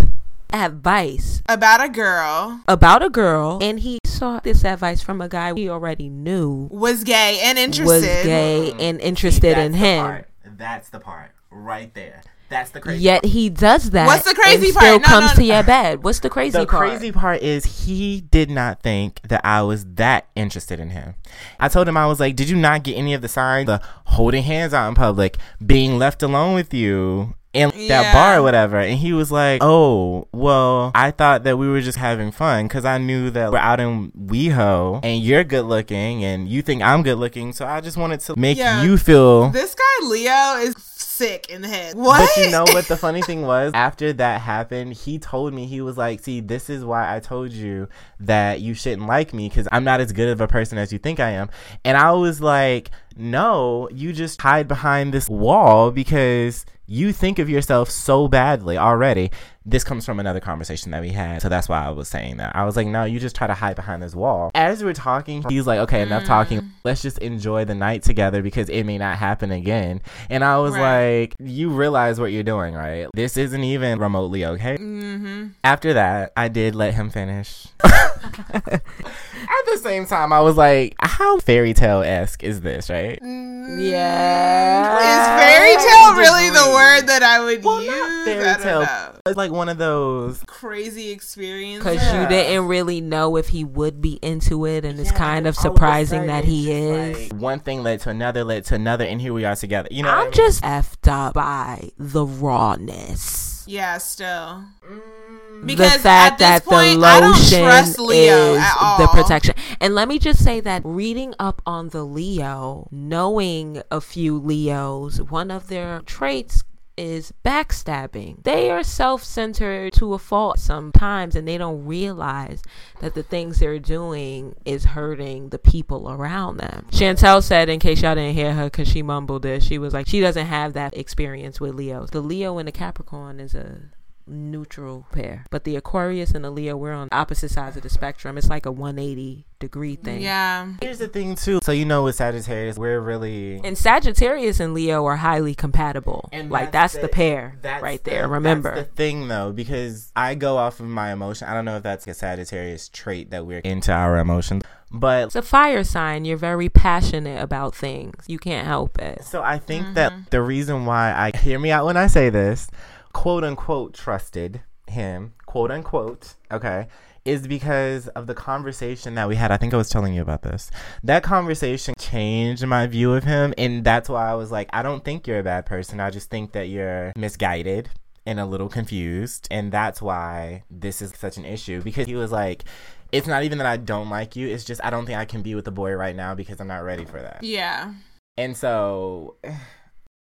Advice 0.53 1.43
About 1.49 1.81
a 1.83 1.89
girl 1.89 2.61
about 2.67 3.05
a 3.05 3.09
girl 3.09 3.61
and 3.63 3.79
he 3.81 4.01
saw 4.05 4.41
this 4.41 4.65
advice 4.65 5.01
from 5.01 5.21
a 5.21 5.29
guy 5.29 5.53
we 5.53 5.71
already 5.71 6.09
knew 6.09 6.69
was 6.73 7.05
gay 7.05 7.39
and 7.45 7.57
interested. 7.57 7.87
was 7.87 8.03
gay 8.03 8.73
and 8.73 9.01
hmm. 9.01 9.07
interested 9.07 9.55
See, 9.57 9.63
in 9.63 9.73
him. 9.75 10.05
part. 10.05 10.29
That's 10.45 10.89
the 10.89 10.99
part 10.99 11.31
right 11.51 11.93
there. 11.95 12.23
That's 12.49 12.71
the 12.71 12.81
crazy. 12.81 13.05
Yet 13.05 13.25
he 13.25 13.49
does 13.49 13.91
that. 13.91 14.07
What's 14.07 14.25
the 14.25 14.35
crazy 14.35 14.67
and 14.67 14.75
part? 14.75 14.85
Still 14.87 14.99
No, 14.99 15.07
comes 15.07 15.27
no, 15.31 15.35
to 15.35 15.41
no. 15.49 15.55
your 15.55 15.63
bed. 15.63 16.03
What's 16.03 16.19
the 16.19 16.31
crazy 16.31 16.59
the 16.59 16.67
part? 16.67 16.89
crazy 16.91 17.13
part 17.13 17.43
is 17.43 17.87
he 17.87 18.23
did 18.23 18.51
not 18.51 18.83
think 18.83 19.21
that 19.29 19.41
I 19.45 19.63
was 19.63 19.85
that 19.95 20.27
interested 20.35 20.81
in 20.81 20.91
him. 20.91 21.15
I 21.61 21.69
told 21.69 21.87
him 21.87 21.97
I 21.97 22.07
was 22.07 22.19
like, 22.19 22.35
"Did 22.35 22.49
you 22.49 22.57
not 22.57 22.83
get 22.83 22.97
any 22.97 23.15
of 23.15 23.23
the 23.23 23.29
signs? 23.29 23.67
The 23.67 23.81
holding 24.07 24.43
hands 24.43 24.75
out 24.75 24.89
in 24.89 24.97
public, 24.97 25.37
being 25.65 25.97
left 25.97 26.25
alone 26.25 26.55
with 26.55 26.75
you." 26.75 27.37
In 27.53 27.71
that 27.89 28.15
bar 28.15 28.39
or 28.39 28.43
whatever, 28.43 28.79
and 28.79 28.97
he 28.97 29.13
was 29.13 29.33
like, 29.33 29.61
"Oh, 29.61 30.29
well, 30.33 30.93
I 30.95 31.11
thought 31.11 31.43
that 31.43 31.59
we 31.59 31.69
were 31.69 31.81
just 31.81 31.99
having 31.99 32.31
fun 32.31 32.67
because 32.69 32.85
I 32.85 32.99
knew 32.99 33.29
that 33.31 33.51
we're 33.51 33.59
out 33.59 33.81
in 33.81 34.13
WeHo 34.13 35.01
and 35.03 35.21
you're 35.21 35.43
good 35.43 35.65
looking 35.65 36.23
and 36.23 36.49
you 36.49 36.63
think 36.63 36.81
I'm 36.81 37.03
good 37.03 37.17
looking, 37.19 37.53
so 37.53 37.67
I 37.67 37.81
just 37.81 37.97
wanted 37.97 38.21
to 38.21 38.37
make 38.39 38.57
Yeah. 38.57 38.85
you 38.85 38.97
feel 38.97 39.51
This 39.51 39.75
guy 39.75 40.07
Leo 40.07 40.59
is 40.65 40.77
sick 41.21 41.51
in 41.51 41.61
the 41.61 41.69
head. 41.69 41.95
What? 41.97 42.31
But 42.35 42.43
you 42.43 42.51
know 42.51 42.65
what 42.73 42.87
the 42.89 42.97
funny 43.07 43.21
thing 43.21 43.43
was? 43.43 43.73
After 43.75 44.13
that 44.15 44.41
happened, 44.41 44.95
he 44.95 45.19
told 45.19 45.53
me 45.53 45.67
he 45.67 45.81
was 45.81 45.97
like, 45.99 46.21
"See, 46.21 46.41
this 46.41 46.71
is 46.71 46.85
why 46.85 47.15
I 47.15 47.21
told 47.21 47.53
you 47.53 47.89
that 48.21 48.61
you 48.61 48.75
shouldn't 48.75 49.07
like 49.07 49.35
me 49.35 49.49
because 49.49 49.69
I'm 49.71 49.85
not 49.85 50.01
as 50.01 50.13
good 50.13 50.29
of 50.29 50.41
a 50.41 50.49
person 50.49 50.79
as 50.79 50.93
you 50.93 50.99
think 50.99 51.21
I 51.21 51.31
am." 51.31 51.51
And 51.85 51.97
I 51.97 52.13
was 52.13 52.41
like, 52.41 52.91
"No, 53.17 53.89
you 53.93 54.13
just 54.13 54.41
hide 54.41 54.67
behind 54.67 55.13
this 55.13 55.29
wall 55.29 55.91
because 55.91 56.65
you 56.87 57.13
think 57.13 57.39
of 57.39 57.49
yourself 57.49 57.89
so 57.89 58.27
badly 58.27 58.77
already. 58.77 59.31
This 59.71 59.85
comes 59.85 60.05
from 60.05 60.19
another 60.19 60.41
conversation 60.41 60.91
that 60.91 61.01
we 61.01 61.11
had. 61.11 61.41
So 61.43 61.49
that's 61.49 61.69
why 61.69 61.85
I 61.85 61.91
was 61.91 62.09
saying 62.09 62.39
that. 62.39 62.55
I 62.57 62.65
was 62.65 62.77
like, 62.77 62.87
no, 62.89 63.05
you 63.05 63.21
just 63.21 63.37
try 63.37 63.47
to 63.47 63.55
hide 63.55 63.77
behind 63.77 64.03
this 64.03 64.15
wall. 64.15 64.51
As 64.55 64.81
we 64.81 64.87
were 64.87 64.93
talking, 64.95 65.45
he's 65.49 65.67
like, 65.67 65.79
okay, 65.81 66.03
enough 66.03 66.25
talking. 66.25 66.73
Let's 66.83 67.03
just 67.03 67.19
enjoy 67.19 67.65
the 67.67 67.75
night 67.75 68.03
together 68.03 68.43
because 68.43 68.69
it 68.69 68.85
may 68.85 68.99
not 68.99 69.17
happen 69.19 69.53
again. 69.53 70.01
And 70.29 70.43
I 70.43 70.59
was 70.59 70.73
Right. 70.75 71.21
like, 71.21 71.35
you 71.39 71.71
realize 71.71 72.19
what 72.19 72.33
you're 72.33 72.43
doing, 72.43 72.75
right? 72.75 73.07
This 73.15 73.37
isn't 73.37 73.63
even 73.63 73.99
remotely 73.99 74.45
okay. 74.45 74.77
Mm-hmm. 74.77 75.49
After 75.63 75.93
that, 75.95 76.33
I 76.37 76.49
did 76.49 76.75
let 76.75 76.95
him 76.95 77.11
finish. 77.11 77.67
At 77.85 79.67
the 79.67 79.79
same 79.83 80.07
time, 80.07 80.33
I 80.33 80.41
was 80.41 80.57
like, 80.57 80.95
how 81.01 81.39
fairy 81.41 81.75
tale 81.75 82.03
esque 82.03 82.43
is 82.43 82.61
this, 82.63 82.89
right? 82.91 83.19
Yeah. 83.23 84.97
Is 84.99 85.27
fairy 85.43 85.77
tale 85.77 86.15
really 86.17 86.51
the 86.51 86.71
word 86.75 87.07
that 87.09 87.23
I 87.23 87.41
would 87.45 87.63
Well, 87.65 87.83
use? 87.83 87.91
not 87.91 88.25
fairy 88.25 88.63
tale. 88.63 89.20
Know. 89.37 89.43
It's 89.43 89.51
like 89.51 89.53
one 89.53 89.69
of 89.69 89.79
those. 89.79 90.43
Crazy 90.47 91.11
experience. 91.11 91.83
Because 91.85 92.03
Yeah. 92.03 92.23
you 92.23 92.29
didn't 92.29 92.67
really 92.67 93.01
know 93.01 93.37
if 93.37 93.49
he 93.49 93.65
would 93.65 94.01
be 94.01 94.19
into 94.23 94.67
it, 94.67 94.85
and 94.85 94.99
it's 95.01 95.13
kind 95.13 95.47
of 95.47 95.57
surprising 95.57 96.21
sudden, 96.21 96.27
that 96.29 96.45
he 96.45 96.71
is. 96.73 97.31
like, 97.33 97.41
one 97.41 97.61
thing 97.61 97.83
led 97.83 98.01
to 98.01 98.11
another, 98.11 98.45
led 98.45 98.65
to 98.67 98.75
another, 98.75 99.05
and 99.05 99.21
here 99.21 99.33
we 99.33 99.45
are 99.45 99.57
together. 99.57 99.89
You 99.91 100.03
know, 100.03 100.09
what 100.09 100.19
I 100.19 100.21
I'm 100.21 100.27
mean? 100.27 100.33
just 100.35 100.63
effed 100.63 101.09
up 101.11 101.35
by 101.35 101.91
the 101.99 102.25
rawness. 102.25 103.65
Yeah, 103.67 103.99
still. 103.99 104.65
Mm. 104.91 105.67
Because 105.67 105.93
the 105.93 105.99
fact 106.01 106.41
at 106.41 106.63
this 106.63 106.65
that 106.65 106.65
point, 106.65 107.01
the 107.01 107.07
I 107.07 107.21
don't 107.21 107.33
lotion 107.33 107.63
trust 107.63 107.99
Leo 107.99 108.55
is 108.55 108.61
at 108.63 108.77
all. 108.81 108.99
the 108.99 109.07
protection. 109.09 109.55
And 109.81 109.95
let 109.95 110.09
me 110.09 110.19
just 110.19 110.43
say 110.43 110.61
that 110.61 110.83
reading 110.85 111.35
up 111.39 111.61
on 111.67 111.91
the 111.91 112.03
Leo, 112.03 112.89
knowing 112.91 113.83
a 113.91 114.01
few 114.01 114.39
Leos, 114.39 115.21
one 115.21 115.51
of 115.51 115.69
their 115.69 116.01
traits 116.01 116.65
is 117.01 117.33
backstabbing. 117.43 118.45
They 118.45 118.71
are 118.71 118.83
self-centered 118.83 119.95
to 119.95 120.13
a 120.13 120.19
fault 120.19 120.59
sometimes 120.59 121.35
and 121.35 121.49
they 121.49 121.57
don't 121.57 121.87
realize 121.87 122.63
that 123.01 123.15
the 123.15 123.23
things 123.23 123.59
they're 123.59 123.79
doing 123.79 124.55
is 124.67 124.85
hurting 124.85 125.49
the 125.49 125.59
people 125.59 126.11
around 126.11 126.59
them. 126.59 126.87
Chantel 126.91 127.43
said 127.43 127.71
in 127.71 127.81
case 127.81 128.03
y'all 128.03 128.15
didn't 128.15 128.35
hear 128.35 128.53
her 128.53 128.69
cuz 128.69 128.87
she 128.87 129.03
mumbled 129.03 129.47
it, 129.47 129.63
she 129.63 129.79
was 129.79 129.95
like 129.95 130.07
she 130.07 130.21
doesn't 130.21 130.47
have 130.47 130.75
that 130.75 130.95
experience 130.95 131.59
with 131.59 131.75
Leos. 131.75 132.11
The 132.11 132.21
Leo 132.21 132.59
and 132.59 132.69
the 132.69 132.73
Capricorn 132.73 133.41
is 133.41 133.55
a 133.55 133.81
neutral 134.27 135.07
pair. 135.13 135.45
But 135.51 135.65
the 135.65 135.77
Aquarius 135.77 136.33
and 136.33 136.45
the 136.45 136.51
Leo, 136.51 136.77
we're 136.77 136.93
on 136.93 137.09
opposite 137.13 137.51
sides 137.51 137.77
of 137.77 137.83
the 137.83 137.89
spectrum. 137.89 138.39
It's 138.39 138.49
like 138.49 138.67
a 138.67 138.73
180 138.73 139.47
degree 139.59 139.97
thing. 139.97 140.23
Yeah. 140.23 140.73
Here's 140.81 140.99
the 140.99 141.09
thing, 141.09 141.35
too. 141.35 141.61
So, 141.63 141.73
you 141.73 141.85
know, 141.85 142.05
with 142.05 142.17
Sagittarius, 142.17 142.79
we're 142.79 143.01
really. 143.01 143.61
And 143.63 143.77
Sagittarius 143.77 144.61
and 144.61 144.75
Leo 144.75 145.05
are 145.05 145.17
highly 145.17 145.55
compatible. 145.55 146.29
And 146.33 146.51
like 146.51 146.73
that's, 146.73 146.97
the, 146.97 147.09
pair 147.09 147.59
that's 147.63 147.83
right 147.83 148.03
the- 148.03 148.11
there. 148.11 148.29
Remember. 148.29 148.75
that's 148.75 148.89
the 148.89 148.95
thing 148.95 149.29
though, 149.29 149.53
because 149.53 150.13
I 150.17 150.35
go 150.35 150.57
off 150.57 150.81
of 150.81 150.87
my 150.87 151.13
emotion. 151.13 151.49
I 151.49 151.55
don't 151.55 151.65
know 151.65 151.77
if 151.77 151.83
that's 151.83 152.07
a 152.07 152.15
Sagittarius 152.15 152.89
trait 152.89 153.31
that 153.31 153.47
we're 153.47 153.61
into 153.61 153.93
our 153.93 154.19
emotions, 154.19 154.63
but 154.91 155.27
it's 155.27 155.37
a 155.37 155.43
fire 155.43 155.85
sign. 155.85 156.25
You're 156.25 156.37
very 156.37 156.69
passionate 156.69 157.41
about 157.43 157.75
things. 157.75 158.25
You 158.27 158.39
can't 158.39 158.67
help 158.67 158.99
it. 158.99 159.25
so 159.25 159.43
I 159.43 159.59
think 159.59 159.95
that 159.95 160.13
mm-hmm. 160.13 160.23
the 160.31 160.43
reason 160.43 160.85
why 160.85 161.13
I 161.13 161.37
hear 161.37 161.59
me 161.59 161.71
out 161.71 161.87
when 161.87 161.97
I 161.97 162.07
say 162.07 162.31
this, 162.31 162.69
quote 163.13 163.45
unquote, 163.45 163.95
trusted 163.95 164.63
him, 164.89 165.35
quote 165.47 165.71
unquote, 165.71 166.35
okay, 166.51 166.89
is 167.25 167.47
because 167.47 168.09
of 168.09 168.27
the 168.27 168.35
conversation 168.35 169.15
that 169.15 169.29
we 169.29 169.37
had. 169.37 169.51
I 169.51 169.57
think 169.57 169.75
I 169.75 169.77
was 169.77 169.89
telling 169.89 170.15
you 170.15 170.23
about 170.23 170.43
this. 170.43 170.71
That 171.03 171.23
conversation 171.23 171.95
changed 171.99 172.67
my 172.67 172.87
view 172.87 173.13
of 173.15 173.25
him, 173.25 173.55
and 173.59 173.85
that's 173.85 174.09
why 174.09 174.31
I 174.31 174.35
was 174.35 174.51
like, 174.51 174.69
I 174.73 174.83
don't 174.83 175.05
think 175.05 175.27
you're 175.27 175.39
a 175.39 175.45
bad 175.45 175.67
person. 175.67 176.01
I 176.01 176.11
just 176.11 176.31
think 176.31 176.53
that 176.53 176.69
you're 176.69 177.13
misguided 177.17 177.91
and 178.27 178.41
a 178.41 178.47
little 178.47 178.69
confused, 178.69 179.49
and 179.51 179.73
that's 179.73 180.01
why 180.01 180.65
this 180.71 181.03
is 181.03 181.13
such 181.17 181.37
an 181.37 181.45
issue. 181.45 181.83
Because 181.83 182.07
he 182.07 182.15
was 182.15 182.33
like, 182.33 182.65
it's 183.13 183.27
not 183.27 183.43
even 183.45 183.59
that 183.59 183.67
I 183.67 183.77
don't 183.77 184.09
like 184.09 184.37
you. 184.37 184.49
It's 184.49 184.65
just 184.65 184.81
I 184.85 184.91
don't 184.91 185.07
think 185.07 185.19
I 185.19 185.25
can 185.25 185.43
be 185.43 185.55
with 185.55 185.67
a 185.69 185.73
boy 185.73 185.93
right 185.93 186.17
now 186.17 186.35
because 186.35 186.61
I'm 186.61 186.69
not 186.69 186.85
ready 186.85 187.05
for 187.05 187.21
that. 187.21 187.43
Yeah. 187.43 187.93
And 188.37 188.57
so 188.57 189.37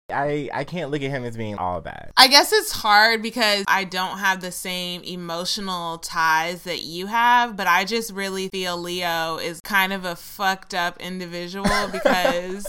I 0.10 0.50
I 0.54 0.64
can't 0.64 0.90
look 0.90 1.02
at 1.02 1.10
him 1.10 1.26
as 1.26 1.36
being 1.36 1.58
all 1.58 1.82
bad. 1.82 2.12
I 2.16 2.28
guess 2.30 2.54
it's 2.54 2.72
hard 2.72 3.22
because 3.22 3.66
I 3.68 3.84
don't 3.84 4.20
have 4.20 4.40
the 4.40 4.54
same 4.54 5.04
emotional 5.04 5.98
ties 5.98 6.64
that 6.64 6.82
you 6.82 7.08
have, 7.08 7.58
but 7.58 7.68
I 7.68 7.84
just 7.84 8.14
really 8.14 8.48
feel 8.48 8.78
Leo 8.78 9.36
is 9.36 9.60
kind 9.60 9.92
of 9.92 10.06
a 10.06 10.16
fucked 10.16 10.74
up 10.74 10.98
individual 11.02 11.66
because 11.92 12.66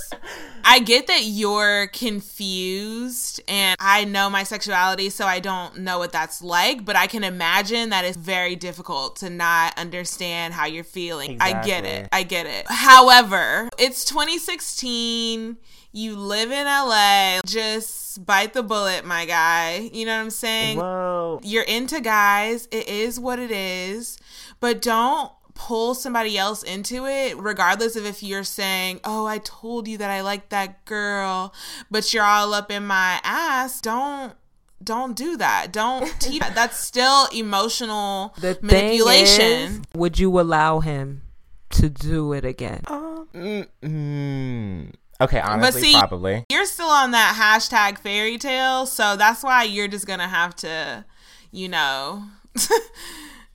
I 0.64 0.80
get 0.80 1.06
that 1.06 1.26
you're 1.26 1.86
confused 1.92 3.40
and 3.46 3.76
I 3.78 4.04
know 4.04 4.28
my 4.28 4.42
sexuality, 4.42 5.08
so 5.08 5.24
I 5.24 5.38
don't 5.38 5.78
know 5.78 5.98
what 5.98 6.10
that's 6.10 6.42
like, 6.42 6.84
but 6.84 6.96
I 6.96 7.06
can 7.06 7.22
imagine 7.22 7.90
that 7.90 8.04
it's 8.04 8.16
very 8.16 8.56
difficult 8.56 9.14
to 9.16 9.30
not 9.30 9.78
understand 9.78 10.54
how 10.54 10.66
you're 10.66 10.82
feeling. 10.82 11.38
I 11.40 11.64
get 11.64 11.84
it. 11.84 12.08
I 12.10 12.24
get 12.24 12.46
it. 12.46 12.66
However, 12.68 13.68
it's 13.78 14.04
2016. 14.06 15.56
You 15.98 16.14
live 16.14 16.52
in 16.52 16.64
LA. 16.64 17.40
Just 17.44 18.24
bite 18.24 18.52
the 18.52 18.62
bullet, 18.62 19.04
my 19.04 19.24
guy. 19.24 19.90
You 19.92 20.06
know 20.06 20.14
what 20.16 20.22
I'm 20.22 20.30
saying? 20.30 20.78
Whoa. 20.78 21.40
You're 21.42 21.64
into 21.64 22.00
guys. 22.00 22.68
It 22.70 22.86
is 22.88 23.18
what 23.18 23.40
it 23.40 23.50
is. 23.50 24.16
But 24.60 24.80
don't 24.80 25.32
pull 25.54 25.94
somebody 25.94 26.38
else 26.38 26.62
into 26.62 27.04
it, 27.06 27.36
regardless 27.36 27.96
of 27.96 28.06
if 28.06 28.22
you're 28.22 28.44
saying, 28.44 29.00
Oh, 29.02 29.26
I 29.26 29.38
told 29.38 29.88
you 29.88 29.98
that 29.98 30.08
I 30.08 30.20
like 30.20 30.50
that 30.50 30.84
girl, 30.84 31.52
but 31.90 32.14
you're 32.14 32.22
all 32.22 32.54
up 32.54 32.70
in 32.70 32.86
my 32.86 33.18
ass. 33.24 33.80
Don't. 33.80 34.34
Don't 34.80 35.16
do 35.16 35.36
that. 35.38 35.72
Don't 35.72 36.08
teach. 36.20 36.40
That's 36.54 36.78
still 36.78 37.26
emotional 37.34 38.36
The 38.38 38.54
thing 38.54 38.66
manipulation. 38.68 39.42
is, 39.42 39.80
would 39.96 40.20
you 40.20 40.38
allow 40.38 40.78
him 40.78 41.22
to 41.70 41.90
do 41.90 42.32
it 42.34 42.44
again? 42.44 42.82
Mm, 42.86 43.66
mm. 43.82 44.92
Okay, 45.20 45.40
honestly, 45.40 45.82
see- 45.82 45.98
probably. 45.98 46.44
you're 46.48 46.64
still 46.66 46.88
on 46.88 47.10
that 47.10 47.34
hashtag 47.36 47.98
fairy 47.98 48.38
tale, 48.38 48.86
so 48.86 49.16
that's 49.16 49.42
why 49.42 49.64
you're 49.64 49.88
just 49.88 50.06
gonna 50.06 50.28
have 50.28 50.54
to, 50.56 51.04
you 51.50 51.68
know. 51.68 52.24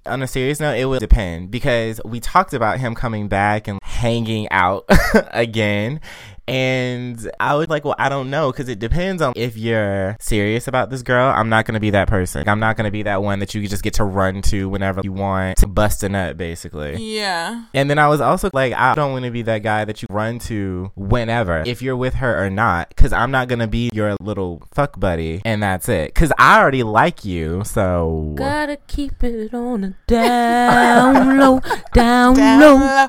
On 0.05 0.21
a 0.21 0.27
serious 0.27 0.59
note, 0.59 0.73
it 0.77 0.83
would 0.83 0.99
depend 0.99 1.49
because 1.49 2.01
we 2.03 2.19
talked 2.19 2.53
about 2.53 2.77
him 2.79 2.93
coming 2.93 3.29
back 3.29 3.69
and 3.69 3.79
hanging 3.83 4.49
out 4.51 4.83
again. 5.31 6.01
And 6.47 7.31
I 7.39 7.55
was 7.55 7.69
like, 7.69 7.85
well, 7.85 7.95
I 7.97 8.09
don't 8.09 8.29
know 8.29 8.51
because 8.51 8.69
it 8.69 8.79
depends 8.79 9.21
on 9.21 9.33
if 9.35 9.55
you're 9.57 10.17
serious 10.19 10.67
about 10.67 10.89
this 10.89 11.01
girl. 11.01 11.27
I'm 11.33 11.49
not 11.49 11.65
going 11.65 11.73
to 11.75 11.79
be 11.79 11.91
that 11.91 12.07
person. 12.07 12.47
I'm 12.49 12.59
not 12.59 12.75
going 12.77 12.85
to 12.85 12.91
be 12.91 13.03
that 13.03 13.23
one 13.23 13.39
that 13.39 13.53
you 13.55 13.65
just 13.67 13.83
get 13.83 13.93
to 13.95 14.03
run 14.03 14.41
to 14.43 14.67
whenever 14.69 15.01
you 15.03 15.13
want 15.13 15.57
to 15.59 15.67
bust 15.67 16.03
a 16.03 16.09
nut, 16.09 16.37
basically. 16.37 16.97
yeah. 16.97 17.65
And 17.73 17.89
then 17.89 17.97
I 17.99 18.07
was 18.07 18.21
also 18.21 18.49
like, 18.53 18.73
I 18.73 18.93
don't 18.95 19.11
want 19.13 19.25
to 19.25 19.31
be 19.31 19.41
that 19.43 19.59
guy 19.63 19.85
that 19.85 20.01
you 20.01 20.07
run 20.09 20.39
to 20.39 20.91
whenever, 20.95 21.63
if 21.65 21.81
you're 21.81 21.95
with 21.97 22.15
her 22.15 22.43
or 22.45 22.49
not, 22.49 22.89
because 22.89 23.13
I'm 23.13 23.31
not 23.31 23.47
going 23.47 23.59
to 23.59 23.67
be 23.67 23.89
your 23.93 24.15
little 24.19 24.61
fuck 24.73 24.99
buddy 24.99 25.41
and 25.45 25.61
that's 25.63 25.87
it. 25.89 26.13
Because 26.13 26.31
I 26.37 26.59
already 26.59 26.83
like 26.83 27.23
you, 27.25 27.63
so. 27.63 28.33
Gotta 28.35 28.77
keep 28.87 29.23
it 29.23 29.53
on 29.53 29.83
a 29.83 29.95
down 30.07 31.37
low, 31.37 31.59
down, 31.93 32.35
Down 32.35 32.59
low. 32.59 32.75
low. 32.77 33.07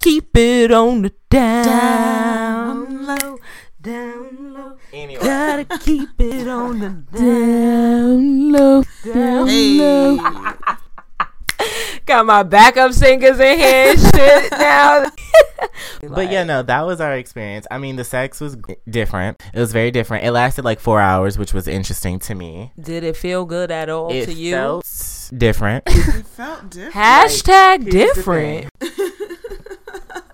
Keep 0.00 0.36
it 0.36 0.70
on 0.72 1.02
the 1.02 1.12
down, 1.30 1.64
Down 1.64 3.06
low, 3.06 3.38
down 3.80 4.54
low. 4.54 4.76
Anyway. 4.92 5.22
Gotta 5.22 5.64
keep 5.80 6.08
it 6.20 6.48
on 6.48 6.78
the 6.78 6.88
down 7.18 8.52
low, 8.52 8.82
down 9.04 9.46
Hey. 9.48 9.78
low. 9.78 10.18
Got 12.06 12.24
my 12.26 12.42
backup 12.42 12.92
singers 12.92 13.38
in 13.40 13.58
here 13.58 13.96
shit 13.98 14.50
now. 14.52 15.06
But 16.10 16.30
yeah, 16.30 16.44
no, 16.44 16.62
that 16.62 16.82
was 16.86 17.00
our 17.00 17.14
experience. 17.14 17.66
I 17.72 17.78
mean, 17.78 17.96
the 17.96 18.04
sex 18.04 18.40
was 18.40 18.54
g- 18.56 18.76
different. 18.88 19.42
It 19.52 19.58
was 19.58 19.72
very 19.72 19.90
different. 19.90 20.24
It 20.24 20.30
lasted 20.30 20.64
like 20.64 20.78
four 20.78 21.00
hours, 21.00 21.36
which 21.36 21.52
was 21.52 21.66
interesting 21.66 22.20
to 22.20 22.34
me. 22.36 22.72
Did 22.80 23.02
it 23.02 23.16
feel 23.16 23.44
good 23.44 23.70
at 23.72 23.88
all 23.88 24.10
It 24.12 24.26
to 24.26 24.32
you? 24.32 24.52
felt 24.54 25.30
different. 25.36 25.82
It 25.88 26.24
felt 26.26 26.70
different. 26.70 26.94
Hashtag 26.94 27.82
here's 27.92 28.14
the 28.14 28.14
different. 28.14 28.70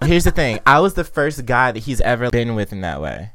Here's 0.05 0.24
the 0.24 0.30
thing 0.30 0.61
I 0.66 0.80
was 0.80 0.94
the 0.94 1.05
first 1.05 1.44
guy 1.46 1.72
that 1.72 1.80
he's 1.84 2.00
ever 2.00 2.30
been 2.30 2.55
with 2.55 2.72
in 2.72 2.80
that 2.82 3.00
way. 3.00 3.30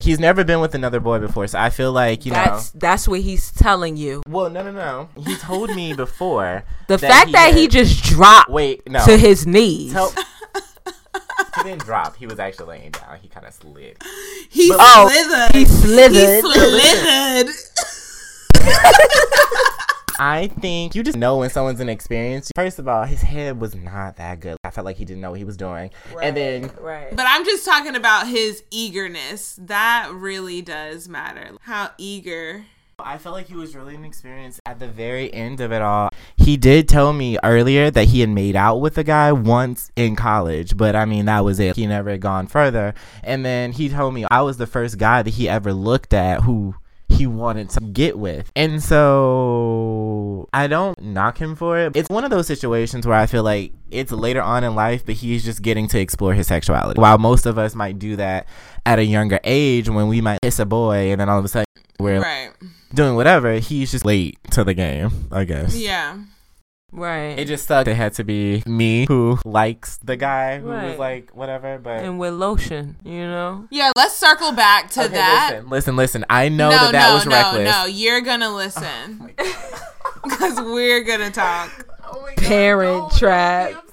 He's 0.00 0.18
never 0.18 0.42
been 0.42 0.60
with 0.60 0.74
another 0.74 0.98
boy 0.98 1.20
before, 1.20 1.46
so 1.46 1.60
I 1.60 1.70
feel 1.70 1.92
like, 1.92 2.26
you 2.26 2.32
know 2.32 2.42
That's 2.44 2.70
that's 2.72 3.06
what 3.08 3.20
he's 3.20 3.52
telling 3.52 3.96
you. 3.96 4.22
Well, 4.26 4.50
no, 4.50 4.64
no, 4.64 4.72
no. 4.72 5.08
He 5.22 5.36
told 5.36 5.70
me 5.76 5.94
before. 5.94 6.64
The 6.88 6.96
that 6.96 7.08
fact 7.10 7.26
he 7.28 7.32
that 7.32 7.54
he 7.54 7.68
just 7.68 8.02
dropped 8.04 8.50
Wait, 8.50 8.82
no. 8.90 9.04
to 9.06 9.16
his 9.16 9.46
knees. 9.46 9.92
Tell- 9.92 10.12
he 11.56 11.62
didn't 11.62 11.82
drop. 11.84 12.16
He 12.16 12.26
was 12.26 12.38
actually 12.40 12.66
laying 12.78 12.90
down. 12.90 13.18
He 13.22 13.28
kind 13.28 13.46
of 13.46 13.54
slid. 13.54 13.96
He 14.50 14.70
Oh, 14.74 15.08
slithered. 15.08 15.54
he 15.54 15.64
slithered. 15.64 16.44
He 16.44 16.50
slithered. 16.50 17.54
I 20.24 20.46
think 20.46 20.94
you 20.94 21.02
just 21.02 21.18
know 21.18 21.38
when 21.38 21.50
someone's 21.50 21.80
inexperienced. 21.80 22.52
First 22.54 22.78
of 22.78 22.86
all, 22.86 23.02
his 23.02 23.22
head 23.22 23.60
was 23.60 23.74
not 23.74 24.18
that 24.18 24.38
good. 24.38 24.56
I 24.62 24.70
felt 24.70 24.84
like 24.84 24.96
he 24.96 25.04
didn't 25.04 25.20
know 25.20 25.30
what 25.30 25.38
he 25.40 25.44
was 25.44 25.56
doing. 25.56 25.90
And 26.22 26.36
then 26.36 26.70
right. 26.80 27.08
But 27.10 27.26
I'm 27.28 27.44
just 27.44 27.64
talking 27.64 27.96
about 27.96 28.28
his 28.28 28.62
eagerness. 28.70 29.58
That 29.60 30.12
really 30.12 30.62
does 30.62 31.08
matter. 31.08 31.56
How 31.62 31.90
eager. 31.98 32.66
I 33.00 33.18
felt 33.18 33.34
like 33.34 33.48
he 33.48 33.56
was 33.56 33.74
really 33.74 33.96
inexperienced 33.96 34.60
at 34.64 34.78
the 34.78 34.86
very 34.86 35.34
end 35.34 35.60
of 35.60 35.72
it 35.72 35.82
all. 35.82 36.10
He 36.36 36.56
did 36.56 36.88
tell 36.88 37.12
me 37.12 37.36
earlier 37.42 37.90
that 37.90 38.04
he 38.04 38.20
had 38.20 38.30
made 38.30 38.54
out 38.54 38.76
with 38.76 38.96
a 38.98 39.02
guy 39.02 39.32
once 39.32 39.90
in 39.96 40.14
college, 40.14 40.76
but 40.76 40.94
I 40.94 41.04
mean, 41.04 41.24
that 41.24 41.44
was 41.44 41.58
it. 41.58 41.74
He 41.74 41.88
never 41.88 42.10
had 42.10 42.20
gone 42.20 42.46
further. 42.46 42.94
And 43.24 43.44
then 43.44 43.72
he 43.72 43.88
told 43.88 44.14
me 44.14 44.24
I 44.30 44.42
was 44.42 44.56
the 44.56 44.68
first 44.68 44.98
guy 44.98 45.22
that 45.22 45.30
he 45.30 45.48
ever 45.48 45.72
looked 45.72 46.14
at 46.14 46.42
who 46.42 46.76
he 47.12 47.26
wanted 47.26 47.70
to 47.70 47.80
get 47.80 48.18
with. 48.18 48.50
And 48.56 48.82
so 48.82 49.51
I 50.54 50.66
don't 50.66 51.00
knock 51.00 51.38
him 51.40 51.56
for 51.56 51.78
it. 51.78 51.96
It's 51.96 52.08
one 52.10 52.24
of 52.24 52.30
those 52.30 52.46
situations 52.46 53.06
where 53.06 53.16
I 53.16 53.26
feel 53.26 53.42
like 53.42 53.72
it's 53.90 54.12
later 54.12 54.42
on 54.42 54.64
in 54.64 54.74
life, 54.74 55.04
but 55.06 55.14
he's 55.14 55.44
just 55.44 55.62
getting 55.62 55.88
to 55.88 55.98
explore 56.00 56.34
his 56.34 56.46
sexuality. 56.46 57.00
While 57.00 57.18
most 57.18 57.46
of 57.46 57.56
us 57.58 57.74
might 57.74 57.98
do 57.98 58.16
that 58.16 58.46
at 58.84 58.98
a 58.98 59.04
younger 59.04 59.40
age 59.44 59.88
when 59.88 60.08
we 60.08 60.20
might 60.20 60.40
kiss 60.42 60.58
a 60.58 60.66
boy 60.66 61.10
and 61.10 61.20
then 61.20 61.28
all 61.28 61.38
of 61.38 61.44
a 61.44 61.48
sudden 61.48 61.64
we're 61.98 62.20
Right. 62.20 62.50
doing 62.92 63.14
whatever, 63.16 63.54
he's 63.54 63.90
just 63.92 64.04
late 64.04 64.38
to 64.50 64.62
the 64.64 64.74
game, 64.74 65.28
I 65.32 65.44
guess. 65.44 65.74
Yeah. 65.76 66.18
Right. 66.94 67.38
It 67.38 67.46
just 67.46 67.66
sucked. 67.66 67.88
It 67.88 67.94
had 67.94 68.12
to 68.14 68.24
be 68.24 68.62
me 68.66 69.06
who 69.08 69.38
likes 69.46 69.96
the 70.04 70.16
guy 70.16 70.58
who 70.58 70.66
was 70.68 70.98
like 70.98 71.30
whatever, 71.34 71.78
but 71.78 72.02
and 72.04 72.18
with 72.18 72.34
lotion, 72.34 72.96
you 73.02 73.26
know? 73.26 73.66
Yeah, 73.70 73.92
let's 73.96 74.14
circle 74.14 74.52
back 74.52 74.90
to 74.90 75.04
Okay, 75.04 75.14
that. 75.14 75.52
Listen, 75.54 75.70
listen, 75.70 75.96
listen. 75.96 76.24
I 76.28 76.50
know 76.50 76.68
no, 76.68 76.76
that 76.76 76.92
that 76.92 77.08
no, 77.08 77.14
was 77.14 77.24
no, 77.24 77.32
reckless. 77.32 77.70
no. 77.70 77.84
You're 77.86 78.20
gonna 78.20 78.54
listen 78.54 79.32
oh 79.38 79.91
because 80.24 80.60
we're 80.60 81.02
gonna 81.02 81.30
talk. 81.30 81.70
Parent 82.36 83.10
trap. 83.12 83.91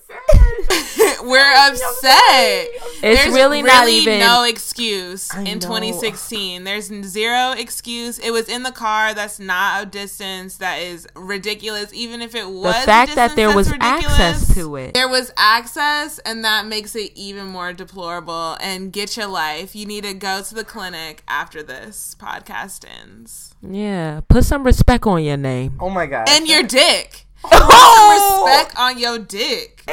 We're 1.24 1.54
upset. 1.68 2.68
It's 3.02 3.02
There's 3.02 3.34
really, 3.34 3.62
not 3.62 3.88
even. 3.88 4.20
no 4.20 4.44
excuse 4.44 5.30
I 5.34 5.40
in 5.42 5.60
know. 5.60 5.68
2016. 5.68 6.64
There's 6.64 6.86
zero 7.06 7.52
excuse. 7.52 8.20
It 8.20 8.32
was 8.32 8.50
in 8.50 8.64
the 8.64 8.72
car. 8.72 9.14
That's 9.14 9.40
not 9.40 9.84
a 9.84 9.86
distance. 9.86 10.58
That 10.58 10.82
is 10.82 11.08
ridiculous. 11.16 11.94
Even 11.94 12.22
if 12.22 12.36
it 12.36 12.50
was 12.50 12.76
the 12.76 12.82
a 12.82 12.86
fact 12.86 13.16
that 13.16 13.36
there 13.36 13.56
was 13.56 13.72
ridiculous. 13.72 14.20
access 14.20 14.54
to 14.56 14.76
it. 14.76 14.94
There 14.94 15.08
was 15.08 15.32
access, 15.38 16.20
and 16.20 16.44
that 16.44 16.66
makes 16.66 16.96
it 16.96 17.12
even 17.16 17.48
more 17.48 17.74
deplorable. 17.74 18.58
And 18.62 18.92
get 18.92 19.16
your 19.18 19.28
life. 19.28 19.76
You 19.76 19.86
need 19.86 20.04
to 20.04 20.14
go 20.14 20.42
to 20.42 20.56
the 20.56 20.64
clinic 20.64 21.24
after 21.28 21.64
this 21.64 22.16
podcast 22.20 22.86
ends. 23.02 23.56
Yeah. 23.62 24.22
Put 24.28 24.46
some 24.46 24.64
respect 24.64 25.06
on 25.06 25.24
your 25.24 25.38
name. 25.38 25.78
Oh 25.80 25.90
my 25.90 26.06
god. 26.06 26.28
And 26.30 26.48
your 26.48 26.64
dick. 26.64 27.26
Oh! 27.44 28.44
Respect 28.46 28.76
on 28.78 28.98
your 29.00 29.18
dick. 29.20 29.84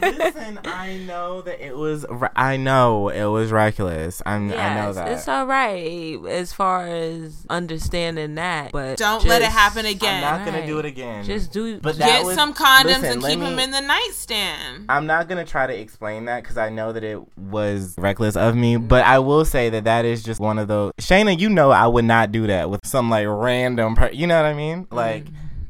Listen, 0.00 0.58
I 0.64 1.00
know 1.06 1.40
that 1.42 1.64
it 1.64 1.76
was. 1.76 2.04
ri- 2.08 2.28
I 2.34 2.56
know 2.56 3.08
it 3.10 3.24
was 3.26 3.52
reckless. 3.52 4.22
I'm. 4.26 4.50
I 4.52 4.74
know 4.74 4.92
that. 4.92 5.08
It's 5.08 5.28
all 5.28 5.46
right 5.46 6.18
as 6.28 6.52
far 6.52 6.86
as 6.86 7.46
understanding 7.48 8.34
that, 8.36 8.72
but 8.72 8.98
Don't 8.98 9.24
let 9.24 9.42
it 9.42 9.46
just- 9.46 9.56
happen 9.56 9.86
I'm 9.86 9.92
again. 9.94 10.20
not 10.22 10.44
gonna 10.44 10.58
Right. 10.58 10.66
do 10.66 10.78
it 10.78 10.84
again. 10.84 11.24
Just 11.24 11.52
do. 11.52 11.78
But 11.80 11.98
Get 11.98 12.24
was- 12.24 12.34
some 12.34 12.54
condoms 12.54 12.84
listen, 12.84 13.04
and 13.04 13.22
let 13.22 13.30
keep 13.32 13.40
them 13.40 13.58
in 13.58 13.70
the 13.70 13.80
nightstand. 13.80 14.86
I'm 14.88 15.06
not 15.06 15.28
gonna 15.28 15.44
try 15.44 15.66
to 15.66 15.78
explain 15.78 16.24
that 16.24 16.42
because 16.42 16.56
I 16.58 16.70
know 16.70 16.92
that 16.92 17.04
it 17.04 17.20
was 17.38 17.94
reckless 17.98 18.36
of 18.36 18.56
me. 18.56 18.76
But 18.78 19.04
I 19.04 19.18
will 19.20 19.44
say 19.44 19.70
that 19.70 19.84
that 19.84 20.04
is 20.04 20.22
just 20.22 20.40
one 20.40 20.58
of 20.58 20.66
those. 20.68 20.92
Shayna, 21.00 21.38
you 21.38 21.50
know, 21.50 21.70
I 21.70 21.86
would 21.86 22.04
not 22.04 22.32
do 22.32 22.46
that 22.48 22.68
with 22.70 22.80
some 22.84 23.10
like 23.10 23.26
random. 23.28 23.94
Per- 23.96 24.10
you 24.12 24.26
know 24.26 24.36
what 24.36 24.46
I 24.46 24.54
mean? 24.54 24.86
Like, 24.90 25.26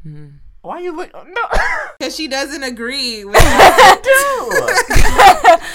Mm-hmm. 0.07 0.25
Why 0.61 0.79
you 0.79 0.95
look? 0.95 1.11
No, 1.13 1.41
Because 1.99 2.15
she 2.15 2.27
doesn't 2.27 2.63
agree 2.63 3.23
with 3.25 3.35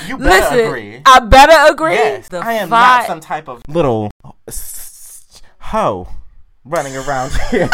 you 0.07 0.17
better 0.19 0.31
Listen, 0.31 0.59
agree. 0.61 1.01
I 1.05 1.21
better 1.21 1.73
agree. 1.73 1.95
Yes, 1.95 2.29
The 2.29 2.39
I 2.39 2.55
am 2.55 2.69
fi- 2.69 2.99
not 2.99 3.07
some 3.07 3.21
type 3.21 3.49
of 3.49 3.63
little 3.69 4.11
hoe 5.59 6.09
running 6.65 6.97
around 6.97 7.33
here. 7.51 7.69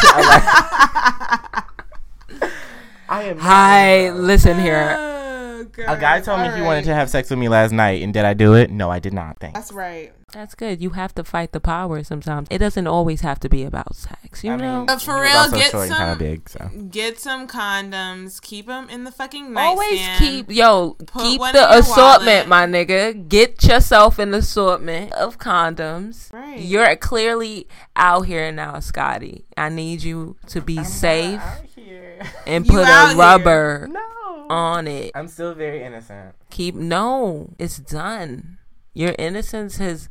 I, 3.12 3.22
am. 3.24 3.38
Hi, 3.38 4.10
one 4.10 4.26
listen 4.26 4.58
here. 4.58 4.96
Oh, 4.98 5.66
A 5.86 5.96
guy 5.98 6.20
told 6.20 6.40
me 6.40 6.50
he 6.54 6.60
wanted 6.62 6.84
to 6.84 6.94
have 6.94 7.08
sex 7.08 7.30
with 7.30 7.38
me 7.38 7.48
last 7.48 7.72
night, 7.72 8.02
and 8.02 8.12
did 8.12 8.24
I 8.24 8.34
do 8.34 8.54
it? 8.54 8.70
No, 8.70 8.90
I 8.90 8.98
did 8.98 9.12
not. 9.12 9.38
Thanks. 9.38 9.54
That's 9.58 9.72
right. 9.72 10.12
That's 10.32 10.54
good. 10.54 10.80
You 10.80 10.90
have 10.90 11.14
to 11.16 11.24
fight 11.24 11.52
the 11.52 11.60
power 11.60 12.02
sometimes. 12.02 12.48
It 12.50 12.56
doesn't 12.58 12.86
always 12.86 13.20
have 13.20 13.38
to 13.40 13.50
be 13.50 13.64
about 13.64 13.94
sex, 13.94 14.42
you 14.42 14.50
I 14.52 14.56
know? 14.56 14.76
mean, 14.78 14.86
But 14.86 15.02
for 15.02 15.20
real, 15.20 15.50
get 15.50 15.70
short 15.70 15.88
some- 15.88 16.16
big, 16.18 16.48
so. 16.48 16.68
Get 16.90 17.20
some 17.20 17.46
condoms. 17.46 18.40
Keep 18.40 18.66
them 18.66 18.88
in 18.88 19.04
the 19.04 19.12
fucking 19.12 19.54
Always 19.56 19.90
nightstand. 20.00 20.18
keep 20.18 20.50
yo 20.50 20.96
keep 21.18 21.40
the 21.52 21.66
assortment, 21.78 22.48
wallet. 22.48 22.48
my 22.48 22.66
nigga. 22.66 23.28
Get 23.28 23.62
yourself 23.62 24.18
an 24.18 24.32
assortment 24.32 25.12
of 25.12 25.38
condoms. 25.38 26.32
Right. 26.32 26.58
You're 26.60 26.96
clearly 26.96 27.68
out 27.94 28.22
here 28.22 28.50
now, 28.50 28.80
Scotty. 28.80 29.44
I 29.58 29.68
need 29.68 30.02
you 30.02 30.36
to 30.46 30.62
be 30.62 30.82
safe 30.82 31.40
Out 31.40 31.56
here. 31.60 31.68
And 32.46 32.66
put 32.66 32.82
a 32.86 33.14
rubber 33.16 33.88
No. 33.90 34.46
on 34.50 34.86
it. 34.88 35.12
I'm 35.14 35.28
still 35.28 35.54
very 35.54 35.82
innocent. 35.82 36.34
Keep 36.50 36.74
no, 36.74 37.50
it's 37.58 37.78
done. 37.78 38.58
Your 38.94 39.14
innocence 39.18 39.76
has. 39.78 40.08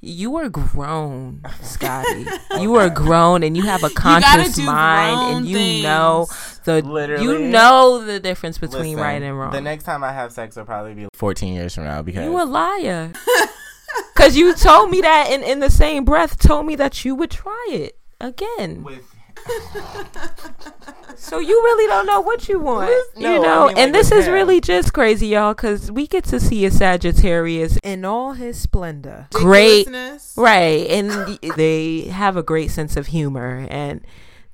You 0.00 0.36
are 0.36 0.48
grown, 0.48 1.42
Scotty. 1.60 2.24
you 2.60 2.76
are 2.76 2.88
grown, 2.88 3.42
and 3.42 3.56
you 3.56 3.64
have 3.64 3.82
a 3.82 3.90
conscious 3.90 4.56
mind, 4.56 5.38
and 5.38 5.46
you 5.48 5.82
know 5.82 6.28
the 6.64 7.18
you 7.20 7.38
know 7.40 8.04
the 8.04 8.20
difference 8.20 8.58
between 8.58 8.94
Listen, 8.94 9.00
right 9.00 9.20
and 9.20 9.36
wrong. 9.36 9.50
The 9.50 9.60
next 9.60 9.82
time 9.82 10.04
I 10.04 10.12
have 10.12 10.30
sex 10.30 10.54
will 10.54 10.66
probably 10.66 10.94
be 10.94 11.08
14 11.14 11.52
years 11.52 11.74
from 11.74 11.82
now 11.84 12.02
because 12.02 12.24
You 12.24 12.40
a 12.40 12.44
liar. 12.44 13.12
Cause 14.14 14.36
you 14.36 14.54
told 14.54 14.90
me 14.90 15.00
that 15.00 15.30
in, 15.32 15.42
in 15.42 15.58
the 15.60 15.70
same 15.70 16.04
breath 16.04 16.38
told 16.38 16.66
me 16.66 16.76
that 16.76 17.04
you 17.04 17.16
would 17.16 17.30
try 17.32 17.66
it 17.70 17.98
again. 18.20 18.84
with 18.84 19.02
So 21.16 21.38
you 21.40 21.48
really 21.64 21.88
don't 21.88 22.06
know 22.06 22.20
what 22.20 22.48
you 22.48 22.60
want. 22.60 22.90
No, 23.16 23.32
you 23.34 23.38
I 23.40 23.42
know, 23.42 23.66
mean, 23.66 23.74
like 23.74 23.78
and 23.78 23.94
this 23.94 24.12
is 24.12 24.26
him. 24.28 24.34
really 24.34 24.60
just 24.60 24.92
crazy, 24.92 25.28
y'all, 25.28 25.52
cause 25.54 25.90
we 25.90 26.06
get 26.06 26.24
to 26.24 26.38
see 26.38 26.64
a 26.64 26.70
Sagittarius 26.70 27.76
in 27.82 28.04
all 28.04 28.34
his 28.34 28.58
splendor. 28.58 29.26
Great. 29.32 29.88
Right. 30.36 30.86
And 30.88 31.38
they 31.56 32.02
have 32.02 32.36
a 32.36 32.42
great 32.42 32.70
sense 32.70 32.96
of 32.96 33.08
humor 33.08 33.66
and 33.68 34.00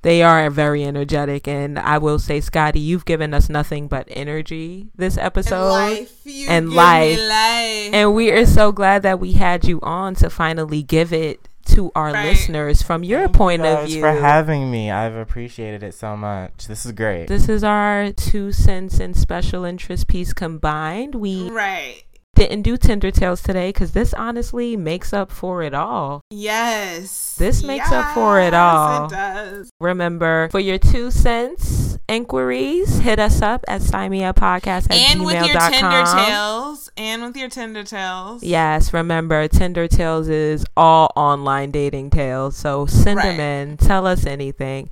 they 0.01 0.21
are 0.23 0.49
very 0.49 0.83
energetic. 0.83 1.47
And 1.47 1.77
I 1.79 1.97
will 1.99 2.19
say, 2.19 2.41
Scotty, 2.41 2.79
you've 2.79 3.05
given 3.05 3.33
us 3.33 3.47
nothing 3.47 3.87
but 3.87 4.07
energy 4.09 4.89
this 4.95 5.17
And 5.17 5.25
episode. 5.27 5.69
life. 5.69 6.25
And 6.25 6.65
give 6.65 6.69
me 6.71 6.75
life. 6.75 7.19
life. 7.19 7.93
And 7.93 8.15
we 8.15 8.31
are 8.31 8.45
so 8.45 8.71
glad 8.71 9.03
that 9.03 9.19
we 9.19 9.33
had 9.33 9.65
you 9.65 9.79
on 9.81 10.15
to 10.15 10.29
finally 10.29 10.81
give 10.83 11.13
it 11.13 11.47
to 11.65 11.91
our 11.95 12.11
Right. 12.13 12.25
listeners 12.25 12.81
from 12.81 13.03
your 13.03 13.21
Thank 13.21 13.33
you 13.33 13.37
point 13.37 13.61
of 13.65 13.77
guys 13.79 13.89
view. 13.91 14.01
for 14.01 14.11
having 14.11 14.71
me. 14.71 14.89
I've 14.91 15.15
appreciated 15.15 15.83
it 15.83 15.93
so 15.93 16.15
much. 16.15 16.67
This 16.67 16.85
is 16.85 16.91
great. 16.93 17.27
this 17.27 17.49
is 17.49 17.63
our 17.63 18.11
two 18.11 18.51
cents 18.51 18.99
and 18.99 19.15
special 19.15 19.65
interest 19.65 20.07
piece 20.07 20.31
combined. 20.33 21.15
We 21.15 21.49
right. 21.49 22.03
Didn't 22.35 22.61
do 22.61 22.77
Tinder 22.77 23.11
Tales 23.11 23.41
today 23.41 23.69
because 23.69 23.93
this 23.93 24.13
honestly 24.13 24.75
makes 24.77 25.13
up 25.13 25.31
for 25.31 25.63
it 25.63 25.73
all. 25.73 26.21
Yes. 26.29 27.35
This 27.37 27.63
makes 27.63 27.91
up 27.91 28.13
for 28.13 28.39
it 28.39 28.53
all. 28.53 29.05
It 29.05 29.09
does. 29.09 29.69
Remember, 29.79 30.49
for 30.51 30.59
your 30.59 30.77
two 30.77 31.11
cents 31.11 31.97
inquiries, 32.07 32.99
hit 32.99 33.19
us 33.19 33.41
up 33.41 33.63
at 33.67 33.81
podcast 33.81 34.91
at 34.91 34.93
And 34.93 35.25
with 35.25 35.33
your 35.35 35.59
Tinder 35.59 35.59
gmail.com. 35.59 36.25
tales. 36.25 36.91
And 36.97 37.23
with 37.23 37.37
your 37.37 37.49
Tinder 37.49 37.83
tales. 37.83 38.43
Yes, 38.43 38.93
remember 38.93 39.47
Tinder 39.47 39.87
Tales 39.87 40.27
is 40.27 40.65
all 40.77 41.11
online 41.15 41.71
dating 41.71 42.09
tales. 42.09 42.55
So 42.55 42.85
send 42.85 43.19
them 43.19 43.39
in, 43.39 43.77
tell 43.77 44.05
us 44.05 44.25
anything. 44.25 44.89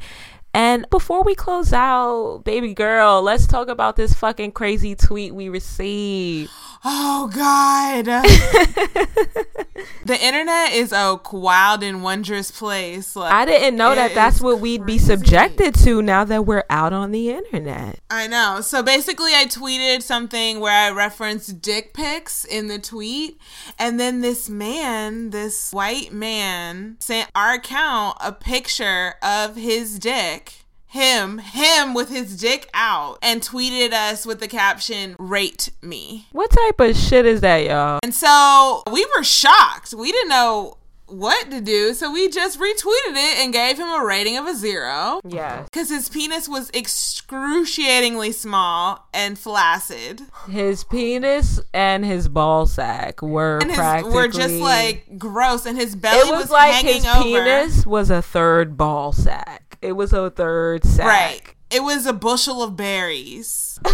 And 0.56 0.88
before 0.92 1.24
we 1.24 1.34
close 1.34 1.74
out, 1.74 2.44
baby 2.46 2.74
girl, 2.74 3.22
let's 3.22 3.48
talk 3.48 3.70
about 3.70 3.96
this 3.96 4.14
fucking 4.14 4.52
crazy 4.52 4.96
tweet 4.96 5.34
we 5.34 5.50
received. 5.50 6.52
Oh 6.86 7.30
God. 7.34 8.06
the 10.06 10.22
internet 10.22 10.74
is 10.74 10.92
a 10.92 11.18
wild 11.32 11.82
and 11.82 12.04
wondrous 12.04 12.52
place. 12.52 13.16
Like, 13.16 13.32
I 13.32 13.46
didn't 13.46 13.78
know 13.78 13.96
that 13.96 14.14
that's 14.14 14.42
what 14.42 14.60
we'd 14.60 14.86
be 14.86 14.98
subjected 14.98 15.76
to 15.76 16.02
now 16.02 16.26
that 16.26 16.46
we're 16.46 16.66
out 16.70 16.92
on 16.92 17.12
the 17.12 17.30
internet. 17.30 18.00
I 18.10 18.28
know. 18.28 18.60
So 18.62 18.84
basically, 18.84 19.32
I 19.34 19.46
tweeted 19.46 20.02
something 20.02 20.60
where 20.60 20.74
I 20.74 20.94
referenced 20.94 21.62
dick 21.62 21.94
pics 21.94 22.44
in 22.44 22.68
the 22.68 22.80
tweet, 22.80 23.40
and 23.80 23.98
then 23.98 24.20
this 24.20 24.50
man, 24.50 25.30
this 25.30 25.72
white 25.72 26.12
man, 26.12 26.98
sent 27.00 27.30
our 27.34 27.54
account 27.54 28.18
a 28.20 28.34
picture 28.34 29.16
of 29.22 29.56
his 29.56 30.00
dick. 30.00 30.63
Him, 30.94 31.40
him 31.40 31.96
with 31.96 32.10
his 32.10 32.38
dick 32.38 32.70
out, 32.72 33.18
and 33.24 33.42
tweeted 33.42 33.94
us 33.94 34.28
with 34.28 34.40
the 34.40 34.48
caption, 34.48 35.16
Rate 35.18 35.72
me. 35.82 36.28
What 36.32 36.52
type 36.52 36.80
of 36.80 36.96
shit 36.96 37.26
is 37.26 37.42
that, 37.42 37.64
y'all? 37.66 38.00
And 38.04 38.14
so 38.14 38.84
we 38.92 39.04
were 39.18 39.24
shocked. 39.24 39.96
We 39.98 40.12
didn't 40.12 40.30
know 40.30 40.78
what 41.08 41.50
to 41.50 41.62
do, 41.62 41.96
so 41.96 42.12
we 42.12 42.30
just 42.30 42.60
retweeted 42.60 43.16
it 43.16 43.40
and 43.40 43.52
gave 43.52 43.78
him 43.80 43.88
a 43.88 44.06
rating 44.06 44.38
of 44.38 44.46
a 44.46 44.56
zero. 44.56 45.20
Yes. 45.28 45.68
Because 45.72 45.90
his 45.90 46.10
penis 46.10 46.48
was 46.48 46.70
excruciatingly 46.76 48.32
small 48.32 49.08
and 49.14 49.38
flaccid. 49.38 50.22
His 50.50 50.84
penis 50.84 51.60
and 51.74 52.06
his 52.06 52.28
ball 52.28 52.66
sack 52.66 53.22
were 53.22 53.58
And 53.60 53.72
his 53.72 53.78
practically 53.78 54.14
were 54.14 54.28
just 54.28 54.56
like 54.56 55.18
gross, 55.18 55.66
and 55.66 55.78
his 55.78 55.96
belly 55.96 56.30
was 56.30 56.30
hanging 56.30 56.36
over. 56.36 56.38
it 56.38 56.42
was, 56.42 56.52
like 56.52 56.86
his 56.86 57.06
over. 57.06 57.24
penis 57.24 57.86
was 57.86 58.10
a 58.10 58.22
third 58.22 58.78
ball 58.78 59.12
sack. 59.12 59.63
It 59.84 59.94
was 59.94 60.14
a 60.14 60.30
third 60.30 60.86
sack. 60.86 61.06
Right. 61.08 61.42
It 61.70 61.84
was 61.84 62.06
a 62.06 62.14
bushel 62.14 62.64
of 62.64 62.76
berries. 62.78 63.80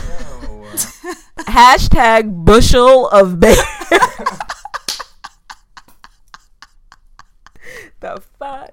Hashtag 1.40 2.46
bushel 2.46 3.08
of 3.10 3.40
bear. 3.40 3.56
the 8.00 8.22
fuck. 8.38 8.72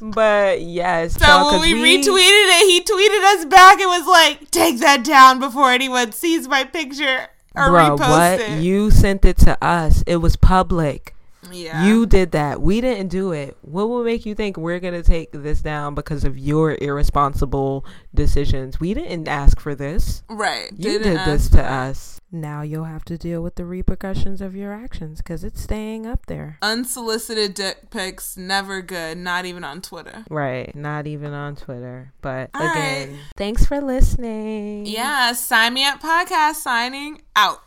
But 0.00 0.62
yes, 0.62 1.14
So 1.14 1.24
no, 1.26 1.44
when 1.44 1.54
'cause 1.60 1.62
we, 1.62 1.74
retweeted 1.74 2.08
it, 2.08 2.66
he 2.68 2.80
tweeted 2.82 3.22
us 3.38 3.44
back 3.44 3.78
and 3.80 3.88
was 3.88 4.06
like, 4.06 4.50
"Take 4.50 4.80
that 4.80 5.04
down 5.04 5.38
before 5.38 5.70
anyone 5.70 6.10
sees 6.10 6.48
my 6.48 6.64
picture 6.64 7.28
or 7.54 7.70
Bro, 7.70 7.96
repost 7.98 8.08
what? 8.10 8.40
it." 8.40 8.62
You 8.62 8.90
sent 8.90 9.24
it 9.24 9.38
to 9.38 9.56
us. 9.64 10.02
It 10.06 10.16
was 10.16 10.34
public. 10.34 11.14
Yeah, 11.52 11.86
You 11.86 12.06
did 12.06 12.32
that. 12.32 12.60
We 12.60 12.80
didn't 12.80 13.08
do 13.08 13.32
it. 13.32 13.56
What 13.62 13.88
will 13.88 14.04
make 14.04 14.24
you 14.26 14.34
think 14.34 14.56
we're 14.56 14.80
going 14.80 14.94
to 14.94 15.02
take 15.02 15.32
this 15.32 15.60
down 15.62 15.94
because 15.94 16.24
of 16.24 16.38
your 16.38 16.76
irresponsible 16.80 17.84
decisions? 18.14 18.80
We 18.80 18.94
didn't 18.94 19.28
ask 19.28 19.60
for 19.60 19.74
this. 19.74 20.22
right? 20.28 20.70
You 20.72 20.98
Didn't 20.98 21.16
did 21.16 21.26
this 21.26 21.48
to 21.50 21.62
us. 21.62 22.18
Now 22.34 22.62
you'll 22.62 22.84
have 22.84 23.04
to 23.06 23.18
deal 23.18 23.42
with 23.42 23.56
the 23.56 23.66
repercussions 23.66 24.40
of 24.40 24.56
your 24.56 24.72
actions 24.72 25.18
because 25.18 25.44
it's 25.44 25.60
staying 25.62 26.06
up 26.06 26.24
there. 26.26 26.56
Unsolicited 26.62 27.52
dick 27.52 27.90
pics 27.90 28.38
never 28.38 28.80
good. 28.80 29.18
Not 29.18 29.44
even 29.44 29.64
on 29.64 29.82
Twitter. 29.82 30.24
Right. 30.30 30.74
Not 30.74 31.06
even 31.06 31.34
on 31.34 31.56
Twitter. 31.56 32.14
But 32.22 32.48
All 32.54 32.70
again, 32.70 33.10
right. 33.10 33.18
thanks 33.36 33.66
for 33.66 33.82
listening. 33.82 34.86
Yeah, 34.86 35.32
sign 35.32 35.74
me 35.74 35.84
up 35.84 36.00
podcast 36.00 36.54
signing 36.54 37.20
out. 37.36 37.58